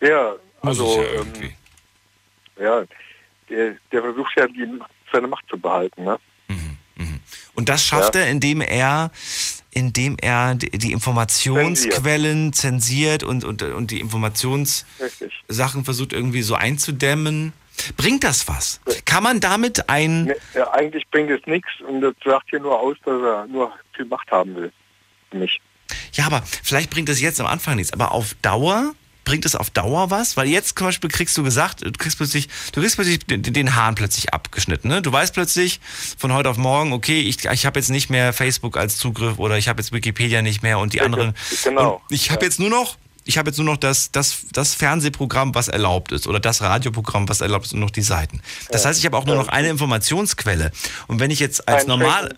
[0.00, 1.52] Ja, Muss also ja ähm,
[2.60, 2.84] ja,
[3.48, 4.66] der, der versucht ja die,
[5.12, 6.18] seine Macht zu behalten, ne?
[7.58, 8.20] Und das schafft Ja.
[8.20, 9.10] er, indem er,
[9.72, 17.52] indem er die, Informationsquellen zensiert und, und, und die Informationssachen versucht irgendwie so einzudämmen.
[17.96, 18.80] Bringt das was?
[19.04, 22.78] Kann man damit ein, Ne, ja, eigentlich bringt es nichts und das sagt hier nur
[22.78, 24.72] aus, dass er nur viel Macht haben will.
[25.32, 25.60] Nicht.
[26.12, 28.94] ja, aber vielleicht bringt das jetzt am Anfang nichts, aber auf Dauer
[29.28, 30.36] bringt es auf Dauer was?
[30.38, 33.76] Weil jetzt zum Beispiel kriegst du gesagt, du kriegst plötzlich, du kriegst plötzlich den, den
[33.76, 34.88] Hahn plötzlich abgeschnitten.
[34.88, 35.02] Ne?
[35.02, 35.80] Du weißt plötzlich
[36.16, 39.58] von heute auf morgen, okay, ich, ich habe jetzt nicht mehr Facebook als Zugriff oder
[39.58, 41.34] ich habe jetzt Wikipedia nicht mehr und die anderen.
[41.62, 42.02] Genau.
[42.08, 42.96] Und ich habe jetzt nur noch,
[43.28, 47.28] ich habe jetzt nur noch das, das, das Fernsehprogramm, was erlaubt ist, oder das Radioprogramm,
[47.28, 48.40] was erlaubt ist, und noch die Seiten.
[48.70, 50.72] Das heißt, ich habe auch nur noch eine Informationsquelle.
[51.08, 52.34] Und wenn ich jetzt als normal,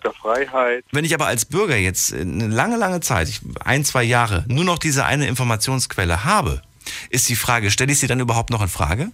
[0.91, 3.29] wenn ich aber als Bürger jetzt eine lange, lange Zeit,
[3.63, 6.61] ein, zwei Jahre, nur noch diese eine Informationsquelle habe,
[7.09, 9.11] ist die Frage, stelle ich sie dann überhaupt noch in Frage?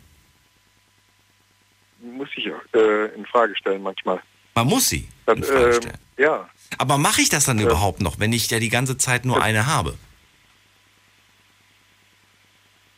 [2.02, 4.20] muss ich äh, in Frage stellen manchmal.
[4.56, 5.98] Man muss sie in Frage ähm, stellen.
[6.18, 6.50] ja,
[6.80, 7.66] Aber mache ich das dann Ja.
[7.66, 9.96] überhaupt noch, wenn ich ja die ganze Zeit nur eine habe?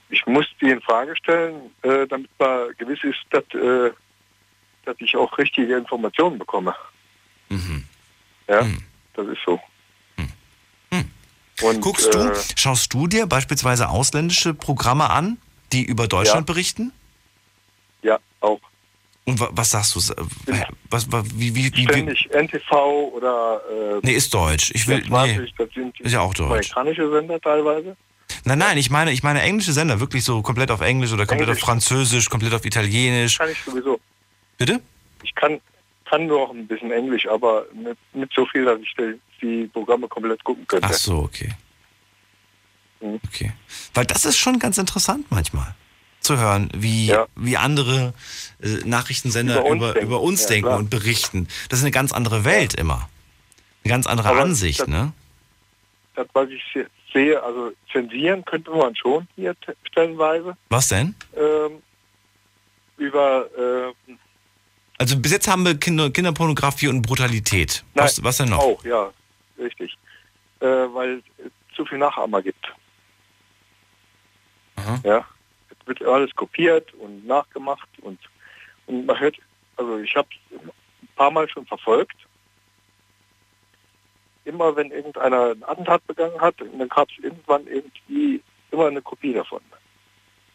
[0.09, 3.91] Ich muss die in Frage stellen, äh, damit man gewiss ist, dass, äh,
[4.85, 6.75] dass ich auch richtige Informationen bekomme.
[7.49, 7.83] Mhm.
[8.47, 8.65] Ja,
[9.13, 9.59] das ist so.
[11.61, 15.37] Und, Guckst du, äh, schaust du dir beispielsweise ausländische Programme an,
[15.73, 16.53] die über Deutschland Ja.
[16.53, 16.93] berichten?
[18.01, 18.61] Ja, auch.
[19.25, 19.99] Und wa- was sagst du?
[20.53, 24.71] Äh, Was, wa- wie, wie, wie, ständig NTV oder äh, nee, ist deutsch.
[24.73, 26.71] Ich will, 24, nee, das sind ist ja auch deutsch.
[26.77, 27.97] amerikanische Sender teilweise.
[28.45, 31.49] Nein, nein, ich meine, ich meine englische Sender, wirklich so komplett auf Englisch oder komplett
[31.49, 31.63] Englisch.
[31.63, 33.37] auf Französisch, komplett auf Italienisch.
[33.37, 33.99] Kann ich sowieso.
[34.57, 34.81] Bitte?
[35.23, 35.59] Ich kann,
[36.05, 39.67] kann nur auch ein bisschen Englisch, aber nicht, nicht so viel, dass ich die, die
[39.67, 40.87] Programme komplett gucken könnte.
[40.89, 41.49] Ach so, okay.
[43.01, 43.19] Mhm.
[43.27, 43.53] Okay.
[43.93, 45.75] Weil das ist schon ganz interessant manchmal
[46.19, 48.13] zu hören, wie, wie andere
[48.61, 50.13] äh, Nachrichtensender Über über uns über, denken.
[50.15, 51.47] uns Ja, denken und berichten.
[51.69, 53.09] Das ist eine ganz andere Welt immer.
[53.85, 55.13] Eine ganz andere Aber Ansicht, das- ne?
[56.15, 56.61] das, was ich
[57.19, 60.55] sehe, also zensieren könnte man schon hier stellenweise.
[60.69, 61.15] Was denn?
[61.35, 61.81] Ähm,
[62.97, 64.13] über, äh,
[64.97, 67.83] Also bis jetzt haben wir Kinder, Kinderpornografie und Brutalität.
[67.93, 68.59] Was, was denn noch?
[68.59, 69.11] Auch, ja,
[69.57, 69.97] richtig.
[70.59, 72.73] Äh, weil es zu viel Nachahmer gibt.
[75.03, 75.25] Ja,
[75.69, 78.17] es wird alles kopiert und nachgemacht und,
[78.87, 79.35] und man hört,
[79.75, 80.71] also ich habe ein
[81.15, 82.15] paar Mal schon verfolgt.
[84.49, 89.33] Immer wenn irgendeiner ein Attentat begangen hat, dann gab es irgendwann irgendwie immer eine Kopie
[89.33, 89.61] davon.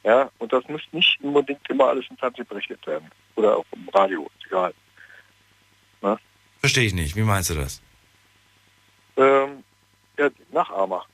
[0.02, 3.08] Ja, und das muss nicht unbedingt immer alles im Fernsehen berichtet werden.
[3.36, 4.74] Oder auch im Radio, egal.
[6.02, 6.18] Na?
[6.60, 7.16] Verstehe ich nicht.
[7.16, 7.80] Wie meinst du das?
[9.16, 9.62] Ähm,
[10.18, 11.04] ja, Nachahmer.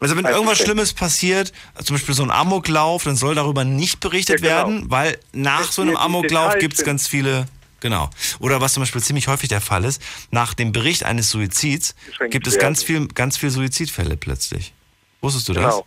[0.00, 0.58] Also wenn irgendwas.
[0.58, 1.52] Schlimmes passiert,
[1.82, 4.68] zum Beispiel so ein Amoklauf, dann soll darüber nicht berichtet Ja, genau.
[4.74, 7.46] werden, weil nach so einem Amoklauf gibt es ganz viele,
[7.80, 8.10] genau.
[8.40, 11.94] Oder was zum Beispiel ziemlich häufig der Fall ist, nach dem Bericht eines Suizids
[12.30, 14.72] gibt es ganz viel, ganz viel Suizidfälle plötzlich.
[15.20, 15.62] Wusstest du das?
[15.62, 15.86] Genau.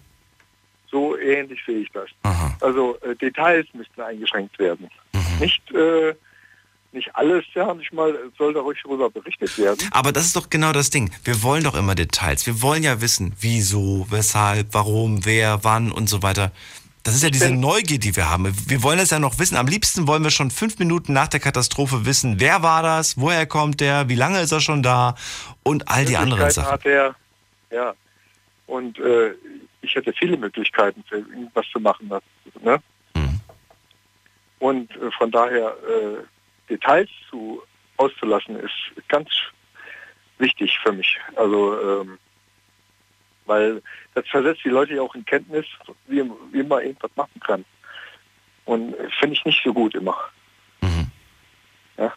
[0.90, 2.10] So ähnlich sehe ich das.
[2.62, 4.90] Also äh, Details müssten eingeschränkt werden.
[5.14, 5.40] Mhm.
[5.40, 6.16] Nicht, äh,
[6.94, 9.78] nicht alles, ja, nicht mal soll da ruhig darüber berichtet werden.
[9.92, 11.12] Aber das ist doch genau das Ding.
[11.24, 12.46] Wir wollen doch immer Details.
[12.46, 16.52] Wir wollen ja wissen, wieso, weshalb, warum, wer, wann und so weiter.
[17.08, 18.54] Das ist ja diese Neugier, die wir haben.
[18.68, 19.56] Wir wollen es ja noch wissen.
[19.56, 23.46] Am liebsten wollen wir schon fünf Minuten nach der Katastrophe wissen, wer war das, woher
[23.46, 25.16] kommt der, wie lange ist er schon da
[25.64, 26.70] und all die anderen Sachen.
[26.70, 27.16] Hat er,
[27.72, 27.94] ja.
[28.66, 29.34] Und äh,
[29.80, 32.10] ich hätte viele Möglichkeiten, für irgendwas zu machen.
[32.10, 32.22] Das,
[32.62, 32.78] ne?
[33.16, 33.40] Mhm.
[34.60, 37.62] Und äh, von daher äh, Details zu
[37.96, 39.30] auszulassen, ist ganz
[40.40, 41.18] wichtig für mich.
[41.38, 42.18] Also ähm,
[43.46, 43.82] weil
[44.18, 45.66] das versetzt die Leute ja auch in Kenntnis,
[46.08, 47.64] wie, wie man irgendwas machen kann.
[48.66, 50.18] Und finde ich nicht so gut immer.
[51.98, 52.12] Ja.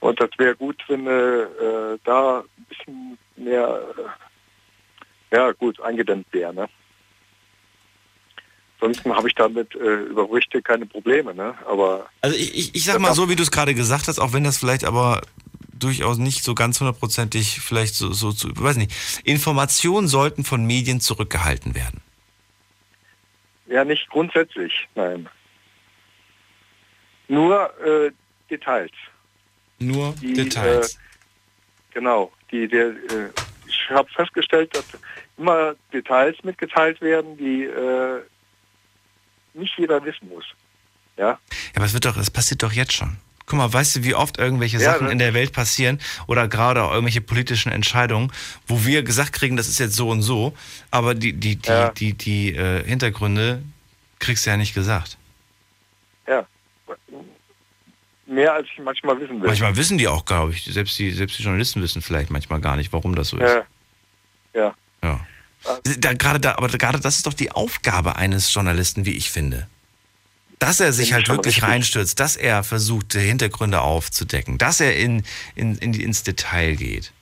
[0.00, 3.80] Und das wäre gut, wenn äh, äh, da ein bisschen mehr,
[5.32, 6.52] äh, ja gut, eingedämmt wäre.
[6.52, 6.68] Ne?
[8.78, 11.34] Ansonsten habe ich damit äh, über Berichte keine Probleme.
[11.34, 11.54] Ne?
[11.66, 14.34] Aber Also ich, ich, ich sag mal so, wie du es gerade gesagt hast, auch
[14.34, 15.22] wenn das vielleicht aber
[15.78, 18.92] durchaus nicht so ganz hundertprozentig vielleicht so, so zu, weiß nicht,
[19.24, 22.00] Informationen sollten von Medien zurückgehalten werden.
[23.66, 25.28] ja, nicht grundsätzlich, nein.
[27.28, 28.10] Nur äh,
[28.50, 28.92] Details.
[29.78, 30.94] Nur die, Details.
[30.94, 30.98] Äh,
[31.94, 32.32] genau.
[32.50, 33.30] Die, der, äh,
[33.66, 34.84] ich habe festgestellt, dass
[35.36, 38.20] immer Details mitgeteilt werden, die äh,
[39.54, 40.44] nicht jeder wissen muss.
[41.16, 41.28] Ja.
[41.28, 41.38] Ja,
[41.76, 43.16] aber es wird doch, es passiert doch jetzt schon.
[43.46, 45.12] Guck mal, weißt du, wie oft irgendwelche Ja, Sachen ne?
[45.12, 48.32] in der Welt passieren oder gerade auch irgendwelche politischen Entscheidungen,
[48.66, 50.54] wo wir gesagt kriegen, das ist jetzt so und so,
[50.90, 53.62] aber die, die, die, die, die, äh, Hintergründe
[54.18, 55.18] kriegst du ja nicht gesagt.
[56.26, 56.46] Ja.
[58.26, 59.48] Mehr als ich manchmal wissen will.
[59.48, 62.76] Manchmal wissen die auch, glaube ich, selbst die, selbst die Journalisten wissen vielleicht manchmal gar
[62.76, 63.50] nicht, warum das so ist.
[63.52, 63.64] Ja.
[64.54, 64.74] Ja.
[65.02, 65.26] Ja.
[65.98, 69.66] Da, gerade da, aber gerade das ist doch die Aufgabe eines Journalisten, wie ich finde.
[70.58, 71.68] Dass er sich halt wirklich richtig.
[71.68, 75.24] reinstürzt, dass er versucht, die Hintergründe aufzudecken, dass er in,
[75.54, 77.12] in, in, ins Detail geht.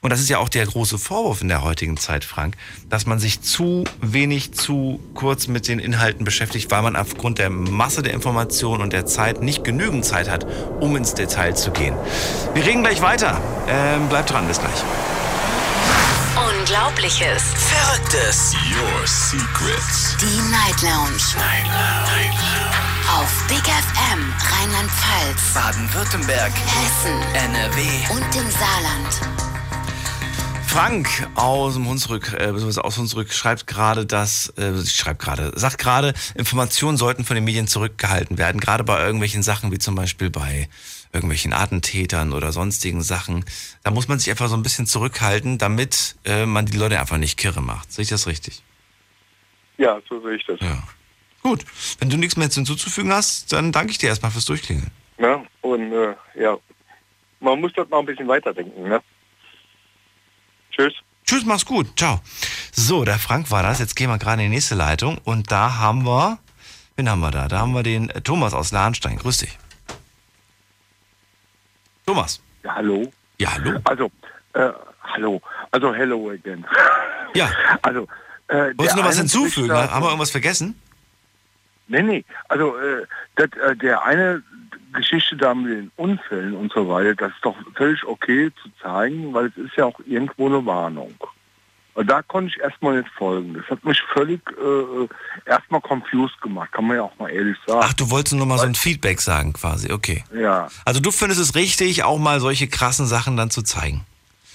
[0.00, 2.56] Und das ist ja auch der große Vorwurf in der heutigen Zeit, Frank,
[2.88, 7.50] dass man sich zu wenig, zu kurz mit den Inhalten beschäftigt, weil man aufgrund der
[7.50, 10.46] Masse der Informationen und der Zeit nicht genügend Zeit hat,
[10.80, 11.96] um ins Detail zu gehen.
[12.54, 13.40] Wir reden gleich weiter.
[13.68, 14.84] Ähm, bleibt dran, bis gleich.
[16.46, 17.42] Unglaubliches.
[17.54, 18.54] Verrücktes.
[18.70, 20.16] Your Secrets.
[20.20, 21.18] Die Night Lounge.
[21.36, 22.58] Night Lounge.
[23.18, 26.52] Auf Big FM Rheinland-Pfalz, Baden-Württemberg.
[26.52, 27.80] Hessen NRW.
[28.10, 29.38] und im Saarland.
[30.66, 35.78] Frank aus dem Hunsrück, äh, beziehungsweise aus Hunsrück schreibt gerade, dass, äh, schreibt gerade, sagt
[35.78, 40.30] gerade, Informationen sollten von den Medien zurückgehalten werden, gerade bei irgendwelchen Sachen, wie zum Beispiel
[40.30, 40.68] bei
[41.12, 43.44] irgendwelchen Attentätern oder sonstigen Sachen.
[43.82, 47.18] Da muss man sich einfach so ein bisschen zurückhalten, damit äh, man die Leute einfach
[47.18, 47.92] nicht kirre macht.
[47.92, 48.62] Sehe ich das richtig?
[49.78, 50.60] Ja, so sehe ich das.
[50.60, 50.82] Ja.
[51.42, 51.64] Gut.
[51.98, 54.90] Wenn du nichts mehr hinzuzufügen hast, dann danke ich dir erstmal fürs Durchklingeln.
[55.18, 55.44] Ne?
[55.62, 56.56] Und äh, ja,
[57.40, 58.82] man muss das mal ein bisschen weiterdenken.
[58.82, 59.00] Ne?
[60.72, 60.94] Tschüss.
[61.24, 61.98] Tschüss, mach's gut.
[61.98, 62.20] Ciao.
[62.72, 63.78] So, der Frank war das.
[63.78, 65.18] Jetzt gehen wir gerade in die nächste Leitung.
[65.24, 66.38] Und da haben wir,
[66.96, 67.48] wen haben wir da?
[67.48, 69.18] Da haben wir den äh, Thomas aus Lahnstein.
[69.18, 69.58] Grüß dich.
[72.08, 72.40] Thomas.
[72.64, 73.12] Ja, hallo.
[73.38, 73.80] Ja, hallo.
[73.84, 74.10] Also,
[74.54, 74.70] äh,
[75.02, 75.42] hallo.
[75.72, 76.64] Also, hello again.
[77.34, 77.50] Ja.
[77.82, 78.08] Also,
[78.48, 79.68] äh, Wolltest du noch was hinzufügen?
[79.68, 80.80] Berichterstattung- Haben wir irgendwas vergessen?
[81.88, 82.24] Nee, nee.
[82.48, 83.04] Also, äh,
[83.36, 84.42] das, äh, der eine
[84.94, 89.34] Geschichte da mit den Unfällen und so weiter, das ist doch völlig okay zu zeigen,
[89.34, 91.12] weil es ist ja auch irgendwo eine Warnung.
[91.98, 93.54] Und da konnte ich erstmal nicht folgen.
[93.54, 95.08] Das hat mich völlig äh,
[95.50, 97.80] erstmal confused gemacht, kann man ja auch mal ehrlich sagen.
[97.82, 99.90] Ach, du wolltest nur mal so ein Feedback sagen quasi.
[99.90, 100.22] Okay.
[100.32, 100.68] Ja.
[100.84, 104.04] Also du findest es richtig, auch mal solche krassen Sachen dann zu zeigen.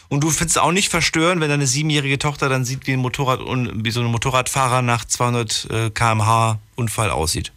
[0.07, 2.99] Und du findest es auch nicht verstörend, wenn deine siebenjährige Tochter dann sieht, wie ein
[2.99, 7.51] Motorrad wie so ein Motorradfahrer nach 200 äh, km/h Unfall aussieht?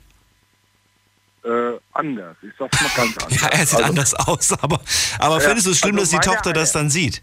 [1.45, 2.37] Äh, anders.
[2.43, 3.41] Ich sag's mal ganz anders.
[3.41, 4.81] Ja, er sieht Also- anders aus, aber,
[5.21, 7.23] aber Ja, findest du es schlimm, also dass die Tochter das dann sieht?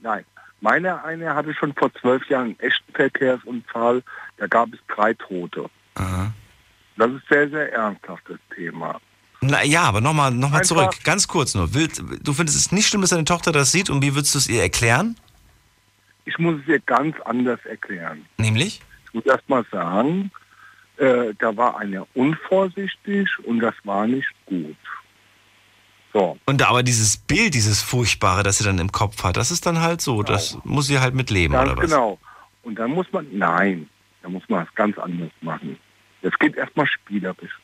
[0.00, 0.24] Nein.
[0.60, 4.02] Meine eine hatte schon vor zwölf Jahren einen echten Verkehrsunfall.
[4.36, 5.70] Da gab es drei Tote.
[6.96, 9.00] Das ist sehr, sehr ernsthaftes Thema.
[9.40, 11.72] Na, ja, aber nochmal noch mal zurück, ganz kurz nur.
[11.72, 14.38] Willst, du findest es nicht schlimm, dass deine Tochter das sieht und wie würdest du
[14.38, 15.16] es ihr erklären?
[16.26, 18.26] Ich muss es ihr ganz anders erklären.
[18.36, 18.82] Nämlich?
[19.06, 20.30] Ich muss erst mal sagen,
[20.98, 24.76] äh, da war einer unvorsichtig und das war nicht gut.
[26.12, 26.36] So.
[26.46, 29.80] Und aber dieses Bild, dieses Furchtbare, das sie dann im Kopf hat, das ist dann
[29.80, 31.90] halt so, das muss sie halt mitleben, Ganz oder was?
[31.90, 32.18] genau.
[32.62, 33.88] Und dann muss man, nein,
[34.22, 35.78] da muss man es ganz anders machen.
[36.22, 37.58] Das geht erstmal spielerisch.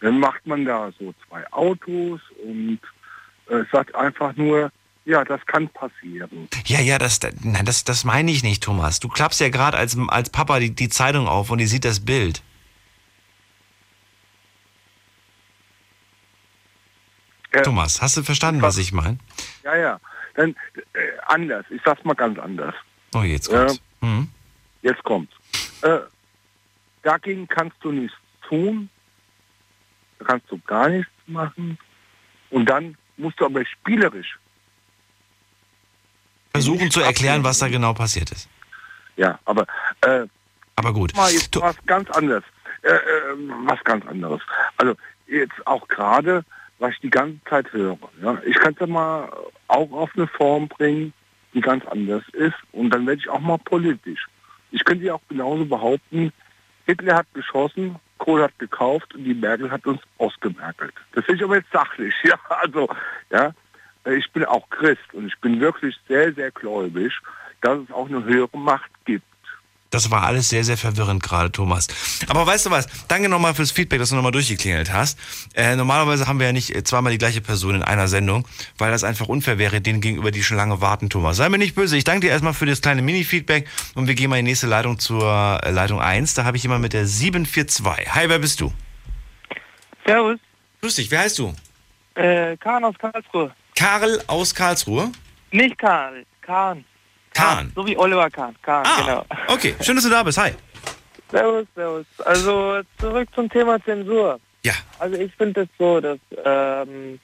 [0.00, 2.80] Dann macht man da so zwei Autos und
[3.48, 4.72] äh, sagt einfach nur,
[5.04, 6.48] ja, das kann passieren.
[6.66, 9.00] Ja, ja, das, nein, das, das meine ich nicht, Thomas.
[9.00, 12.00] Du klappst ja gerade als, als Papa die, die Zeitung auf und ihr sieht das
[12.00, 12.42] Bild.
[17.60, 19.18] Thomas, hast du verstanden, was ich meine?
[19.62, 20.00] Ja, ja.
[20.34, 20.56] Dann
[20.94, 21.66] äh, anders.
[21.70, 22.74] Ich sag's mal ganz anders.
[23.14, 23.76] Oh, jetzt kommt's.
[23.76, 24.28] Äh, Mhm.
[24.82, 25.32] Jetzt kommt's.
[25.82, 25.98] Äh,
[27.04, 28.16] dagegen kannst du nichts
[28.48, 28.88] tun.
[30.18, 31.78] Da kannst du gar nichts machen.
[32.50, 34.38] Und dann musst du aber spielerisch.
[36.52, 38.48] Versuchen zu erklären, was da genau passiert ist.
[39.16, 39.66] Ja, aber
[40.02, 40.26] äh,
[40.76, 41.14] aber gut.
[41.14, 42.44] Mal jetzt was ganz anderes.
[42.82, 42.98] Äh, äh,
[43.66, 44.40] was ganz anderes.
[44.76, 44.96] Also
[45.26, 46.44] jetzt auch gerade,
[46.82, 47.96] was ich die ganze Zeit höre.
[48.20, 49.32] Ja, ich kann es ja mal
[49.68, 51.12] auch auf eine Form bringen,
[51.54, 52.56] die ganz anders ist.
[52.72, 54.26] Und dann werde ich auch mal politisch.
[54.72, 56.32] Ich könnte ja auch genauso behaupten,
[56.84, 60.92] Hitler hat geschossen, Kohl hat gekauft und die Merkel hat uns ausgemerkelt.
[61.12, 62.14] Das finde ich aber jetzt sachlich.
[62.24, 62.88] Ja, also,
[63.30, 63.52] ja,
[64.04, 67.12] ich bin auch Christ und ich bin wirklich sehr, sehr gläubig,
[67.60, 69.24] dass es auch eine höhere Macht gibt.
[69.92, 71.86] Das war alles sehr, sehr verwirrend gerade, Thomas.
[72.26, 72.88] Aber weißt du was?
[73.08, 75.18] Danke nochmal fürs Feedback, dass du nochmal durchgeklingelt hast.
[75.54, 78.48] Äh, normalerweise haben wir ja nicht äh, zweimal die gleiche Person in einer Sendung,
[78.78, 81.36] weil das einfach unfair wäre, denen gegenüber, die schon lange warten, Thomas.
[81.36, 81.98] Sei mir nicht böse.
[81.98, 84.66] Ich danke dir erstmal für das kleine Mini-Feedback und wir gehen mal in die nächste
[84.66, 86.32] Leitung zur äh, Leitung 1.
[86.32, 88.14] Da habe ich jemand mit der 742.
[88.14, 88.72] Hi, wer bist du?
[90.06, 90.38] Servus.
[90.80, 91.54] Grüß dich, wer heißt du?
[92.14, 93.52] Äh, Kahn aus Karlsruhe.
[93.76, 95.12] Karl aus Karlsruhe?
[95.50, 96.82] Nicht Karl, Kahn.
[97.34, 97.72] Kahn.
[97.74, 98.54] So wie Oliver Kahn.
[98.62, 99.24] Kahn, genau.
[99.48, 100.38] Okay, schön, dass du da bist.
[100.38, 100.52] Hi.
[101.30, 102.06] Servus, servus.
[102.24, 104.38] Also zurück zum Thema Zensur.
[104.64, 104.74] Ja.
[104.98, 107.18] Also ich finde es so, dass ähm,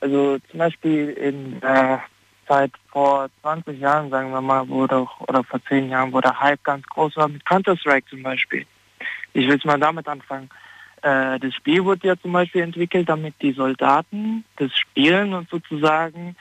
[0.00, 2.02] also zum Beispiel in der
[2.46, 6.38] Zeit vor 20 Jahren, sagen wir mal, wo doch, oder vor 10 Jahren, wo der
[6.40, 8.66] Hype ganz groß war mit Counter-Strike zum Beispiel.
[9.32, 10.50] Ich will es mal damit anfangen.
[11.02, 16.36] Äh, das Spiel wurde ja zum Beispiel entwickelt, damit die Soldaten das spielen und sozusagen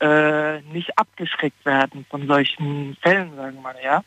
[0.00, 4.02] äh, nicht abgeschreckt werden von solchen Fällen, sagen wir mal, ja.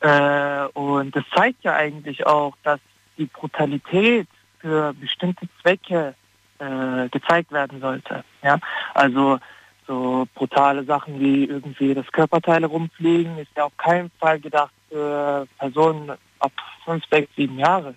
[0.00, 2.80] Äh, und das zeigt ja eigentlich auch, dass
[3.18, 4.28] die Brutalität
[4.60, 6.14] für bestimmte Zwecke
[6.58, 8.24] äh, gezeigt werden sollte.
[8.42, 8.58] Ja?
[8.94, 9.38] Also
[9.86, 15.46] so brutale Sachen wie irgendwie das Körperteile rumfliegen ist ja auf keinen Fall gedacht für
[15.58, 16.52] Personen ab
[16.84, 17.94] 5, 6, 7 Jahre.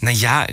[0.00, 0.46] Naja,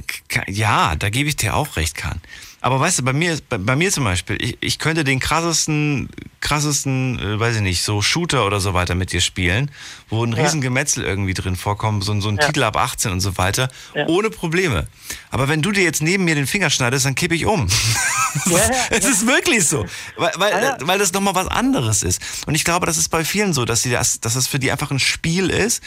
[0.48, 2.22] ja, da gebe ich dir auch recht, Kahn.
[2.64, 6.10] Aber weißt du, bei mir, bei, bei mir zum Beispiel, ich, ich könnte den krassesten,
[6.42, 9.72] krassesten, äh, weiß ich nicht, so Shooter oder so weiter mit dir spielen,
[10.10, 10.44] wo ein Ja.
[10.44, 12.46] Riesengemetzel irgendwie drin vorkommt, so, ein- so ein Ja.
[12.46, 14.06] Titel ab 18 und so weiter, Ja.
[14.08, 14.86] ohne Probleme.
[15.32, 17.68] Aber wenn du dir jetzt neben mir den Finger schneidest, dann kippe ich um.
[18.92, 19.86] Es ist wirklich so,
[20.18, 22.22] weil, weil, weil das nochmal was anderes ist.
[22.46, 24.72] Und ich glaube, das ist bei vielen so, dass, sie das, dass das für die
[24.72, 25.82] einfach ein Spiel ist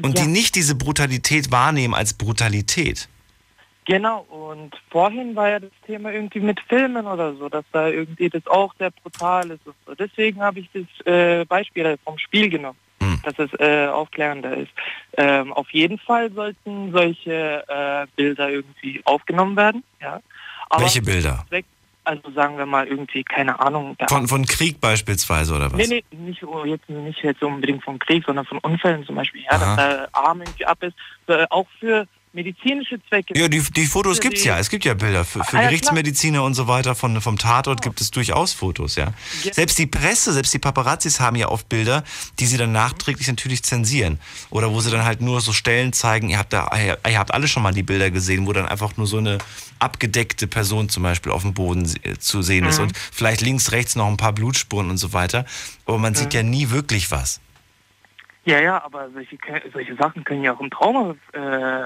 [0.00, 3.08] und die nicht diese Brutalität wahrnehmen als Brutalität.
[3.86, 8.28] Genau, und vorhin war ja das Thema irgendwie mit Filmen oder so, dass da irgendwie
[8.28, 9.66] das auch sehr brutal ist.
[9.66, 9.94] Und so.
[9.94, 12.78] Deswegen habe ich das äh, Beispiel vom Spiel genommen,
[13.24, 14.70] dass es äh, aufklärender ist.
[15.16, 19.82] Ähm, auf jeden Fall sollten solche äh, Bilder irgendwie aufgenommen werden.
[20.00, 20.20] Ja.
[20.68, 21.44] Aber Welche Bilder?
[22.04, 23.96] Also sagen wir mal irgendwie, keine Ahnung.
[24.08, 25.88] Von, von Krieg beispielsweise oder was?
[25.88, 29.42] Nee, nee, nicht, oh, jetzt, nicht jetzt unbedingt vom Krieg, sondern von Unfällen zum Beispiel.
[29.42, 29.58] Ja, Aha.
[29.58, 30.96] dass der Arm irgendwie ab ist.
[31.26, 33.36] Äh, auch für medizinische Zwecke.
[33.38, 34.58] Ja, die, die Fotos gibt's die- ja.
[34.58, 35.24] Es gibt ja Bilder.
[35.24, 35.62] Für, für Ah, ja, klar.
[35.68, 39.12] Gerichtsmediziner und so weiter von, vom Tatort gibt es durchaus Fotos, ja.
[39.44, 39.52] Ja.
[39.52, 42.04] Selbst die Presse, selbst die Paparazzis haben ja oft Bilder,
[42.38, 44.20] die sie dann nachträglich natürlich zensieren.
[44.50, 47.48] Oder wo sie dann halt nur so Stellen zeigen, ihr habt da, ihr, habt alle
[47.48, 49.38] schon mal die Bilder gesehen, wo dann einfach nur so eine
[49.80, 52.84] abgedeckte Person zum Beispiel auf dem Boden zu sehen ist Mhm.
[52.84, 55.46] und vielleicht links, rechts noch ein paar Blutspuren und so weiter.
[55.86, 56.36] Aber man sieht Mhm.
[56.36, 57.40] ja nie wirklich was.
[58.44, 59.38] Ja, ja, aber solche,
[59.72, 61.82] solche Sachen können ja auch im Trauma äh,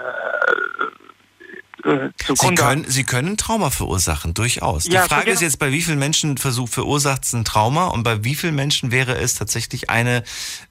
[1.85, 2.63] äh, Sie zugrunde.
[2.63, 4.87] können, Sie können Trauma verursachen, durchaus.
[4.87, 5.35] Ja, Die Frage genau.
[5.35, 8.55] ist jetzt, bei wie vielen Menschen versucht, verursacht es ein Trauma und bei wie vielen
[8.55, 10.23] Menschen wäre es tatsächlich eine,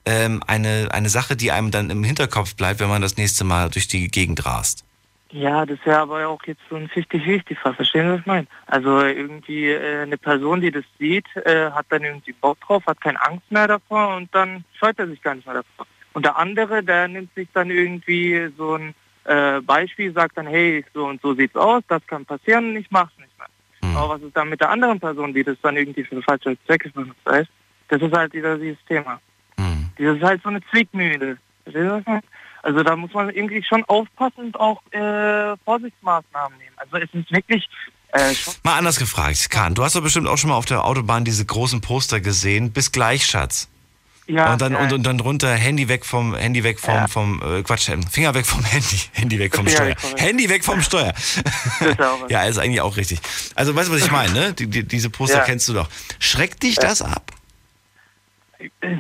[0.06, 3.70] ähm, eine, eine Sache, die einem dann im Hinterkopf bleibt, wenn man das nächste Mal
[3.70, 4.86] durch die Gegend rast?
[5.34, 7.74] Ja, das wäre aber auch jetzt so ein 50-50-Fall.
[7.74, 8.48] Verstehen Sie, was ich meine?
[8.68, 13.02] Also irgendwie äh, eine Person, die das sieht, äh, hat dann irgendwie Bock drauf, hat
[13.02, 15.88] keine Angst mehr davor und dann scheut er sich gar nicht mehr davor.
[16.14, 18.94] Und der andere, der nimmt sich dann irgendwie so ein
[19.24, 23.18] äh, Beispiel, sagt dann, hey, so und so sieht's aus, das kann passieren, ich mach's
[23.18, 23.98] nicht mehr.
[23.98, 26.92] Aber was ist dann mit der anderen Person, die das dann irgendwie für falsche Zwecke
[26.92, 27.50] benutzt?
[27.88, 29.20] Das ist halt wieder dieses Thema.
[29.98, 31.38] Das ist halt so eine Zwickmühle.
[31.64, 32.22] Verstehen Sie, was ich meine?
[32.64, 36.76] Also da muss man irgendwie schon aufpassen und auch äh, Vorsichtsmaßnahmen nehmen.
[36.78, 37.70] Also es ist wirklich
[38.14, 40.86] äh, schon Mal anders gefragt, Kahn, du hast doch bestimmt auch schon mal auf der
[40.86, 42.72] Autobahn diese großen Poster gesehen.
[42.72, 43.68] Bis gleich, Schatz.
[44.26, 44.80] Ja, und dann ja.
[44.80, 47.08] und, und dann drunter Handy weg vom Handy weg vom Ja.
[47.10, 51.14] vom äh, Quatsch Finger weg vom Handy Handy weg vom Steuer Handy weg vom Steuer
[52.30, 53.20] ja ist eigentlich auch richtig
[53.56, 56.64] also weißt du was ich meine ne die, die, diese Poster kennst du doch schreckt
[56.64, 57.34] dich das ab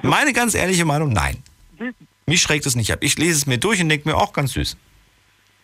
[0.01, 1.41] meine ganz ehrliche Meinung nein
[2.25, 4.53] mich schreckt es nicht ab ich lese es mir durch und denke mir auch ganz
[4.53, 4.77] süß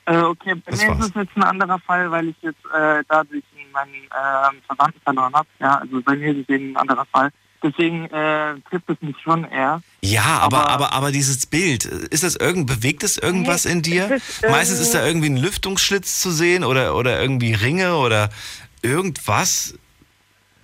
[0.06, 0.99] Äh, okay, bei Das mir war's.
[1.06, 5.34] ist es jetzt ein anderer Fall, weil ich jetzt äh, dadurch meinen ähm, Verwandten verloren
[5.36, 5.48] habe.
[5.60, 7.30] Ja, also bei mir ist es eben ein anderer Fall.
[7.61, 9.81] Deswegen äh, trifft es mich schon eher.
[10.02, 14.10] Ja, aber, aber, aber dieses Bild, ist das irgend, bewegt es irgendwas in dir?
[14.15, 18.31] ist, äh, Meistens ist da irgendwie ein Lüftungsschlitz zu sehen oder, oder irgendwie Ringe oder
[18.81, 19.76] irgendwas,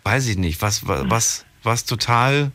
[0.04, 2.52] weiß ich nicht, was, was, was, was total,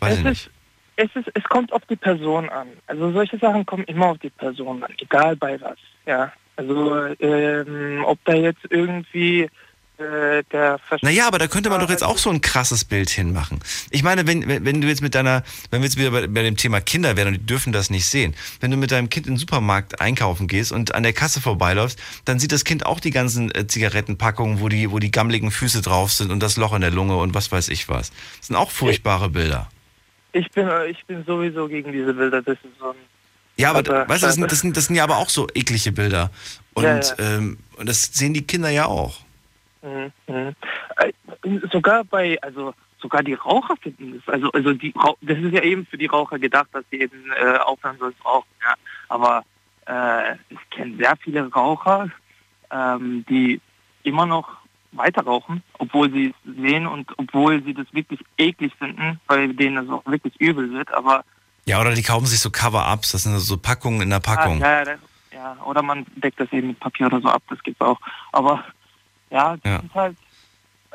[0.00, 0.50] weiß ich nicht.
[0.96, 2.68] Es, ist, es kommt auf die Person an.
[2.86, 5.78] Also solche Sachen kommen immer auf die Person an, egal bei was.
[6.06, 9.48] Ja, also ähm, ob da jetzt irgendwie
[9.96, 13.10] äh, der Versch Naja, aber da könnte man doch jetzt auch so ein krasses Bild
[13.10, 13.60] hinmachen.
[13.90, 16.56] Ich meine, wenn, wenn, du jetzt mit deiner, wenn wir jetzt wieder bei, bei dem
[16.56, 19.34] Thema Kinder wären und die dürfen das nicht sehen, wenn du mit deinem Kind in
[19.34, 23.12] den Supermarkt einkaufen gehst und an der Kasse vorbeiläufst, dann sieht das Kind auch die
[23.12, 26.80] ganzen äh, Zigarettenpackungen, wo die, wo die gammeligen Füße drauf sind und das Loch in
[26.80, 28.10] der Lunge und was weiß ich was.
[28.38, 29.68] Das sind auch furchtbare Bilder.
[30.34, 32.42] Ich bin, äh, ich bin sowieso gegen diese Bilder.
[32.42, 32.96] Das ist so ein
[33.56, 35.46] Ja, aber Aber- weißt du, das sind, das, sind, das sind ja aber auch so
[35.54, 36.30] eklige Bilder.
[36.74, 37.14] Und, Ja, ja.
[37.18, 39.20] Ähm, und das sehen die Kinder ja auch.
[39.82, 40.54] Mhm, mhm.
[40.96, 41.12] Äh,
[41.70, 44.34] Sogar bei, also sogar die Raucher finden das.
[44.34, 47.58] Also, also die, das ist ja eben für die Raucher gedacht, dass sie eben äh,
[47.58, 48.48] aufhören sollen zu rauchen.
[48.62, 48.74] Ja.
[49.08, 49.44] Aber
[49.86, 52.08] äh, ich kenne sehr viele Raucher,
[52.72, 53.60] ähm, die
[54.02, 54.48] immer noch
[54.96, 59.84] weiter rauchen, obwohl sie es sehen und obwohl sie das wirklich eklig finden, bei denen
[59.84, 60.92] es auch wirklich übel wird.
[60.92, 61.24] Aber
[61.66, 64.62] Ja, oder die kaufen sich so Cover-Ups, das sind so Packungen in der Packung.
[64.62, 65.00] Ah, ja, ja, das-
[65.32, 67.98] ja, oder man deckt das eben mit Papier oder so ab, das gibt's auch.
[68.32, 68.64] Aber
[69.30, 69.76] ja, das Ja.
[69.80, 70.16] ist halt,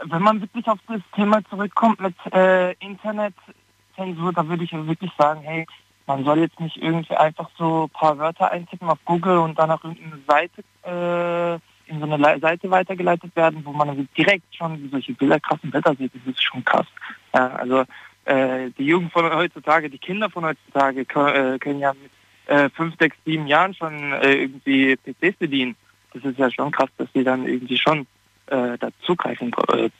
[0.03, 5.11] wenn man wirklich auf das Thema zurückkommt mit äh, Internetzensur, da würde ich ja wirklich
[5.17, 5.65] sagen, hey,
[6.07, 9.71] man soll jetzt nicht irgendwie einfach so ein paar Wörter eintippen auf Google und dann
[9.71, 11.59] auf irgendeine Seite, äh,
[11.89, 16.13] in so eine Seite weitergeleitet werden, wo man direkt schon solche Bilder, krassen Bilder sieht.
[16.13, 16.85] Das ist schon krass.
[17.33, 17.83] Ja, also
[18.25, 22.11] äh, die Jugend von heutzutage, die Kinder von heutzutage können, äh, können ja mit
[22.47, 25.75] äh, fünf, sechs, sieben Jahren schon äh, irgendwie PCs bedienen.
[26.13, 28.07] Das ist ja schon krass, dass die dann irgendwie schon
[28.47, 29.51] äh, da zugreifen,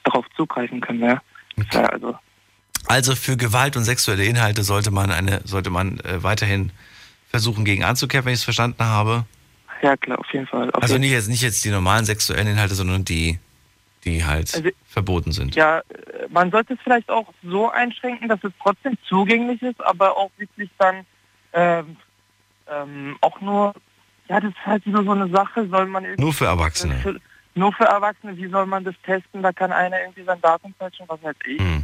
[0.03, 1.01] darauf zugreifen können.
[1.01, 1.21] Ja.
[1.71, 2.15] ja also
[2.87, 6.71] Also für Gewalt und sexuelle Inhalte sollte man eine, sollte man weiterhin
[7.29, 9.25] versuchen gegen anzukämpfen, wenn ich es verstanden habe.
[9.81, 10.69] Ja klar, auf jeden Fall.
[10.71, 13.39] Auf Also jeden nicht jetzt nicht jetzt die normalen sexuellen Inhalte, sondern die,
[14.05, 15.55] die halt Also- verboten sind.
[15.55, 15.83] Ja, äh,
[16.29, 20.69] man sollte es vielleicht auch so einschränken, dass es trotzdem zugänglich ist, aber auch wirklich
[20.77, 21.05] dann
[21.53, 21.97] ähm,
[22.71, 23.73] ähm, auch nur,
[24.27, 26.21] ja, das ist halt wieder so eine Sache, soll man irgendwie...
[26.21, 26.95] Nur für Erwachsene.
[26.99, 27.19] Für,
[27.55, 29.41] nur für Erwachsene, wie soll man das testen?
[29.41, 31.59] Da kann einer irgendwie sein Datum fälschen, was weiß ich.
[31.59, 31.83] Hm.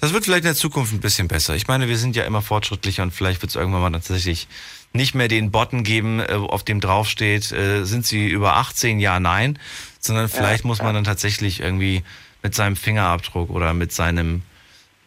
[0.00, 1.54] Das wird vielleicht in der Zukunft ein bisschen besser.
[1.54, 4.48] Ich meine, wir sind ja immer fortschrittlicher und vielleicht wird es irgendwann mal tatsächlich
[4.94, 9.20] nicht mehr den Button geben, äh, auf dem draufsteht, äh, sind sie über 18, ja,
[9.20, 9.58] nein,
[9.98, 12.02] sondern vielleicht muss man dann tatsächlich irgendwie
[12.42, 14.42] mit seinem Fingerabdruck oder mit seinem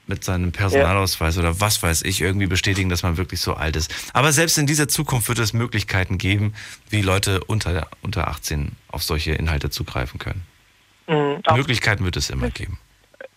[0.09, 3.93] mit seinem Personalausweis oder was weiß ich irgendwie bestätigen, dass man wirklich so alt ist.
[4.13, 6.53] Aber selbst in dieser Zukunft wird es Möglichkeiten geben,
[6.89, 10.43] wie Leute unter, unter 18 auf solche Inhalte zugreifen können.
[11.07, 12.79] Mhm, Möglichkeiten wird es immer geben.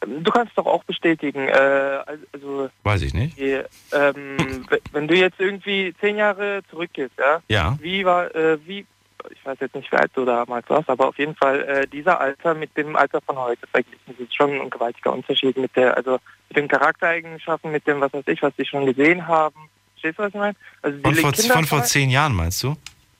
[0.00, 1.98] Du kannst doch auch bestätigen, äh,
[2.32, 3.38] also Weiß ich nicht.
[3.38, 3.60] die,
[3.92, 7.76] ähm, wenn du jetzt irgendwie zehn Jahre zurückgehst, ja, Ja.
[7.80, 8.86] wie war, äh, wie,
[9.30, 12.18] ich weiß jetzt nicht, wie alt du damals warst, aber auf jeden Fall äh, dieser
[12.18, 15.94] Alter mit dem Alter von heute verglichen, das ist schon ein gewaltiger Unterschied mit der,
[15.96, 16.18] also
[16.48, 19.68] mit den Charaktereigenschaften, mit dem, was weiß ich, was die schon gesehen haben.
[19.92, 20.56] Verstehst du, was ich meine?
[20.80, 22.74] Also Von vor, von vor zehn Jahren meinst du?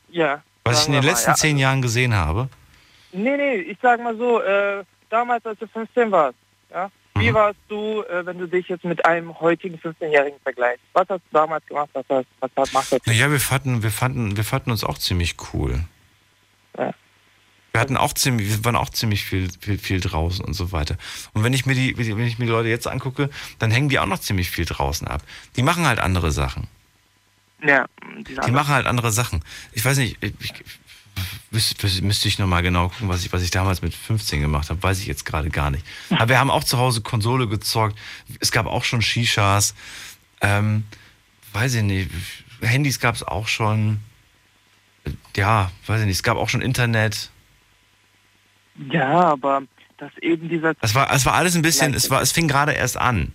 [0.09, 0.43] Ja.
[0.65, 1.37] Was ich in den wir letzten mal, ja.
[1.37, 2.49] zehn Jahren gesehen habe?
[3.13, 6.37] Nee, nee, ich sag mal so, äh, damals, als du 15 warst,
[6.73, 7.21] ja, Mhm.
[7.21, 10.83] wie warst du, äh, wenn du dich jetzt mit einem heutigen 15-Jährigen vergleichst?
[10.93, 11.91] Was hast du damals gemacht?
[11.93, 13.07] Was, hast, was hast, machst du jetzt?
[13.07, 15.81] Naja, wir fanden, wir fanden, wir fanden uns auch ziemlich cool.
[16.79, 16.95] Ja.
[17.73, 20.97] Wir hatten auch ziemlich, wir waren auch ziemlich viel, viel, viel draußen und so weiter.
[21.35, 23.99] Und wenn ich mir die, wenn ich mir die Leute jetzt angucke, dann hängen die
[23.99, 25.23] auch noch ziemlich viel draußen ab.
[25.57, 26.69] Die machen halt andere Sachen.
[27.63, 27.87] Ja,
[28.27, 29.45] die, die machen halt andere Sachen.
[29.73, 30.55] Ich weiß nicht, ich, ich,
[31.51, 35.01] müsste, ich nochmal genau gucken, was ich, was ich damals mit 15 gemacht habe, weiß
[35.01, 35.85] ich jetzt gerade gar nicht.
[36.11, 37.99] Aber wir haben auch zu Hause Konsole gezockt.
[38.39, 39.75] Es gab auch schon Shishas.
[40.41, 40.85] Ähm,
[41.53, 42.11] weiß ich nicht.
[42.61, 44.01] Handys gab es auch schon.
[45.37, 46.17] Ja, weiß ich nicht.
[46.17, 47.31] Es gab auch schon Internet.
[48.91, 49.63] Ja, aber
[49.99, 50.75] das eben dieser.
[50.75, 53.33] Das war, es war alles ein bisschen, es war, es fing gerade erst an.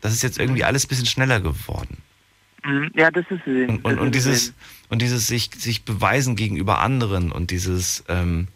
[0.00, 1.98] Das ist jetzt irgendwie alles ein bisschen schneller geworden.
[2.64, 3.68] Mhm, ja, das ist es.
[3.68, 4.54] Und, und, und dieses,
[4.88, 8.48] und dieses sich, sich beweisen gegenüber anderen und dieses ähm,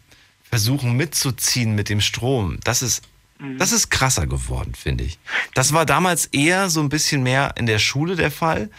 [0.43, 3.03] Versuchen mitzuziehen mit dem Strom, das ist,
[3.43, 3.59] Mhm.
[3.59, 5.19] das ist krasser geworden, finde ich.
[5.55, 8.71] Das war damals eher so ein bisschen mehr in der Schule der Fall,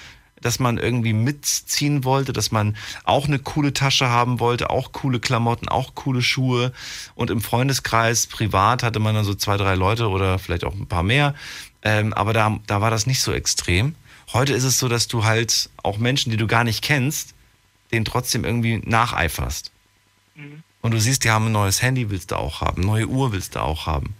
[0.41, 5.19] dass man irgendwie mitziehen wollte, dass man auch eine coole Tasche haben wollte, auch coole
[5.19, 6.73] Klamotten, auch coole Schuhe.
[7.15, 10.87] Und im Freundeskreis, privat, hatte man dann so zwei, drei Leute oder vielleicht auch ein
[10.87, 11.33] paar mehr.
[11.81, 13.95] Ähm, aber da, da war das nicht so extrem.
[14.33, 17.33] Heute ist es so, dass du halt auch Menschen, die du gar nicht kennst,
[17.93, 19.71] denen trotzdem irgendwie nacheiferst.
[20.35, 20.63] Mhm.
[20.81, 23.55] Und du siehst, die haben ein neues Handy, willst du auch haben, neue Uhr willst
[23.55, 24.15] du auch haben.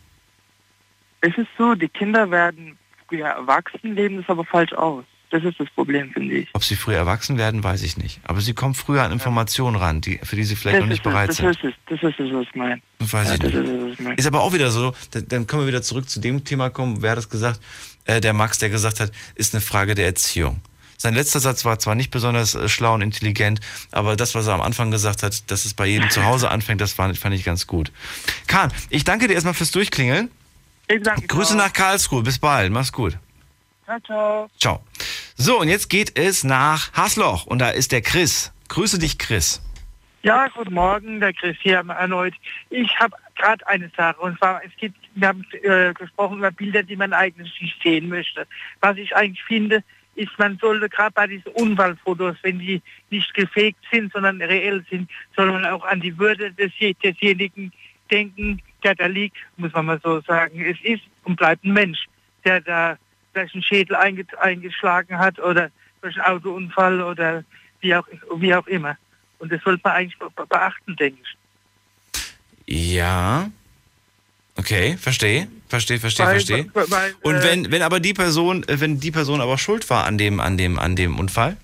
[1.21, 2.77] Es ist so, die Kinder werden
[3.07, 5.03] früher erwachsen, leben das aber falsch aus.
[5.29, 6.49] Das ist das Problem, finde ich.
[6.53, 8.19] Ob sie früher erwachsen werden, weiß ich nicht.
[8.23, 10.99] Aber sie kommen früher an Informationen ran, die, für die sie vielleicht das noch nicht
[10.99, 11.49] es, bereit das sind.
[11.49, 12.81] Ist es, das ist es, was ich meine.
[12.99, 13.63] Das weiß ja, ich das nicht.
[13.63, 14.15] Ist, ich meine.
[14.15, 17.01] Ist aber auch wieder so, dann- dann können wir wieder zurück zu dem Thema kommen.
[17.01, 17.59] Wer hat das gesagt?
[18.05, 20.61] Äh, der Max, der gesagt hat, ist eine Frage der Erziehung.
[21.03, 23.59] Sein letzter Satz war zwar nicht besonders äh, schlau und intelligent,
[23.91, 26.80] aber das, was er am Anfang gesagt hat, dass es bei jedem zu Hause anfängt,
[26.80, 27.91] das fand, fand ich ganz gut.
[28.47, 30.31] Kahn, ich danke dir erstmal fürs Durchklingeln.
[30.88, 32.23] Ich danke Grüße nach Karlsruhe.
[32.23, 32.71] Bis bald.
[32.71, 33.17] Mach's gut.
[33.84, 34.49] Ciao, ciao.
[34.57, 34.84] Ciao.
[35.35, 38.53] So, und jetzt geht es nach Hasloch und da ist der Chris.
[38.69, 39.61] Grüße dich, Chris.
[40.21, 42.34] Ja, guten Morgen, der Chris hier erneut.
[42.69, 46.81] Ich habe gerade eine Sache und zwar, es gibt, wir haben äh, gesprochen über Bilder,
[46.81, 48.47] die man eigentlich nicht sehen möchte.
[48.80, 49.84] Was ich eigentlich finde,
[50.15, 55.10] ist, man sollte gerade bei diesen Unfallfotos, wenn die nicht gefaked sind, sondern reell sind,
[55.35, 56.72] soll man auch an die Würde des,
[57.03, 57.72] desjenigen
[58.11, 60.64] denken, der da liegt, muss man mal so sagen.
[60.64, 62.06] Es ist und bleibt ein Mensch,
[62.45, 62.98] der da
[63.31, 65.72] vielleicht einen Schädel einge eingeschlagen hat oder
[66.02, 67.44] durch einen Autounfall oder
[67.80, 68.07] wie auch,
[68.38, 68.98] wie auch immer.
[69.40, 72.94] Und das sollte man eigentlich be beachten, denke ich.
[72.95, 73.49] Ja.
[74.57, 75.47] Okay, verstehe.
[75.67, 76.65] Verstehe, verstehe, verstehe.
[76.73, 80.05] weil, Und äh, wenn, wenn aber die Person, äh, wenn die Person aber schuld war
[80.05, 81.57] an dem, an dem, an dem Unfall,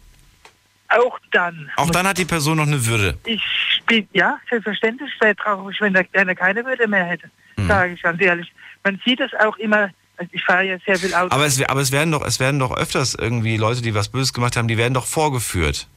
[0.88, 1.70] Auch dann.
[1.76, 3.18] auch dann hat die Person noch eine Würde.
[3.26, 3.44] Ich
[3.86, 7.68] bin, ja, selbstverständlich wäre traurig, wenn er, wenn er keine Würde mehr hätte, Mhm.
[7.68, 8.52] sage ich ganz ehrlich.
[8.84, 11.34] Man sieht das auch immer, also ich fahre ja sehr viel Auto.
[11.36, 14.34] Aber es, aber es werden doch, es werden doch öfters irgendwie Leute, die was Böses
[14.34, 15.88] gemacht haben, die werden doch vorgeführt.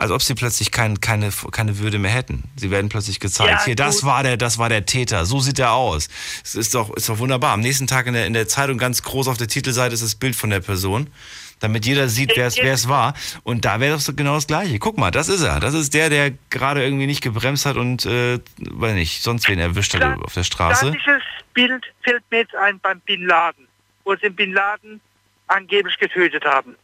[0.00, 2.44] Als ob sie plötzlich kein, keine, keine Würde mehr hätten.
[2.56, 3.50] Sie werden plötzlich gezeigt.
[3.50, 5.26] Ja, Hier, das war der, das war der Täter.
[5.26, 6.08] So sieht er aus.
[6.42, 7.52] Es ist doch, ist doch wunderbar.
[7.52, 10.14] Am nächsten Tag in der, in der Zeitung ganz groß auf der Titelseite ist das
[10.14, 11.10] Bild von der Person.
[11.58, 13.12] Damit jeder sieht, wer es, wer es war.
[13.42, 14.78] Und da wäre doch so genau das Gleiche.
[14.78, 15.60] Guck mal, das ist er.
[15.60, 19.58] Das ist der, der gerade irgendwie nicht gebremst hat und, äh, weiß nicht, sonst wen
[19.58, 20.92] erwischt hat auf der Straße.
[20.92, 21.22] Gleiches
[21.52, 23.68] Bild fällt mir jetzt ein beim Bin Laden,
[24.04, 25.02] wo sie den Bin Laden
[25.48, 26.74] angeblich getötet haben.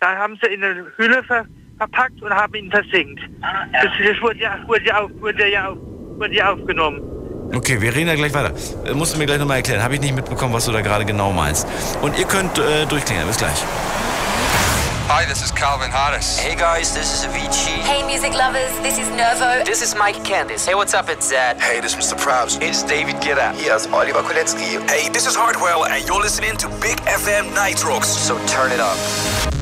[0.00, 1.44] Da haben sie in eine Hülle ver
[1.78, 3.20] verpackt und haben ihn versenkt.
[3.72, 5.78] Das, das wurde, ja, wurde, ja auf, wurde, ja auf,
[6.18, 7.00] wurde ja aufgenommen.
[7.54, 8.52] Okay, wir reden da gleich weiter.
[8.86, 9.82] Äh, musst du mir gleich nochmal erklären.
[9.82, 11.66] Habe ich nicht mitbekommen, was du da gerade genau meinst.
[12.00, 13.26] Und ihr könnt äh, durchklingen.
[13.26, 13.62] Bis gleich.
[15.08, 16.38] Hi, this is Calvin Harris.
[16.38, 17.82] Hey guys, this is Avicii.
[17.82, 19.62] Hey, music lovers, this is Nervo.
[19.64, 20.64] This is Mike Candice.
[20.66, 21.10] Hey, what's up?
[21.10, 21.60] It's Zed.
[21.60, 22.16] Hey, this is Mr.
[22.16, 22.56] Probs.
[22.62, 23.52] It's David Guetta.
[23.52, 24.80] Hier ist Oliver Kolecki.
[24.88, 28.08] Hey, this is Hardwell and you're listening to Big FM Night Rocks.
[28.08, 29.61] So turn it up.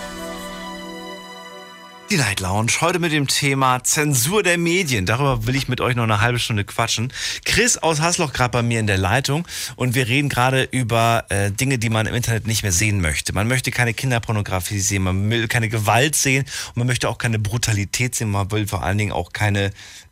[2.11, 5.05] Die Night Lounge, heute mit dem Thema Zensur der Medien.
[5.05, 7.13] Darüber will ich mit euch noch eine halbe Stunde quatschen.
[7.45, 9.47] Chris aus Hasloch gerade bei mir in der Leitung
[9.77, 13.31] und wir reden gerade über äh, Dinge, die man im Internet nicht mehr sehen möchte.
[13.31, 17.39] Man möchte keine Kinderpornografie sehen, man will keine Gewalt sehen und man möchte auch keine
[17.39, 19.71] Brutalität sehen, man will vor allen Dingen auch keine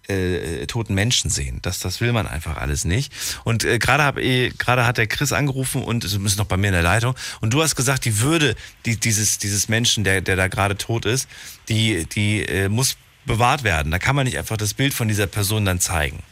[0.10, 1.60] äh, toten Menschen sehen.
[1.62, 3.14] Das, das will man einfach alles nicht.
[3.44, 6.68] Und äh, gerade eh, gerade hat der Chris angerufen und ist ist noch bei mir
[6.68, 7.16] in der Leitung.
[7.42, 8.56] Und du hast gesagt, die Würde
[8.86, 11.28] die, dieses, dieses Menschen, der, der da gerade tot ist,
[11.70, 13.92] die, die äh, muss bewahrt werden.
[13.92, 16.24] Da kann man nicht einfach das Bild von dieser Person dann zeigen.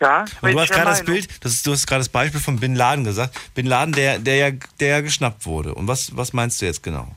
[0.00, 1.04] Ja, Und du hast gerade das?
[1.04, 3.38] Bild, das ist, du hast gerade das Beispiel von Bin Laden gesagt.
[3.54, 5.74] Bin Laden, der, der ja, der ja geschnappt wurde.
[5.74, 7.14] Und was, was meinst du jetzt genau?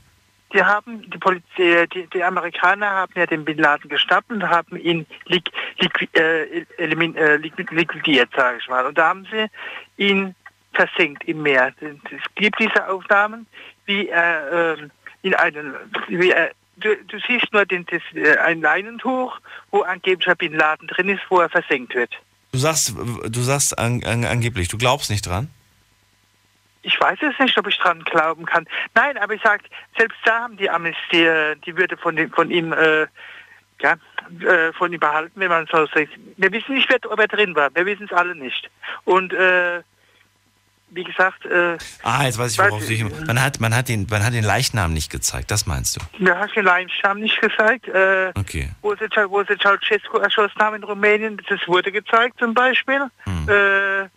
[0.56, 4.78] Die haben, die Polizei, die, die Amerikaner haben ja den Bin Laden geschnappt und haben
[4.78, 8.86] ihn lik, lik, äh, elimin, äh, liquid, liquidiert, sage ich mal.
[8.86, 9.48] Und da haben sie
[9.98, 10.34] ihn
[10.72, 11.74] versenkt im Meer.
[11.82, 13.48] Es gibt diese Aufnahmen,
[13.86, 14.92] wie er ähm,
[15.24, 15.74] in einen,
[16.08, 19.38] wie er, du, du siehst nur den, das, äh, ein Leinentuch,
[19.72, 22.14] wo angeblich Bin Laden drin ist, wo er versenkt wird.
[22.54, 25.50] Du sagst, du sagst an, an, angeblich, du glaubst nicht dran?
[26.86, 28.68] Ich weiß es nicht, ob ich dran glauben kann.
[28.94, 29.62] Nein, aber ich sag,
[29.98, 33.08] selbst da haben die Amis die, äh, die Würde von, von ihm äh,
[33.82, 33.96] ja,
[34.48, 36.10] äh, von ihm behalten, wenn man so sagt.
[36.38, 37.74] Wir wissen nicht, wer, ob er drin war.
[37.76, 38.70] Wir wissen es alle nicht.
[39.04, 39.82] Und äh,
[40.90, 43.04] wie gesagt, äh, Ah, jetzt weiß ich, worauf du dich...
[43.04, 46.30] Man hat, man, hat den, man hat den Leichnam nicht gezeigt, das meinst du?
[46.30, 47.88] hast du den Leichnam nicht gezeigt.
[47.88, 48.70] Äh, Okay.
[48.82, 53.02] wo sie, wo sie Ceausescu erschossen haben in Rumänien, das wurde gezeigt zum Beispiel.
[53.48, 54.08] Äh,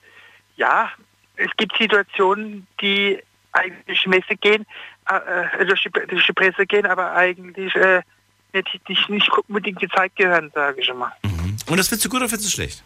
[0.57, 0.91] ja,
[1.39, 3.19] es gibt Situationen, die
[3.53, 4.67] eigentlich durch die Messe gehen,
[5.11, 8.03] äh, äh, durch, die, durch die Presse gehen, aber eigentlich äh,
[8.53, 11.13] nicht, nicht, nicht unbedingt gezeigt gehören, sage ich mal.
[11.67, 12.85] Und das findest du gut oder findest du schlecht?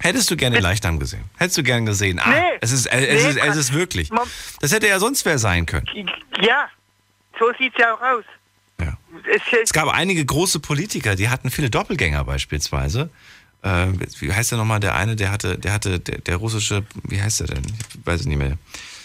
[0.00, 1.24] Hättest du gerne Leichnam gesehen?
[1.38, 2.18] Hättest du gern gesehen?
[2.18, 2.58] Ah, Nee.
[2.60, 4.10] es ist, äh, es, Nee, ist, es ist wirklich.
[4.60, 5.86] Das hätte ja sonst wer sein können.
[6.40, 6.68] Ja,
[7.38, 8.24] so sieht es ja auch aus.
[9.24, 13.08] Es, Es gab einige große Politiker, die hatten viele Doppelgänger beispielsweise.
[13.66, 13.88] Äh,
[14.20, 14.78] wie heißt der nochmal?
[14.80, 17.62] Der eine, der hatte, der hatte, der, der russische, wie heißt der denn?
[17.66, 18.56] Ich weiß es nicht mehr.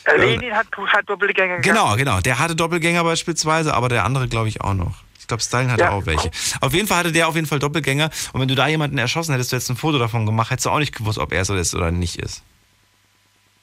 [0.05, 1.59] äh, Lenin hat, hat Doppelgänger.
[1.59, 2.19] Genau, genau.
[2.21, 5.03] Der hatte Doppelgänger beispielsweise, aber der andere glaube ich auch noch.
[5.19, 5.91] Ich glaube, Stalin hatte Ja.
[5.91, 6.29] auch welche.
[6.59, 8.09] Auf jeden Fall hatte der auf jeden Fall Doppelgänger.
[8.33, 10.69] Und wenn du da jemanden erschossen hättest, du jetzt ein Foto davon gemacht, hättest du
[10.69, 12.43] auch nicht gewusst, ob er so ist oder nicht ist.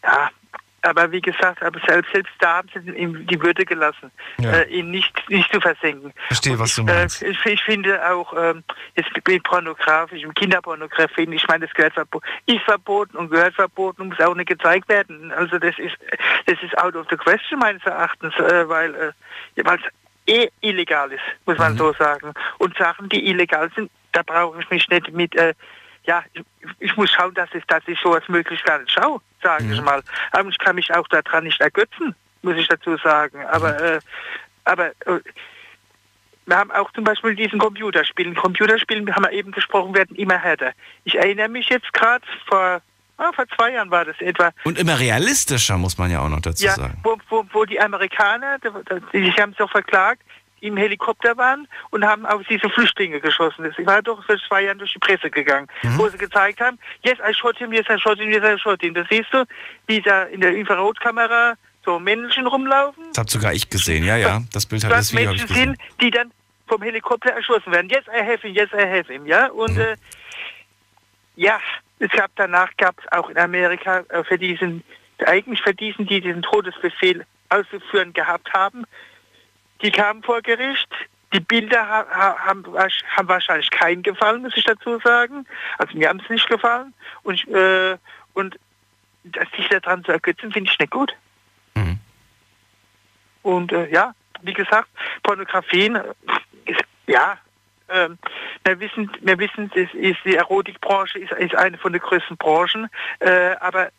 [0.02, 0.30] Ja,
[0.82, 4.52] aber wie gesagt, aber selbst, selbst da haben sie ihm die Würde gelassen, Ja.
[4.52, 6.12] äh, ihn nicht, nicht zu versenken.
[6.28, 7.22] Verstehe, was du Äh, meinst.
[7.22, 8.62] ich, ich finde auch, ähm,
[8.96, 14.08] jetzt mit pornografischem Kinderpornografie, ich meine, das gehört verbo ist verboten und gehört verboten und
[14.10, 15.32] muss auch nicht gezeigt werden.
[15.32, 15.96] Also das ist
[16.46, 19.12] das ist out of the question meines Erachtens, äh, weil äh,
[19.56, 19.64] es
[20.26, 21.78] eh illegal ist, muss man Mhm.
[21.78, 22.32] so sagen.
[22.58, 25.54] Und Sachen, die illegal sind, da brauche ich mich nicht mit äh,
[26.04, 26.22] ja,
[26.80, 29.72] ich, muss schauen, dass ich, dass ich sowas möglichst gar nicht schaue, sage Mhm.
[29.72, 30.02] ich mal.
[30.32, 33.44] Aber ich kann mich auch daran nicht ergötzen, muss ich dazu sagen.
[33.46, 33.84] Aber, Mhm.
[33.84, 34.00] äh,
[34.64, 35.20] aber äh,
[36.46, 38.34] wir haben auch zum Beispiel diesen Computerspielen.
[38.34, 40.72] Computerspielen, haben wir eben gesprochen, werden immer härter.
[41.04, 42.80] Ich erinnere mich jetzt gerade, vor,
[43.18, 46.40] ah, vor zwei Jahren war das etwa, Und immer realistischer, muss man ja auch noch
[46.40, 46.96] dazu ja, sagen.
[47.02, 50.22] wo, wo, wo die Amerikaner, die, die haben es doch verklagt,
[50.60, 53.64] im Helikopter waren und haben auf diese Flüchtlinge geschossen.
[53.64, 55.98] Das war doch vor zwei Jahren durch die Presse gegangen, Mhm.
[55.98, 58.80] wo sie gezeigt haben, yes, I shot him, yes, I shot him, yes, I shot
[58.80, 58.94] him.
[58.94, 59.44] Das siehst du,
[59.86, 61.54] wie da in der Infrarotkamera
[61.84, 64.42] so Männchen rumlaufen, Das hab sogar ich gesehen, ja, ja.
[64.52, 66.30] Das Bild hat das Video Menschen sind, die dann
[66.66, 67.88] vom Helikopter erschossen werden.
[67.88, 69.46] Yes, I have him, yes, I have him, ja.
[69.50, 69.80] Und Mhm.
[69.80, 69.96] äh,
[71.36, 71.58] ja,
[71.98, 74.82] es gab danach gab es auch in Amerika äh, für diesen,
[75.24, 78.84] eigentlich für diesen, die diesen Todesbefehl auszuführen gehabt haben,
[79.82, 80.88] die kamen vor Gericht.
[81.32, 85.46] Die Bilder ha ha haben, haben wahrscheinlich keinen gefallen, muss ich dazu sagen.
[85.76, 86.94] Also mir haben es nicht gefallen.
[87.22, 87.98] Und, ich, äh,
[88.32, 88.58] und
[89.56, 91.14] sich daran zu ergötzen, finde ich nicht gut.
[93.48, 94.88] Und äh, ja, wie gesagt,
[95.22, 96.02] Pornografien, äh,
[96.66, 97.38] ist, ja,
[97.88, 98.18] ähm,
[98.64, 102.88] wir wissen, wir wissen, das ist die Erotikbranche ist, ist eine von den größten Branchen,
[103.20, 103.90] äh, aber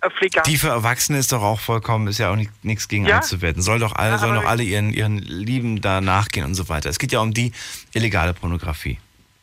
[0.00, 0.42] auf legal.
[0.46, 3.16] Die für Erwachsene ist doch auch vollkommen, ist ja auch nicht- nichts gegen Ja.
[3.16, 3.62] einzuwenden.
[3.62, 6.88] Soll doch alle, Ja, sollen doch alle ihren, ihren Lieben da nachgehen und so weiter.
[6.90, 7.52] Es geht ja um die
[7.94, 8.98] illegale Pornografie.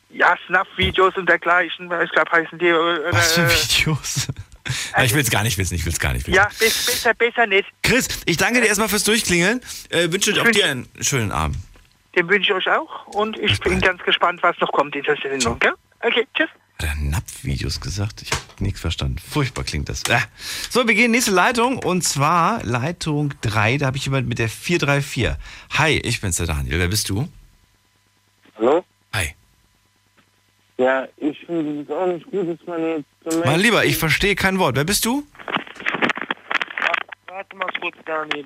[0.09, 2.67] ja, Snuff-Videos und dergleichen, ich glaube heißen die.
[2.67, 4.27] Äh, Was für äh, Videos?
[4.95, 6.35] Ja, ich will es gar nicht wissen, ich will es gar nicht wissen.
[6.35, 7.67] ja, be- besser, besser nicht.
[7.81, 9.59] Chris, ich danke dir erstmal fürs Durchklingeln.
[9.89, 11.57] Äh, wünsche Ich auch dir einen schönen Abend.
[12.15, 15.17] Den wünsche ich euch auch und ich bin ganz gespannt, was noch kommt in dieser
[15.17, 15.59] Sendung.
[15.99, 16.47] Okay, tschüss.
[16.84, 18.23] Hat er Napf-Videos gesagt?
[18.23, 19.18] Ich habe nichts verstanden.
[19.18, 20.03] Furchtbar klingt das.
[20.10, 20.19] Äh.
[20.69, 23.77] So, wir gehen nächste Leitung und zwar Leitung 3.
[23.77, 25.38] Da habe ich jemand mit der 434.
[25.77, 26.80] Hi, ich bin's der Daniel.
[26.80, 27.30] Wer bist du?
[28.57, 28.84] Hallo?
[29.14, 29.34] Hi.
[30.77, 33.05] Ja, ich finde es auch nicht gut, dass man jetzt...
[33.30, 34.76] so Mein Lieber, ich verstehe kein Wort.
[34.76, 35.26] Wer bist du?
[37.27, 38.45] Warte mal kurz, Daniel.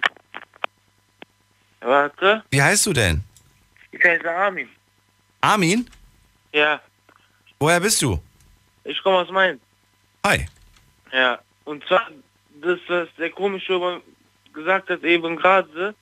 [1.81, 3.23] Warte, Wie heißt du denn?
[3.91, 4.69] ich heiße Armin.
[5.41, 5.89] Armin?
[6.53, 6.79] Ja,
[7.59, 8.19] Woher bist du?
[8.87, 9.61] Ich komme aus Mainz.
[10.25, 10.47] Hi.
[11.11, 12.09] Ja, und zwar
[12.61, 14.01] das, was der komische
[14.53, 15.93] gesagt hat eben gerade,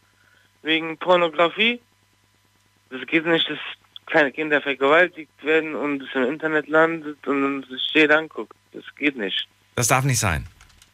[0.62, 1.80] wegen Pornografie.
[2.90, 3.60] Das geht nicht, dass
[4.06, 8.56] kleine Kinder vergewaltigt werden und es im Internet landet und es jeder anguckt.
[8.74, 9.48] Das geht nicht.
[9.76, 10.46] Das darf nicht sein.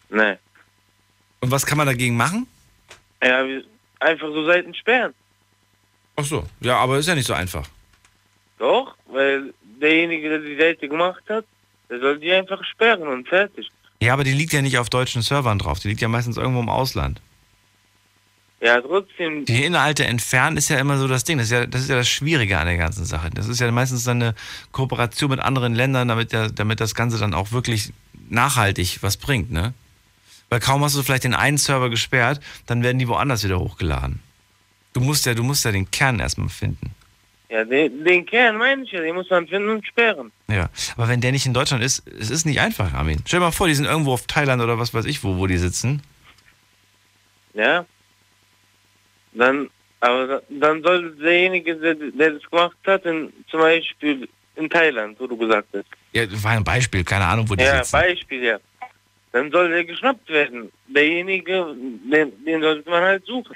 [0.09, 0.37] Nee.
[1.39, 2.47] Und was kann man dagegen machen?
[3.23, 3.45] Ja,
[3.99, 5.13] einfach so Seiten sperren.
[6.15, 6.43] Ach so.
[6.59, 7.67] Ja, aber ist ja nicht so einfach.
[8.57, 11.45] Doch, weil derjenige, der die Seite gemacht hat,
[11.91, 13.69] Der soll die einfach sperren und fertig.
[14.01, 15.79] Ja, aber die liegt ja nicht auf deutschen Servern drauf.
[15.79, 17.21] Die liegt ja meistens irgendwo im Ausland.
[18.61, 19.43] Ja, trotzdem.
[19.45, 21.37] Die Inhalte entfernen ist ja immer so das Ding.
[21.37, 23.29] Das ist ja das, ist ja das Schwierige an der ganzen Sache.
[23.31, 24.35] Das ist ja meistens dann eine
[24.71, 27.91] Kooperation mit anderen Ländern, damit, der, damit das Ganze dann auch wirklich
[28.29, 29.73] nachhaltig was bringt, ne?
[30.49, 34.19] Weil kaum hast du vielleicht den einen Server gesperrt, dann werden die woanders wieder hochgeladen.
[34.93, 36.93] Du musst ja, du musst ja den Kern erstmal finden.
[37.51, 40.31] Ja, den, den Kern meine ich ja, den muss man finden und sperren.
[40.47, 43.19] Ja, aber wenn der nicht in Deutschland ist, es ist nicht einfach, Armin.
[43.27, 45.47] Stell dir mal vor, die sind irgendwo auf Thailand oder was weiß ich wo, wo
[45.47, 46.01] die sitzen.
[47.53, 47.85] Ja.
[49.33, 49.69] Dann,
[49.99, 55.19] aber da- dann soll derjenige, der, der das gemacht hat, in, zum Beispiel in Thailand,
[55.19, 55.85] wo du gesagt hast.
[56.13, 57.91] Ja, das war ein Beispiel, keine Ahnung, wo die ja, sitzen.
[57.91, 58.57] Beispiel, ja.
[59.33, 60.71] Dann soll der geschnappt werden.
[60.87, 61.73] Derjenige,
[62.11, 63.55] den, den sollte man halt suchen.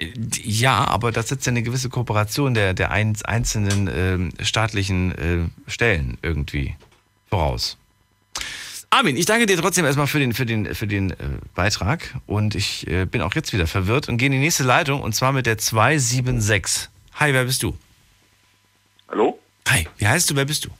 [0.00, 5.12] Ja, aber das setzt ja eine gewisse Kooperation der, der ein, einzelnen ähm, staatlichen
[5.66, 6.76] äh, Stellen irgendwie
[7.28, 7.78] voraus.
[8.90, 11.16] Armin, ich danke dir trotzdem erstmal für den, für den, für den äh,
[11.54, 15.02] Beitrag und ich äh, bin auch jetzt wieder verwirrt und gehe in die nächste Leitung
[15.02, 16.88] und zwar mit der 276.
[17.16, 17.76] Hi, wer bist du?
[19.08, 19.38] Hallo?
[19.68, 20.70] Hi, wie heißt du, wer bist du?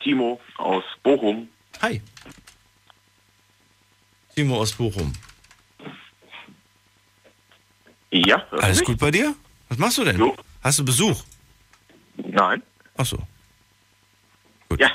[0.00, 1.48] Timo aus Bochum.
[1.82, 2.00] Hi.
[4.34, 5.12] Timo aus Bochum.
[8.10, 8.42] Ja.
[8.50, 9.34] Alles gut bei dir?
[9.68, 10.32] Was machst du denn?
[10.62, 11.22] Hast du Besuch?
[12.16, 12.62] Nein.
[12.96, 13.18] Ach so.
[14.68, 14.80] Gut.
[14.80, 14.90] Ja.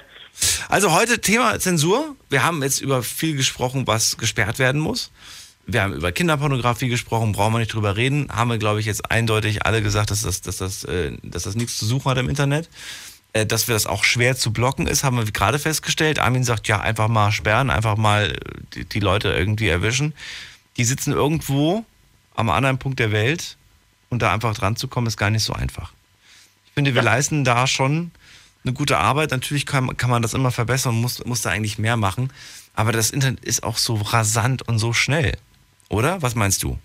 [0.69, 2.15] Also heute Thema Zensur.
[2.29, 5.11] Wir haben jetzt über viel gesprochen, was gesperrt werden muss.
[5.65, 8.27] Wir haben über Kinderpornografie gesprochen, brauchen wir nicht drüber reden.
[8.31, 11.55] Haben wir, glaube ich, jetzt eindeutig alle gesagt, dass das, dass das, äh, dass das
[11.55, 12.69] nichts zu suchen hat im Internet.
[13.31, 16.19] Äh, dass wir das auch schwer zu blocken ist, haben wir gerade festgestellt.
[16.19, 18.37] Armin sagt, ja, einfach mal sperren, einfach mal
[18.73, 20.13] die, die Leute irgendwie erwischen.
[20.75, 21.85] Die sitzen irgendwo
[22.35, 23.57] am anderen Punkt der Welt
[24.09, 25.93] und da einfach dran zu kommen, ist gar nicht so einfach.
[26.65, 28.11] Ich finde, wir leisten da schon
[28.63, 29.31] eine gute Arbeit.
[29.31, 32.31] Natürlich kann, kann man das immer verbessern, muss, muss da eigentlich mehr machen.
[32.73, 35.37] Aber das Internet ist auch so rasant und so schnell.
[35.89, 36.21] Oder?
[36.21, 36.79] Was meinst du?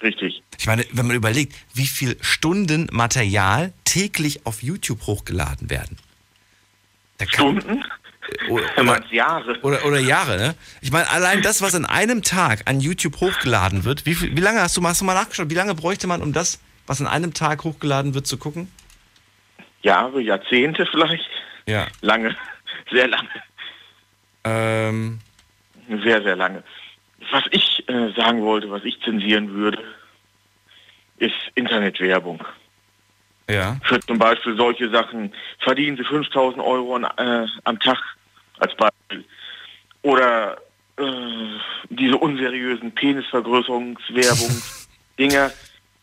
[0.00, 0.42] Richtig.
[0.58, 5.98] Ich meine, wenn man überlegt, wie viel Stunden Material täglich auf YouTube hochgeladen werden.
[7.26, 7.84] Stunden?
[8.48, 9.58] Oder, Du meinst Jahre.
[9.62, 10.54] Oder, oder Jahre, ne?
[10.80, 14.60] Ich meine, allein das, was an einem Tag an YouTube hochgeladen wird, wie, wie lange
[14.60, 17.34] hast du, hast du mal nachgeschaut, wie lange bräuchte man, um das, was an einem
[17.34, 18.70] Tag hochgeladen wird, zu gucken?
[19.82, 21.28] Jahre, Jahrzehnte vielleicht.
[21.66, 21.86] Ja.
[22.00, 22.36] Lange.
[22.90, 23.28] Sehr lange.
[24.44, 25.18] Ähm.
[26.04, 26.62] Sehr, sehr lange.
[27.30, 29.82] Was ich äh, sagen wollte, was ich zensieren würde,
[31.18, 32.44] ist Internetwerbung.
[33.50, 33.78] Ja.
[33.82, 37.98] Für zum Beispiel solche Sachen, verdienen Sie 5000 Euro an, äh, am Tag
[38.60, 39.24] als Beispiel.
[40.02, 40.58] Oder
[40.96, 41.02] äh,
[41.90, 44.62] diese unseriösen Penisvergrößerungswerbung,
[45.18, 45.52] Dinger.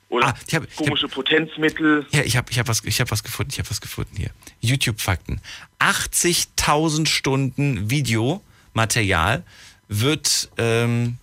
[0.07, 0.35] Oder
[0.75, 2.05] komische Potenzmittel.
[2.11, 4.29] Ja, ich habe ich hab was, ich hab was gefunden, ich habe was gefunden hier.
[4.61, 5.41] YouTube-Fakten.
[5.79, 9.43] 80.000 Stunden Videomaterial
[9.87, 11.17] wird, ähm,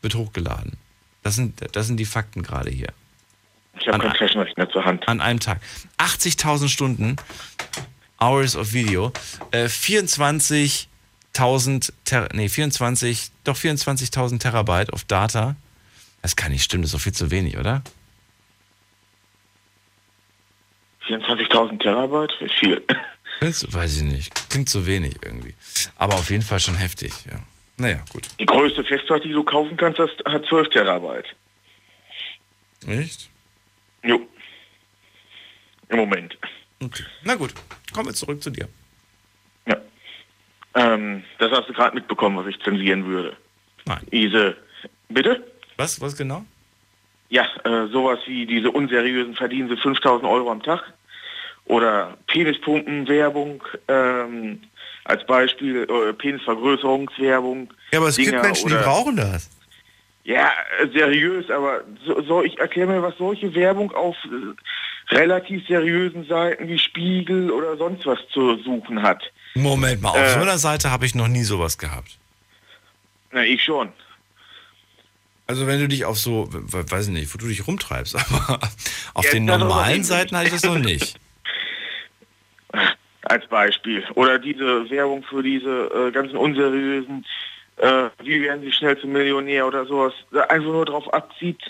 [0.00, 0.72] wird hochgeladen.
[1.22, 2.88] Das sind, das sind die Fakten gerade hier.
[3.78, 5.06] Ich habe keinen Taschenrechner zur Hand.
[5.08, 5.60] An einem Tag.
[5.98, 7.16] 80.000 Stunden,
[8.24, 9.12] Hours of Video,
[9.50, 15.56] äh, 24.000, Ter nee, 24, doch 24.000 Terabyte of Data.
[16.22, 17.82] Das kann nicht stimmen, das ist doch viel zu wenig, oder?
[21.06, 22.82] 24.000 Terabyte ist viel.
[23.40, 24.48] Weiß ich nicht.
[24.48, 25.52] Klingt zu wenig irgendwie.
[25.96, 27.38] Aber auf jeden Fall schon heftig, ja.
[27.76, 28.26] Naja, gut.
[28.40, 31.26] Die größte Festplatte, die du kaufen kannst, hat 12 Terabyte.
[32.86, 33.28] Echt?
[34.02, 34.26] Jo.
[35.88, 36.38] Im Moment.
[36.82, 37.04] Okay.
[37.22, 37.52] Na gut,
[37.94, 38.68] kommen wir zurück zu dir.
[40.74, 43.36] Ähm, das hast du gerade mitbekommen, was ich zensieren würde.
[43.86, 44.00] Nein.
[44.10, 44.56] Diese,
[45.08, 45.44] bitte?
[45.76, 46.44] Was, was genau?
[47.28, 50.92] Ja, äh, sowas wie diese unseriösen verdienen sie 5000 Euro am Tag.
[51.66, 54.62] Oder Penispumpenwerbung, ähm,
[55.04, 57.72] als Beispiel äh, Penisvergrößerungswerbung.
[57.92, 59.50] Ja, aber es Dinger gibt Menschen, die oder- brauchen das.
[60.24, 60.50] Ja,
[60.80, 64.54] äh, seriös, aber so, so, ich erkläre mir, was solche Werbung auf äh,
[65.10, 69.22] relativ seriösen Seiten wie Spiegel oder sonst was zu suchen hat.
[69.54, 70.30] Moment mal, auf Äh.
[70.34, 72.18] so einer Seite habe ich noch nie sowas gehabt.
[73.32, 73.92] Na, ich schon.
[75.46, 78.16] Also wenn du dich auf so, we- weiß ich nicht, wo du dich rumtreibst,
[78.48, 78.60] aber
[79.14, 81.16] auf Ja, den normalen Seiten hatte ich das noch nicht.
[83.22, 84.04] als Beispiel.
[84.14, 87.24] Oder diese Werbung für diese äh, ganzen unseriösen,
[87.76, 90.12] äh, wie werden sie schnell zum Millionär oder sowas,
[90.48, 91.60] einfach nur darauf abzieht,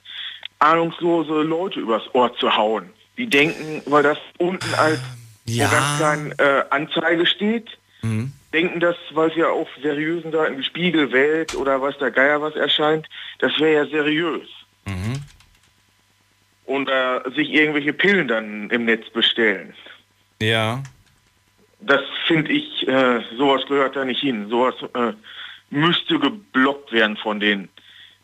[0.59, 2.90] ahnungslose Leute übers Ohr zu hauen.
[3.16, 5.01] Die denken, weil das unten als
[5.47, 5.69] Ja.
[5.69, 7.69] ganz klein äh, Anzeige steht,
[8.03, 8.32] Mhm.
[8.53, 12.41] denken das, weil es ja auf seriösen Seiten wie Spiegel, Welt oder weiß der Geier
[12.43, 13.09] was erscheint,
[13.39, 14.49] das wäre ja seriös.
[14.86, 15.23] Mhm.
[16.66, 19.74] Und äh, sich irgendwelche Pillen dann im Netz bestellen.
[20.41, 20.82] Ja.
[21.81, 24.49] das finde ich, äh, sowas gehört da nicht hin.
[24.49, 25.12] Sowas äh,
[25.70, 27.69] müsste geblockt werden von den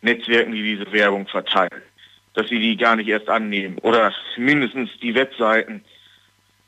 [0.00, 1.82] Netzwerken, die diese Werbung verteilen.
[2.34, 3.78] Dass sie die gar nicht erst annehmen.
[3.78, 5.82] Oder mindestens die Webseiten.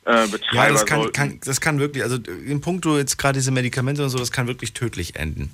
[0.05, 3.53] Äh, Ja, das kann, kann, das kann wirklich, also im Punkt, du jetzt gerade diese
[3.53, 5.51] Medikamente und so, das kann wirklich tödlich enden.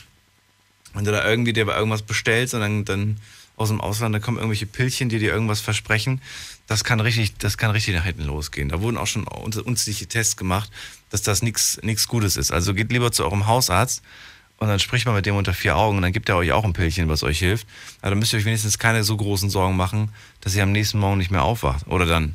[0.94, 3.16] Wenn du da irgendwie dir irgendwas bestellst und dann, dann
[3.56, 6.22] aus dem Ausland, da kommen irgendwelche Pillchen, die dir irgendwas versprechen,
[6.66, 8.68] das kann richtig, das kann richtig nach hinten losgehen.
[8.68, 10.70] Da wurden auch schon unzählige Tests gemacht,
[11.10, 12.52] dass das nichts Gutes ist.
[12.52, 14.02] Also geht lieber zu eurem Hausarzt
[14.58, 16.64] und dann spricht mal mit dem unter vier Augen und dann gibt er euch auch
[16.64, 17.66] ein Pillchen, was euch hilft.
[18.00, 20.10] Aber dann müsst ihr euch wenigstens keine so großen Sorgen machen,
[20.40, 21.86] dass ihr am nächsten Morgen nicht mehr aufwacht.
[21.86, 22.34] Oder dann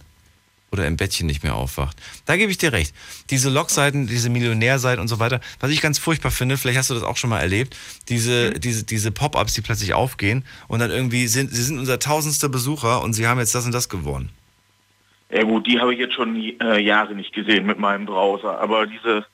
[0.74, 1.96] oder im Bettchen nicht mehr aufwacht.
[2.26, 2.96] Da gebe ich dir recht.
[3.30, 6.96] Diese Logseiten, diese Millionärseiten und so weiter, was ich ganz furchtbar finde, vielleicht hast du
[6.96, 7.78] das auch schon mal erlebt,
[8.10, 12.50] diese, diese, diese Pop-ups, die plötzlich aufgehen und dann irgendwie sind, sie sind unser tausendster
[12.50, 14.30] Besucher und sie haben jetzt das und das gewonnen.
[15.30, 18.60] Ja gut, die habe ich jetzt schon äh, Jahre nicht gesehen mit meinem Browser.
[18.60, 19.26] Aber diese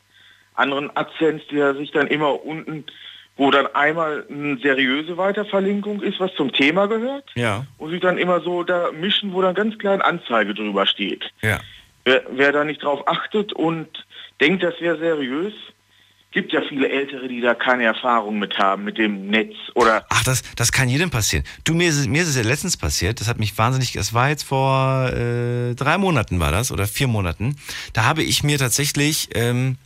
[0.60, 2.84] anderen AdSense, ja sich dann immer unten,
[3.38, 7.66] wo dann einmal eine seriöse Weiterverlinkung ist, was zum Thema gehört, Ja.
[7.78, 11.24] und sich dann immer so da mischen, wo dann ganz klein Anzeige drüber steht.
[11.42, 11.60] Ja.
[12.06, 13.88] Wer, wer da nicht drauf achtet und
[14.42, 15.54] denkt, das wäre seriös,
[16.32, 20.24] gibt ja viele Ältere, die da keine Erfahrung mit haben mit dem Netz oder Ach,
[20.24, 21.44] das, das kann jedem passieren.
[21.64, 24.14] Du, mir ist, es- mir ist es ja letztens passiert, das hat mich wahnsinnig, das
[24.14, 27.56] war jetzt vor äh, drei Monaten war das, oder vier Monaten.
[27.94, 29.78] Da habe ich mir tatsächlich, ähm,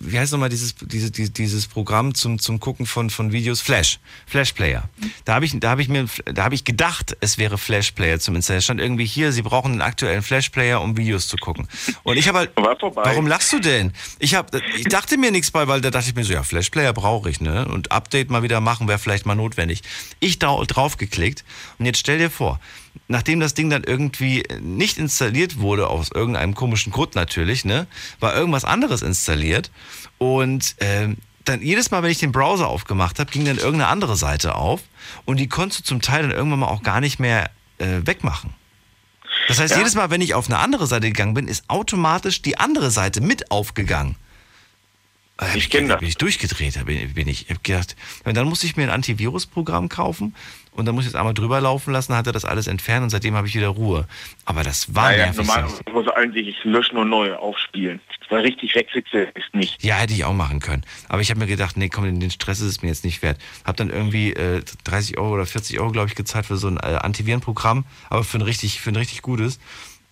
[0.00, 3.60] wie heißt nochmal dieses, diese, dieses, Programm zum, zum Gucken von, von Videos?
[3.60, 3.98] Flash.
[4.26, 4.88] Flash Player.
[5.24, 8.18] Da habe ich, da habe ich mir, da habe ich gedacht, es wäre Flash Player
[8.18, 8.58] zum Installieren.
[8.58, 11.68] Es stand irgendwie hier, Sie brauchen einen aktuellen Flash Player, um Videos zu gucken.
[12.02, 13.92] Und ich habe halt, warum lachst du denn?
[14.18, 16.70] Ich habe, ich dachte mir nichts bei, weil da dachte ich mir so, ja, Flash
[16.70, 17.66] Player brauche ich, ne?
[17.68, 19.82] Und Update mal wieder machen wäre vielleicht mal notwendig.
[20.20, 21.44] Ich da drauf geklickt
[21.78, 22.60] und jetzt stell dir vor,
[23.08, 27.86] nachdem das Ding dann irgendwie nicht installiert wurde, aus irgendeinem komischen Grund natürlich, ne,
[28.20, 29.70] war irgendwas anderes installiert.
[30.18, 34.16] Und ähm, dann jedes Mal, wenn ich den Browser aufgemacht habe, ging dann irgendeine andere
[34.16, 34.82] Seite auf
[35.24, 38.54] und die konntest du zum Teil dann irgendwann mal auch gar nicht mehr äh, wegmachen.
[39.48, 39.78] Das heißt, Ja.
[39.78, 43.20] jedes Mal, wenn ich auf eine andere Seite gegangen bin, ist automatisch die andere Seite
[43.20, 44.16] mit aufgegangen.
[45.54, 46.00] Ich kenne das.
[46.00, 47.48] Bin ich durchgedreht, bin, bin ich.
[47.48, 50.34] Ich hab gedacht, und dann musste ich mir ein Antivirusprogramm kaufen
[50.72, 53.10] und dann muss ich es einmal drüber laufen lassen, hat er das alles entfernt und
[53.10, 54.06] seitdem habe ich wieder Ruhe.
[54.44, 55.46] Aber das war naja, nervig.
[55.46, 58.00] normal muss eigentlich löschen und neu aufspielen.
[58.28, 59.82] Weil richtig wegfixe ist nicht.
[59.82, 60.84] Ja, hätte ich auch machen können.
[61.08, 63.38] Aber ich habe mir gedacht, nee, komm, den Stress ist es mir jetzt nicht wert.
[63.64, 66.76] Hab dann irgendwie äh, 30 Euro oder 40 Euro, glaube ich, gezahlt für so ein
[66.76, 69.58] äh, Antivirenprogramm, aber für ein richtig, für ein richtig gutes.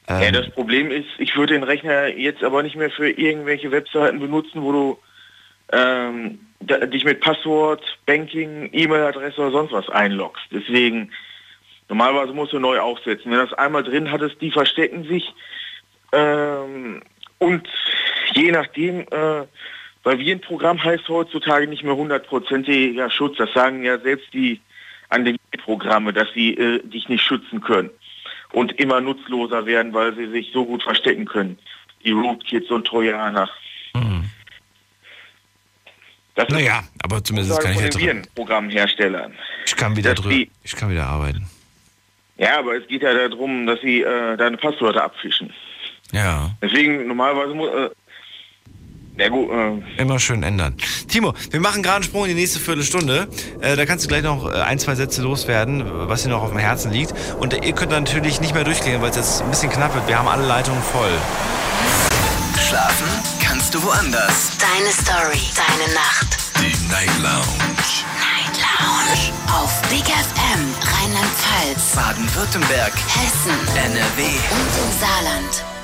[0.09, 3.71] Ähm, Ja, das Problem ist, ich würde den Rechner jetzt aber nicht mehr für irgendwelche
[3.71, 4.99] Webseiten benutzen, wo du
[5.73, 10.45] ähm, dich mit Passwort, Banking, E-Mail-Adresse oder sonst was einloggst.
[10.51, 11.11] Deswegen,
[11.89, 13.31] normalerweise musst du neu aufsetzen.
[13.31, 15.33] Wenn du das einmal drin hattest, die verstecken sich.
[16.13, 17.03] Ähm,
[17.39, 17.69] und
[18.35, 19.47] je nachdem, äh,
[20.03, 23.37] weil Virenprogramm heißt heutzutage nicht mehr hundertprozentiger Schutz.
[23.37, 24.61] Das sagen ja selbst die
[25.11, 27.91] Antivirenprogramme, dass sie äh, dich nicht schützen können
[28.53, 31.59] und immer nutzloser werden, weil sie sich so gut verstecken können.
[32.05, 33.49] Die Rootkits und Trojaner.
[36.39, 38.01] Das naja, aber zumindest kann ich drin.
[38.01, 39.33] Virenprogrammherstellern.
[39.67, 40.31] Ich kann wieder drüber.
[40.35, 41.47] die- Ich kann wieder arbeiten.
[42.37, 45.53] Ja, aber es geht ja darum, dass sie äh, deine Passwörter abfischen.
[46.13, 46.53] Ja.
[46.63, 47.69] Deswegen normalerweise muss.
[47.71, 47.91] Äh,
[49.21, 50.77] ja gut, äh, Immer schön ändern.
[51.09, 53.27] Timo, wir machen gerade einen Sprung in die nächste Viertelstunde.
[53.61, 56.51] Äh, da kannst du gleich noch äh, ein, zwei Sätze loswerden, was dir noch auf
[56.51, 57.13] dem Herzen liegt.
[57.41, 60.07] Und ihr könnt dann natürlich nicht mehr durchklingen, weil es jetzt ein bisschen knapp wird.
[60.07, 61.11] Wir haben alle Leitungen voll.
[62.69, 63.07] Schlafen
[63.71, 64.51] kannst du woanders.
[64.59, 66.39] Deine Story, deine Nacht.
[66.59, 67.45] Die Night Lounge.
[68.17, 69.33] Night Lounge.
[69.53, 72.93] Auf Big FM, Rheinland-Pfalz, Baden-Württemberg.
[73.09, 74.23] Hessen, NRW.
[74.23, 75.78] und im Saarland.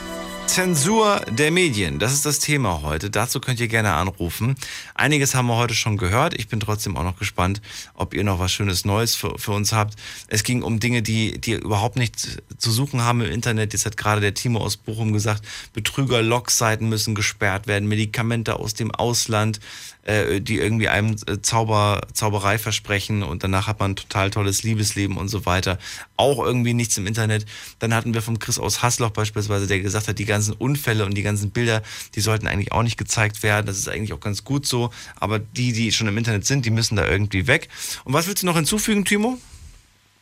[0.46, 3.10] Zensur der Medien, das ist das Thema heute.
[3.10, 4.54] Dazu könnt ihr gerne anrufen.
[4.94, 6.34] Einiges haben wir heute schon gehört.
[6.34, 7.60] Ich bin trotzdem auch noch gespannt,
[7.94, 9.94] ob ihr noch was Schönes Neues für, für uns habt.
[10.28, 13.72] Es ging um Dinge, die, die überhaupt nichts zu suchen haben im Internet.
[13.72, 18.74] Jetzt hat gerade der Timo aus Bochum gesagt, Betrüger, Logseiten müssen gesperrt werden, Medikamente aus
[18.74, 19.58] dem Ausland,
[20.04, 24.62] äh, die irgendwie einem äh, Zauber, Zauberei versprechen und danach hat man ein total tolles
[24.62, 25.78] Liebesleben und so weiter.
[26.16, 27.46] Auch irgendwie nichts im Internet.
[27.78, 31.15] Dann hatten wir vom Chris aus Hasloch beispielsweise, der gesagt hat, die ganzen Unfälle und
[31.15, 31.82] die ganzen Bilder,
[32.15, 33.66] die sollten eigentlich auch nicht gezeigt werden.
[33.66, 34.90] Das ist eigentlich auch ganz gut so.
[35.19, 37.69] Aber die, die schon im Internet sind, die müssen da irgendwie weg.
[38.05, 39.39] Und was willst du noch hinzufügen, Timo?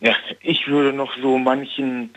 [0.03, 2.11] ja, ich würde noch so manchen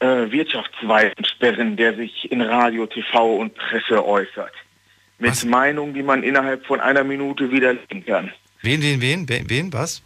[0.00, 4.52] äh, Wirtschaftsweisen sperren, der sich in Radio, TV und Presse äußert.
[5.18, 8.30] Mit Meinungen, die man innerhalb von einer Minute widerlegen kann.
[8.60, 9.28] Wen, wen, wen?
[9.28, 10.02] Wen, wen was?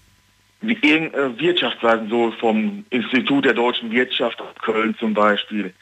[0.63, 5.75] Äh, Wirtschaftsweisen, so vom Institut der deutschen Wirtschaft aus Köln zum Beispiel,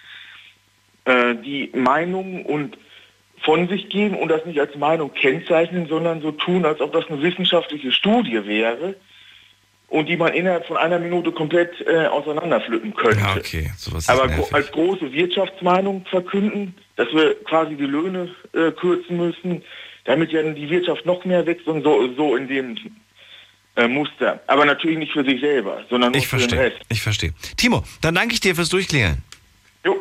[1.09, 2.77] äh, die Meinungen und
[3.43, 7.07] von sich geben und das nicht als Meinung kennzeichnen, sondern so tun, als ob das
[7.09, 8.95] eine wissenschaftliche Studie wäre
[9.89, 13.21] und die man innerhalb von einer Minute komplett äh, auseinanderpflücken könnte.
[13.21, 13.71] Ja, okay.
[13.77, 14.53] Sowas Aber nervig.
[14.53, 19.63] als große Wirtschaftsmeinung verkünden, dass wir quasi die Löhne äh, kürzen müssen,
[20.05, 22.77] damit ja die Wirtschaft noch mehr wächst und so, so in dem
[23.77, 24.41] äh, Muster.
[24.47, 26.67] Aber natürlich nicht für sich selber, sondern nur Ich für den verstehe.
[26.67, 26.81] Rest.
[26.91, 27.33] Ich verstehe.
[27.57, 29.23] Timo, dann danke ich dir fürs Durchklingeln.
[29.85, 29.97] Jo.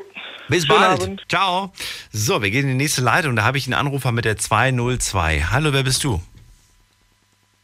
[0.50, 1.02] Bis Schönen bald.
[1.02, 1.26] Abend.
[1.30, 1.72] Ciao.
[2.12, 3.36] So, wir gehen in die nächste Leitung.
[3.36, 5.42] Da habe ich einen Anrufer mit der 202.
[5.52, 6.22] Hallo, wer bist du?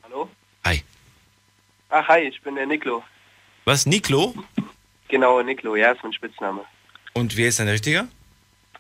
[0.03, 0.29] Hallo?
[0.65, 0.83] Hi.
[1.89, 3.03] Ach, hi, ich bin der Niklo.
[3.65, 4.33] Was, Niklo?
[5.07, 6.61] Genau, Niklo, ja, ist mein Spitzname.
[7.13, 8.07] Und wer ist dein richtiger?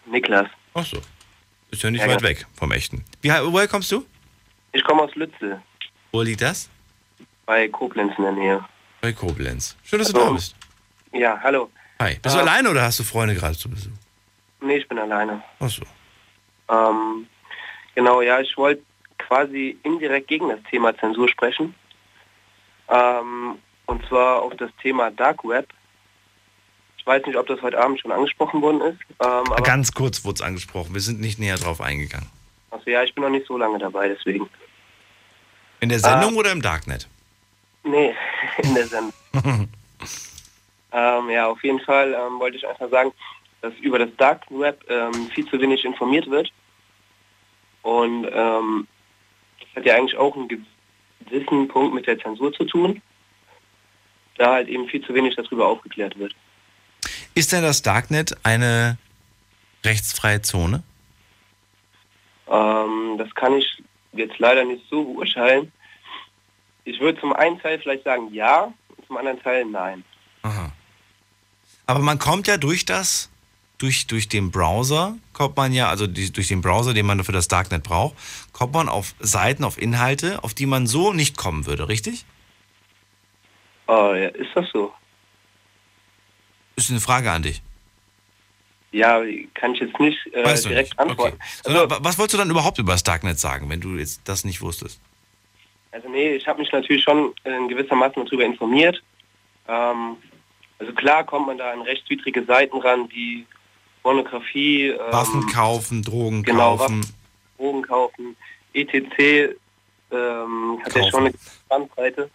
[0.05, 0.47] Niklas.
[0.73, 0.97] Ach so.
[1.71, 2.27] Ist ja nicht Ja, weit ja.
[2.27, 3.05] weg vom echten.
[3.21, 4.05] Wie, woher kommst du?
[4.73, 5.61] Ich komme aus Lützel,
[6.11, 6.69] Wo liegt das?
[7.45, 8.65] bei Koblenz in der Nähe.
[9.01, 9.75] Bei Koblenz.
[9.83, 10.55] Schön, dass du Also, da bist.
[11.11, 11.69] Ja, hallo.
[11.99, 12.17] Hi.
[12.21, 12.43] Bist du Ah.
[12.43, 13.91] alleine oder hast du Freunde gerade zu Besuch?
[14.61, 15.41] Nee, ich bin alleine.
[15.59, 15.83] Ach so.
[16.69, 17.27] Ähm,
[17.95, 18.81] genau, ja, ich wollte
[19.17, 21.75] quasi indirekt gegen das Thema Zensur sprechen.
[22.89, 25.67] Ähm, und zwar auf das Thema Dark Web.
[26.97, 28.99] Ich weiß nicht, ob das heute Abend schon angesprochen worden ist.
[29.21, 30.93] Ähm, Ganz kurz wurde es angesprochen.
[30.93, 32.29] Wir sind nicht näher drauf eingegangen.
[32.71, 34.49] also, ja, ich bin noch nicht so lange dabei, deswegen.
[35.81, 37.09] In der Sendung oder im Darknet?
[37.83, 38.15] Nee,
[38.63, 39.13] in der Sendung.
[40.93, 43.11] Ähm, ja, auf jeden Fall ähm, wollte ich einfach sagen,
[43.61, 46.51] dass über das Dark Web ähm, viel zu wenig informiert wird.
[47.81, 48.87] Und ähm,
[49.59, 50.47] das hat ja eigentlich auch einen
[51.29, 53.01] gewissen Punkt mit der Zensur zu tun,
[54.37, 56.35] da halt eben viel zu wenig darüber aufgeklärt wird.
[57.33, 58.97] Ist denn das Darknet eine
[59.83, 60.83] rechtsfreie Zone?
[62.47, 65.71] Ähm, das kann ich jetzt leider nicht so beurteilen.
[66.85, 70.03] Ich würde zum einen Teil vielleicht sagen ja, und zum anderen Teil nein.
[70.43, 70.71] Aha.
[71.85, 73.29] Aber man kommt ja durch das,
[73.77, 77.31] durch, durch den Browser, kommt man ja, also die, durch den Browser, den man für
[77.33, 78.15] das Darknet braucht,
[78.53, 82.25] kommt man auf Seiten, auf Inhalte, auf die man so nicht kommen würde, richtig?
[83.87, 84.93] Oh, ja, ist das so?
[86.75, 87.61] Ist eine Frage an dich.
[88.93, 89.21] Ja,
[89.55, 90.99] kann ich jetzt nicht äh, Weißt du direkt nicht.
[90.99, 91.37] antworten.
[91.63, 94.45] Sondern wa- was wolltest du dann überhaupt über das Darknet sagen, wenn du jetzt das
[94.45, 94.99] nicht wusstest?
[95.91, 99.01] Also nee, ich habe mich natürlich schon in gewissermaßen darüber informiert.
[99.67, 100.15] Ähm,
[100.79, 103.45] also klar kommt man da an rechtswidrige Seiten ran, wie
[104.01, 106.99] Pornografie, ähm, Waffen kaufen, Drogen genau, kaufen.
[106.99, 107.15] Waffen,
[107.57, 108.35] Drogen kaufen,
[108.73, 109.55] etc.
[110.11, 111.11] Ähm, hat ja Kaufen.
[111.11, 111.33] schon eine
[111.69, 112.29] Bandbreite.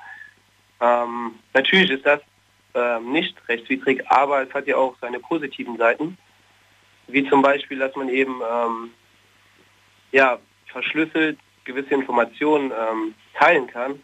[0.81, 2.21] Ähm, natürlich ist das
[2.75, 6.17] ähm, nicht rechtswidrig, aber es hat ja auch seine positiven Seiten,
[7.07, 8.91] wie zum Beispiel, dass man eben ähm,
[10.13, 14.01] ja, verschlüsselt gewisse Informationen ähm, teilen kann.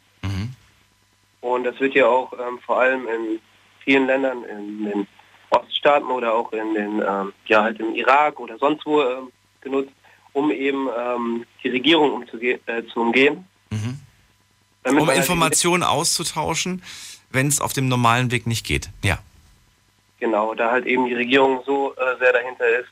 [1.44, 3.38] Und das wird ja auch ähm, vor allem in
[3.84, 5.06] vielen Ländern, in den
[5.50, 9.30] Oststaaten oder auch in den, ähm, ja halt im Irak oder sonst wo ähm,
[9.60, 9.92] genutzt,
[10.32, 13.46] um eben ähm, die Regierung umzuge äh, zu umgehen.
[14.84, 16.82] Damit Um halt Informationen auszutauschen,
[17.30, 18.90] wenn es auf dem normalen Weg nicht geht.
[19.02, 19.18] Ja.
[20.20, 22.88] Genau, da halt eben die Regierung so äh, sehr dahinter ist,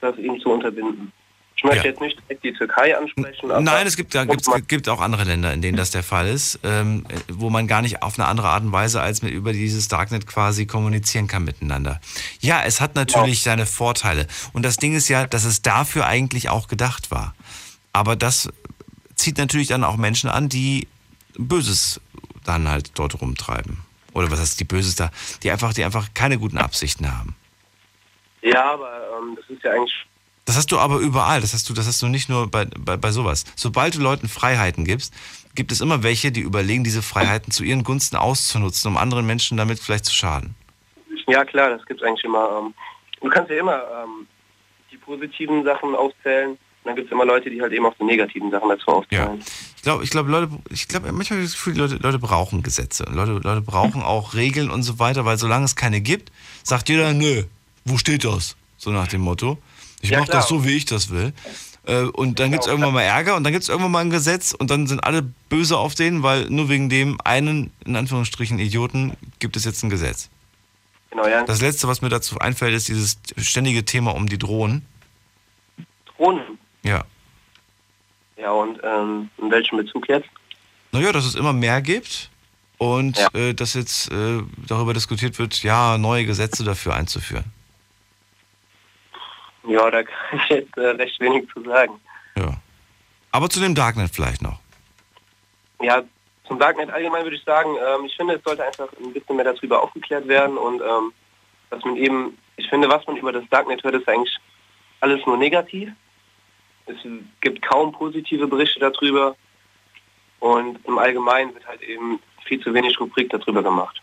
[0.00, 1.12] das eben zu unterbinden.
[1.62, 3.48] Ich möchte jetzt nicht direkt die Türkei ansprechen.
[3.62, 6.58] Nein, es gibt, da gibt's, gibt auch andere Länder, in denen das der Fall ist,
[6.64, 9.52] ähm, äh, wo man gar nicht auf eine andere Art und Weise als mit über
[9.52, 12.00] dieses Darknet quasi kommunizieren kann miteinander.
[12.40, 14.26] Ja, es hat natürlich seine Vorteile.
[14.52, 17.36] Und das Ding ist ja, dass es dafür eigentlich auch gedacht war.
[17.92, 18.48] Aber das
[19.14, 20.88] zieht natürlich dann auch Menschen an, die
[21.38, 22.00] Böses
[22.44, 23.78] dann halt dort rumtreiben.
[24.14, 25.12] Oder was heißt die Böses da?
[25.44, 27.36] Die einfach, die einfach keine guten Absichten haben.
[28.42, 29.94] Ja, aber ähm, das ist ja eigentlich
[30.44, 31.40] Das hast du aber überall.
[31.40, 33.44] Das hast du, das hast du nicht nur bei, bei, bei sowas.
[33.54, 35.14] Sobald du Leuten Freiheiten gibst,
[35.54, 39.56] gibt es immer welche, die überlegen, diese Freiheiten zu ihren Gunsten auszunutzen, um anderen Menschen
[39.56, 40.54] damit vielleicht zu schaden.
[41.26, 42.58] Ja klar, das gibt es eigentlich immer.
[42.58, 42.74] Ähm,
[43.20, 44.26] du kannst ja immer ähm,
[44.90, 46.50] die positiven Sachen aufzählen.
[46.50, 46.58] Und
[46.88, 49.40] dann gibt es immer Leute, die halt eben auch die negativen Sachen dazu aufzählen.
[49.76, 52.64] Ich glaube, ich glaube, Leute, ich glaube, manchmal habe ich das Gefühl, Leute, Leute brauchen
[52.64, 53.04] Gesetze.
[53.08, 56.32] Leute, Leute brauchen auch Regeln und so weiter, weil solange es keine gibt,
[56.64, 57.44] sagt jeder, nö,
[57.84, 58.56] wo steht das?
[58.78, 59.58] So nach dem Motto.
[60.02, 61.32] Ich Ja, mache das so, wie ich das will.
[61.86, 64.10] Äh, Und dann gibt es irgendwann mal Ärger und dann gibt es irgendwann mal ein
[64.10, 68.58] Gesetz und dann sind alle böse auf den, weil nur wegen dem einen, in Anführungsstrichen,
[68.58, 70.28] Idioten, gibt es jetzt ein Gesetz.
[71.10, 71.44] Genau, ja.
[71.44, 74.84] Das letzte, was mir dazu einfällt, ist dieses ständige Thema um die Drohnen.
[76.16, 76.58] Drohnen.
[76.82, 77.04] Ja.
[78.36, 80.28] Ja, und ähm, in welchem Bezug jetzt?
[80.90, 82.30] Naja, dass es immer mehr gibt
[82.78, 87.44] und äh, dass jetzt äh, darüber diskutiert wird, ja, neue Gesetze dafür einzuführen.
[89.64, 92.00] Ja, da kann ich jetzt äh, recht wenig zu sagen.
[93.32, 94.60] Aber zu dem Darknet vielleicht noch.
[95.80, 96.02] Ja,
[96.46, 99.46] zum Darknet allgemein würde ich sagen, ähm, ich finde, es sollte einfach ein bisschen mehr
[99.46, 101.12] darüber aufgeklärt werden und ähm,
[101.70, 104.36] dass man eben, ich finde, was man über das Darknet hört, ist eigentlich
[105.00, 105.90] alles nur negativ.
[106.86, 106.96] es
[107.40, 109.34] gibt kaum positive Berichte darüber
[110.40, 114.02] und im Allgemeinen wird halt eben viel zu wenig Rubrik darüber gemacht.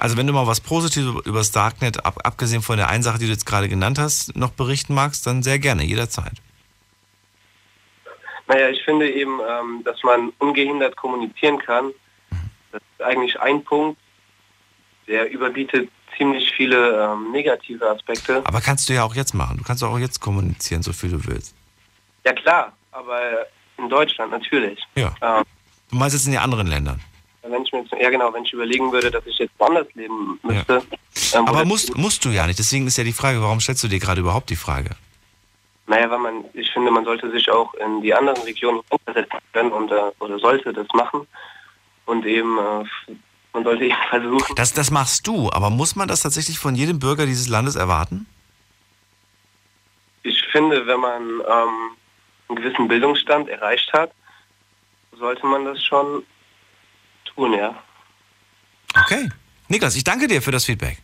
[0.00, 3.18] Also wenn du mal was Positives über das Darknet, ab, abgesehen von der einen Sache,
[3.18, 6.34] die du jetzt gerade genannt hast, noch berichten magst, dann sehr gerne, jederzeit.
[8.46, 11.90] Naja, ich finde eben, ähm, dass man ungehindert kommunizieren kann.
[12.72, 13.98] Das ist eigentlich ein Punkt,
[15.06, 18.42] der überbietet ziemlich viele ähm, negative Aspekte.
[18.44, 19.58] Aber kannst du ja auch jetzt machen.
[19.58, 21.54] Du kannst auch jetzt kommunizieren, so viel du willst.
[22.24, 23.46] Ja klar, aber
[23.76, 24.80] in Deutschland natürlich.
[24.94, 25.14] Ja.
[25.20, 25.44] Ähm,
[25.90, 27.00] Du meinst jetzt in den anderen Ländern.
[27.50, 30.38] Wenn ich mir jetzt, ja genau, wenn ich überlegen würde, dass ich jetzt woanders leben
[30.42, 30.82] müsste.
[31.34, 32.58] Ähm, Aber musst, musst du ja nicht.
[32.58, 34.90] Deswegen ist ja die Frage, warum stellst du dir gerade überhaupt die Frage?
[35.86, 39.72] Naja, weil man, ich finde, man sollte sich auch in die anderen Regionen hineinversetzen können
[39.72, 41.26] und, äh, oder sollte das machen.
[42.04, 43.14] Und eben, äh,
[43.54, 44.54] man sollte eben versuchen.
[44.54, 48.26] Das, das machst du, aber muss man das tatsächlich von jedem Bürger dieses Landes erwarten?
[50.22, 51.96] Ich finde, wenn man ähm,
[52.48, 54.12] einen gewissen Bildungsstand erreicht hat,
[55.18, 56.22] sollte man das schon
[57.38, 57.82] tun, ja.
[58.94, 59.28] Okay.
[59.68, 60.98] Niklas, ich danke dir für das Feedback.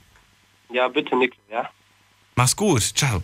[0.70, 1.70] Ja, bitte, Nick, ja.
[2.36, 2.82] Mach's gut.
[2.82, 3.22] Ciao.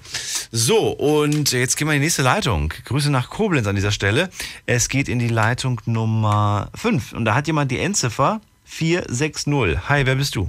[0.53, 2.73] So, und jetzt gehen wir in die nächste Leitung.
[2.85, 4.31] Grüße nach Koblenz an dieser Stelle.
[4.67, 7.15] Es geht in die Leitung Nummer 5.
[7.15, 9.89] Und da hat jemand die Endziffer 460.
[9.89, 10.49] Hi, wer bist du?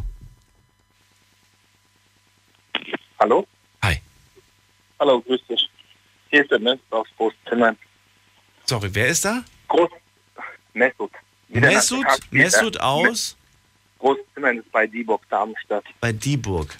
[3.20, 3.48] Hallo?
[3.84, 4.00] Hi.
[5.00, 5.68] Hallo, grüß dich.
[6.30, 7.76] Hier ist der Mensch aus Großzimmern.
[8.66, 9.44] Sorry, wer ist da?
[9.70, 9.90] Groß
[10.74, 11.12] Messut.
[11.60, 12.44] Nationalspieler.
[12.44, 13.36] Messut aus?
[14.00, 15.84] Großzimmern ist bei Dieburg, Darmstadt.
[16.00, 16.76] Bei Dieburg.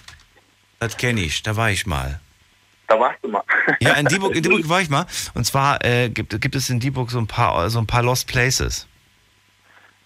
[0.80, 2.20] Das kenne ich, da war ich mal.
[2.88, 3.44] Da warst du mal.
[3.80, 5.06] Ja, in Dieburg, in Dieburg war ich mal.
[5.34, 8.28] Und zwar äh, gibt, gibt es in Dieburg so ein paar, so ein paar Lost
[8.28, 8.88] Places.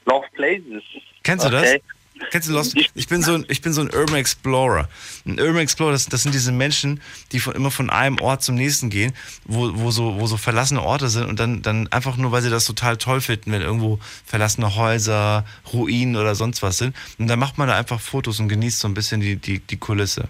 [0.06, 0.84] Lost Places.
[1.24, 1.82] Kennst du Okay.
[1.82, 1.96] das?
[2.32, 2.76] Kennst du Lost?
[2.96, 4.88] Ich bin so ein, ich bin so ein Urban Explorer.
[5.26, 7.02] Ein Urban Explorer, das, das sind diese Menschen,
[7.32, 9.14] die von, immer von einem Ort zum nächsten gehen,
[9.46, 12.50] wo, wo, so, wo so verlassene Orte sind und dann, dann einfach nur, weil sie
[12.50, 16.96] das total toll finden, wenn irgendwo verlassene Häuser, Ruinen oder sonst was sind.
[17.20, 19.78] Und dann macht man da einfach Fotos und genießt so ein bisschen die, die, die
[19.78, 20.30] Kulisse.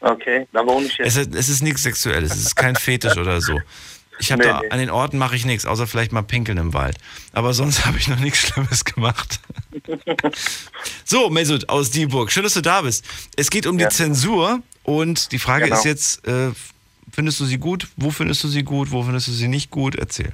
[0.00, 1.28] Okay, da wohne ich Es jetzt.
[1.28, 3.60] ist, es ist nichts Sexuelles, es ist kein Fetisch oder so.
[4.20, 4.68] Ich habe Nee, da nee.
[4.70, 6.96] an den Orten mache ich nichts, außer vielleicht mal pinkeln im Wald.
[7.32, 9.40] Aber sonst habe ich noch nichts Schlimmes gemacht.
[11.04, 13.04] So, Mesut aus Dieburg, schön, dass du da bist.
[13.36, 15.76] Es geht um die Zensur und die Frage Genau.
[15.76, 16.50] ist jetzt, äh,
[17.12, 17.88] findest du sie gut?
[17.96, 18.90] Wo findest du sie gut?
[18.92, 19.94] Wo findest du sie nicht gut?
[19.96, 20.32] Erzähl.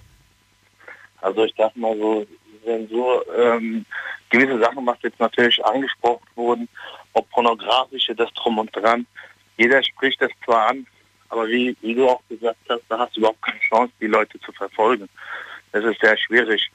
[1.22, 2.26] Also ich sag mal so,
[2.64, 3.84] Zensur, ähm,
[4.30, 6.68] gewisse Sachen, was jetzt natürlich angesprochen wurden,
[7.14, 9.06] ob pornografische, das drum und dran.
[9.56, 10.86] Jeder spricht das zwar an,
[11.36, 14.40] aber wie, wie du auch gesagt hast, da hast du überhaupt keine Chance, die Leute
[14.40, 15.08] zu verfolgen.
[15.72, 16.70] Das ist sehr schwierig.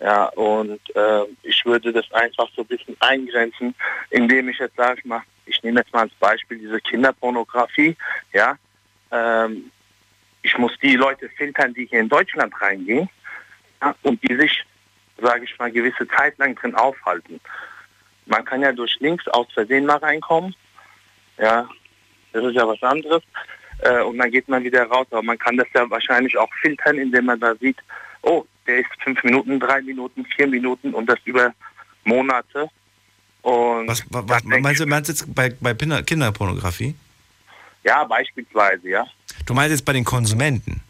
[0.00, 3.74] Ja, und äh, ich würde das einfach so ein bisschen eingrenzen,
[4.10, 7.96] indem ich jetzt sage ich mal, ich nehme jetzt mal als Beispiel diese Kinderpornografie,
[8.32, 8.56] ja,
[9.10, 9.70] ähm,
[10.42, 13.08] ich muss die Leute filtern, die hier in Deutschland reingehen
[13.80, 14.64] ja, und die sich,
[15.18, 17.40] sage ich mal, gewisse Zeit lang drin aufhalten.
[18.26, 20.54] Man kann ja durch Links aus Versehen mal reinkommen,
[21.38, 21.68] ja,
[22.32, 23.22] das ist ja was anderes,
[23.82, 26.98] äh, und dann geht man wieder raus, aber man kann das ja wahrscheinlich auch filtern,
[26.98, 27.76] indem man da sieht,
[28.22, 31.52] oh, der ist fünf Minuten, drei Minuten, vier Minuten und das über
[32.04, 32.68] Monate.
[33.42, 36.94] Und Was, was, was meinst du meinst du jetzt bei, bei Kinder- Kinderpornografie?
[37.84, 39.04] ja, beispielsweise, ja.
[39.46, 40.80] Du meinst jetzt bei den Konsumenten?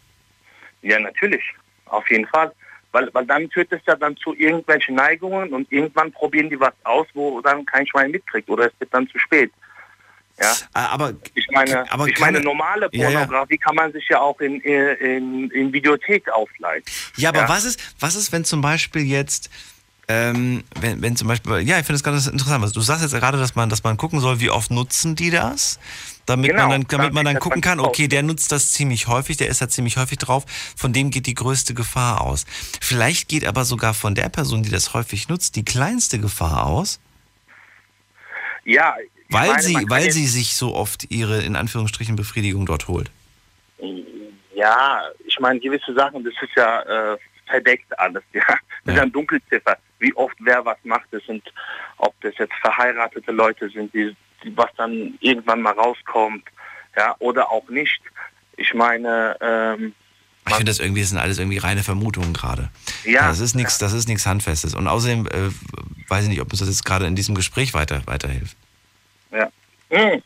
[0.83, 1.41] Ja, natürlich.
[1.85, 2.51] Auf jeden Fall.
[2.91, 6.73] Weil, weil dann führt es ja dann zu irgendwelchen Neigungen und irgendwann probieren die was
[6.83, 9.51] aus, wo dann kein Schwein mitkriegt oder es wird dann zu spät.
[10.41, 10.51] Ja.
[10.73, 13.19] Aber ich meine, aber ich meine keine- normale Ja, ja.
[13.19, 16.83] Pornografie kann man sich ja auch in, in, in Videothek ausleihen.
[17.17, 19.51] Ja, aber was ist, was ist, wenn zum Beispiel jetzt,
[20.07, 23.13] ähm, wenn, wenn zum Beispiel, ja, ich finde es ganz interessant, was du sagst jetzt
[23.13, 25.79] gerade, dass man, dass man gucken soll, wie oft nutzen die das,
[26.25, 29.37] damit Genau, man dann, damit man dann gucken kann, okay, der nutzt das ziemlich häufig,
[29.37, 30.45] der ist da ziemlich häufig drauf,
[30.75, 32.45] von dem geht die größte Gefahr aus.
[32.81, 36.99] Vielleicht geht aber sogar von der Person, die das häufig nutzt, die kleinste Gefahr aus,
[38.65, 38.95] Ja,
[39.33, 43.09] weil meine, sie, weil sie sich so oft ihre, in Anführungsstrichen, Befriedigung dort holt.
[44.55, 48.43] Ja, ich meine, gewisse Sachen, das ist ja äh, verdeckt alles, ja.
[48.85, 51.07] Das ist ja ein Dunkelziffer, wie oft wer was macht.
[51.11, 51.43] Das sind,
[51.97, 56.43] ob das jetzt verheiratete Leute sind, die, die was dann irgendwann mal rauskommt,
[56.97, 58.01] ja, oder auch nicht.
[58.57, 59.93] Ich meine, ähm,
[60.47, 62.69] Ich finde das irgendwie, das sind alles irgendwie reine Vermutungen gerade.
[63.05, 64.75] Ja, Das ist nichts, das ist nichts Handfestes.
[64.75, 65.49] Und außerdem äh,
[66.09, 68.55] weiß ich nicht, ob uns das jetzt gerade in diesem Gespräch weiter, weiterhilft.
[69.33, 69.49] Ja.
[69.89, 70.21] Hm.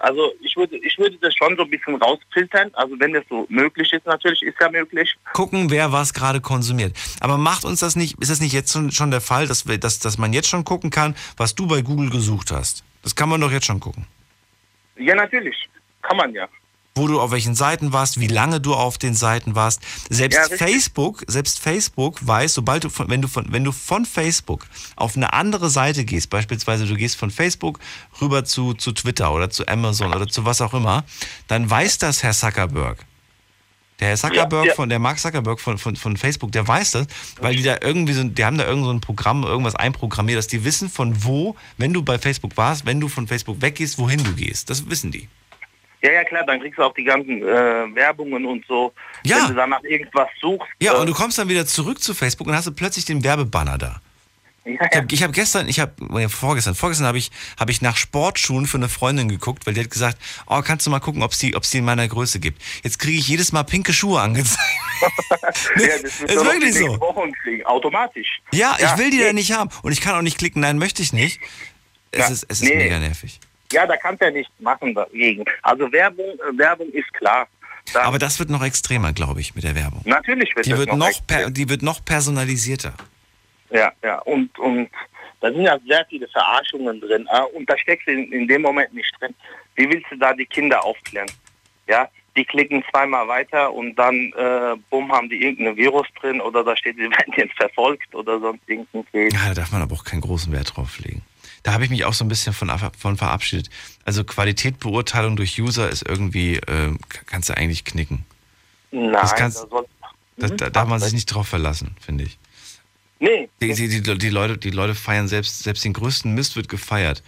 [0.00, 2.70] Also ich würde, ich würde das schon so ein bisschen rausfiltern.
[2.74, 5.12] Also wenn das so möglich ist, natürlich ist ja möglich.
[5.32, 6.96] Gucken, wer was gerade konsumiert.
[7.20, 9.78] Aber macht uns das nicht, ist das nicht jetzt schon, schon der Fall, dass, wir,
[9.78, 12.84] dass, dass man jetzt schon gucken kann, was du bei Google gesucht hast?
[13.02, 14.06] Das kann man doch jetzt schon gucken.
[14.96, 15.68] Ja, natürlich.
[16.02, 16.48] Kann man ja.
[16.98, 19.80] Wo du auf welchen Seiten warst, wie lange du auf den Seiten warst.
[20.10, 20.56] Selbst Ja.
[20.56, 24.66] Facebook, selbst Facebook weiß, sobald du von, wenn du von, wenn du von Facebook
[24.96, 27.78] auf eine andere Seite gehst, beispielsweise du gehst von Facebook
[28.20, 31.04] rüber zu, zu Twitter oder zu Amazon oder zu was auch immer,
[31.46, 33.06] dann weiß das Herr Zuckerberg.
[34.00, 34.74] Der Herr Zuckerberg Ja, ja.
[34.74, 37.06] von der Mark Zuckerberg von, von, von Facebook, der weiß das,
[37.40, 40.46] weil die da irgendwie so, die haben da irgend so ein Programm, irgendwas einprogrammiert, dass
[40.46, 44.22] die wissen von wo, wenn du bei Facebook warst, wenn du von Facebook weggehst, wohin
[44.22, 44.70] du gehst.
[44.70, 45.28] Das wissen die.
[46.02, 48.92] Ja, ja, klar, dann kriegst du auch die ganzen äh, Werbungen und so.
[49.24, 49.36] Ja.
[49.38, 50.68] Wenn du danach irgendwas suchst.
[50.80, 53.24] Ja, äh, und du kommst dann wieder zurück zu Facebook und hast du plötzlich den
[53.24, 54.00] Werbebanner da.
[54.64, 58.76] Ich habe hab gestern, ich habe vorgestern, vorgestern habe ich, hab ich nach Sportschuhen für
[58.76, 61.56] eine Freundin geguckt, weil die hat gesagt, oh, kannst du mal gucken, ob es die,
[61.56, 62.60] ob's die in meiner Größe gibt.
[62.82, 64.60] Jetzt kriege ich jedes Mal pinke Schuhe angezeigt.
[65.76, 67.00] ja, das ist wirklich so.
[67.00, 68.40] Wochen kriegen, automatisch.
[68.52, 69.24] Ja, ich will die nee.
[69.24, 69.70] da nicht haben.
[69.82, 71.40] Und ich kann auch nicht klicken, nein, möchte ich nicht.
[72.10, 72.76] Es ist, es ist nee.
[72.76, 73.40] mega nervig.
[73.72, 75.44] Ja, da kannst du ja nichts machen dagegen.
[75.62, 77.46] Also Werbung, äh, Werbung ist klar.
[77.92, 80.02] Da, Aber das wird noch extremer, glaube ich, mit der Werbung.
[80.04, 82.94] natürlich wird Die das wird, noch, noch per, die wird noch personalisierter.
[83.70, 84.18] Ja, ja.
[84.20, 84.88] Und, und
[85.40, 87.26] da sind ja sehr viele Verarschungen drin.
[87.30, 89.34] äh, Und da steckst du in, in dem Moment nicht drin.
[89.76, 91.30] Wie willst du da die Kinder aufklären?
[91.86, 96.62] Ja, die klicken zweimal weiter und dann, äh, bumm, haben die irgendein Virus drin oder
[96.64, 99.30] da steht, sie werden jetzt verfolgt oder sonst irgendein.
[99.30, 101.22] Ja, da darf man aber auch keinen großen Wert drauf legen.
[101.62, 103.68] Da habe ich mich auch so ein bisschen von, von verabschiedet.
[104.04, 106.94] Also Qualitätbeurteilung durch User ist irgendwie, äh,
[107.26, 108.24] kannst du eigentlich knicken.
[108.90, 109.86] Nein, Das kannst- da soll,
[110.36, 112.38] Da, da darf man sich nicht drauf verlassen, finde ich.
[113.18, 113.48] Nee.
[113.60, 117.22] Die, die, die, die, Leute, die Leute feiern selbst, selbst den größten Mist wird gefeiert.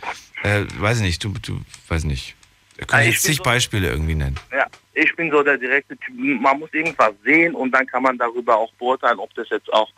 [0.44, 2.36] Äh, weiß ich nicht, du, du, weiß nicht.
[2.78, 4.36] Da kann Ja, ich ich jetzt zig so- Beispiele irgendwie nennen.
[4.52, 6.15] Ja, ich bin so der direkte Typ.
[6.16, 9.90] Man muss irgendwas sehen und dann kann man darüber auch beurteilen, ob das jetzt auch,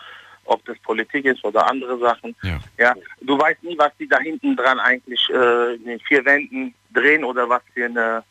[0.44, 2.34] ob das Politik ist oder andere Sachen.
[2.42, 2.94] Ja.
[3.20, 7.24] du weißt nie, was die da hinten dran eigentlich äh, in den vier Wänden drehen
[7.24, 8.24] oder was für eine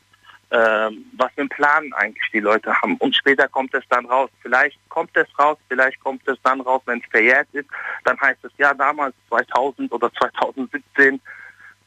[0.51, 2.97] äh, was für einen Plan eigentlich die Leute haben.
[2.97, 4.29] Und später kommt es dann raus.
[4.41, 7.69] Vielleicht kommt es raus, vielleicht kommt es dann raus, wenn es verjährt ist.
[8.03, 11.21] Dann heißt es, ja, damals 2000 oder 2017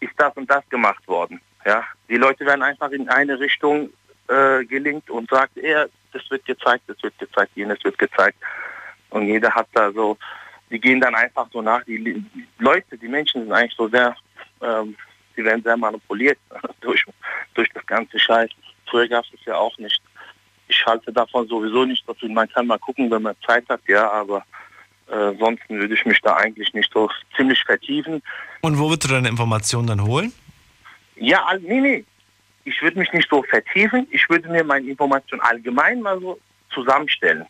[0.01, 1.40] ist das und das gemacht worden.
[1.66, 3.90] Ja, die Leute werden einfach in eine Richtung
[4.28, 8.38] äh, gelingt und sagt, er, das wird gezeigt, das wird gezeigt, jenes wird gezeigt.
[9.15, 10.19] Und jeder hat da so,
[10.70, 11.85] die gehen dann einfach so nach.
[11.85, 12.24] Die,
[12.59, 14.15] Leute, die Menschen sind eigentlich so sehr,
[14.61, 14.97] ähm,
[15.36, 16.39] die werden sehr manipuliert
[16.81, 17.05] durch,
[17.55, 18.51] durch das ganze Scheiß.
[18.91, 20.03] Früher gab es ja auch nicht.
[20.66, 22.28] Ich halte davon sowieso nicht viel.
[22.31, 24.45] Man kann mal gucken, wenn man Zeit hat, ja, aber
[25.09, 28.20] äh, ansonsten würde ich mich da eigentlich nicht so ziemlich vertiefen.
[28.62, 30.32] Und wo würdest du deine Informationen dann holen?
[31.15, 32.05] Ja, nee, nee.
[32.65, 34.09] Ich würde mich nicht so vertiefen.
[34.11, 36.41] Ich würde mir meine Informationen allgemein mal so
[36.73, 37.47] zusammenstellen.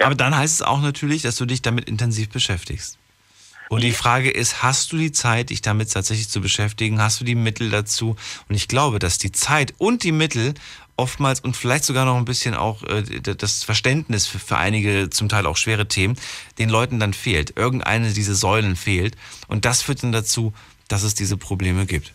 [0.00, 2.98] Aber dann heißt es auch natürlich, dass du dich damit intensiv beschäftigst.
[3.68, 7.00] Und die Frage ist, hast du die Zeit, dich damit tatsächlich zu beschäftigen?
[7.00, 8.16] Hast du die Mittel dazu?
[8.48, 10.54] Und ich glaube, dass die Zeit und die Mittel
[10.96, 15.28] oftmals und vielleicht sogar noch ein bisschen auch äh, das Verständnis für, für einige zum
[15.28, 16.16] Teil auch schwere Themen
[16.58, 17.56] den Leuten dann fehlt.
[17.56, 19.16] Irgendeine dieser Säulen fehlt.
[19.46, 20.54] Und das führt dann dazu,
[20.88, 22.12] dass es diese Probleme gibt.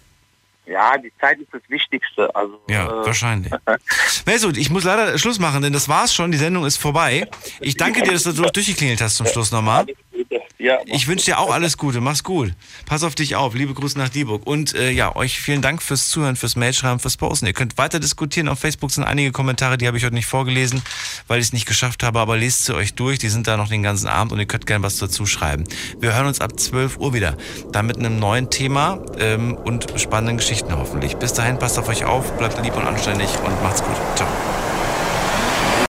[0.65, 2.33] Ja, die Zeit ist das Wichtigste.
[2.35, 3.51] Also, Ja, äh, wahrscheinlich.
[4.25, 6.31] Mesut, ich muss leider Schluss machen, denn das war's schon.
[6.31, 7.27] Die Sendung ist vorbei.
[7.59, 9.85] Ich danke dir, dass du durchgeklingelt hast zum Schluss nochmal.
[10.63, 11.99] Ja, Ich wünsche dir auch alles Gute.
[11.99, 12.53] Mach's gut.
[12.85, 13.53] Pass auf dich auf.
[13.53, 14.47] Liebe Grüße nach Dieburg.
[14.47, 17.47] Und äh, ja, euch vielen Dank fürs Zuhören, fürs Mailschreiben, fürs Posten.
[17.47, 18.47] Ihr könnt weiter diskutieren.
[18.47, 20.81] Auf Facebook sind einige Kommentare, die habe ich heute nicht vorgelesen,
[21.27, 22.17] weil ich es nicht geschafft habe.
[22.17, 23.19] Aber lest sie euch durch.
[23.19, 25.65] Die sind da noch den ganzen Abend und ihr könnt gerne was dazu schreiben.
[25.99, 27.35] Wir hören uns ab 12 Uhr wieder.
[27.73, 31.17] Dann mit einem neuen Thema ähm, und spannenden Geschichten hoffentlich.
[31.17, 33.97] Bis dahin, passt auf euch auf, bleibt lieb und anständig und macht's gut.
[34.15, 34.29] Ciao.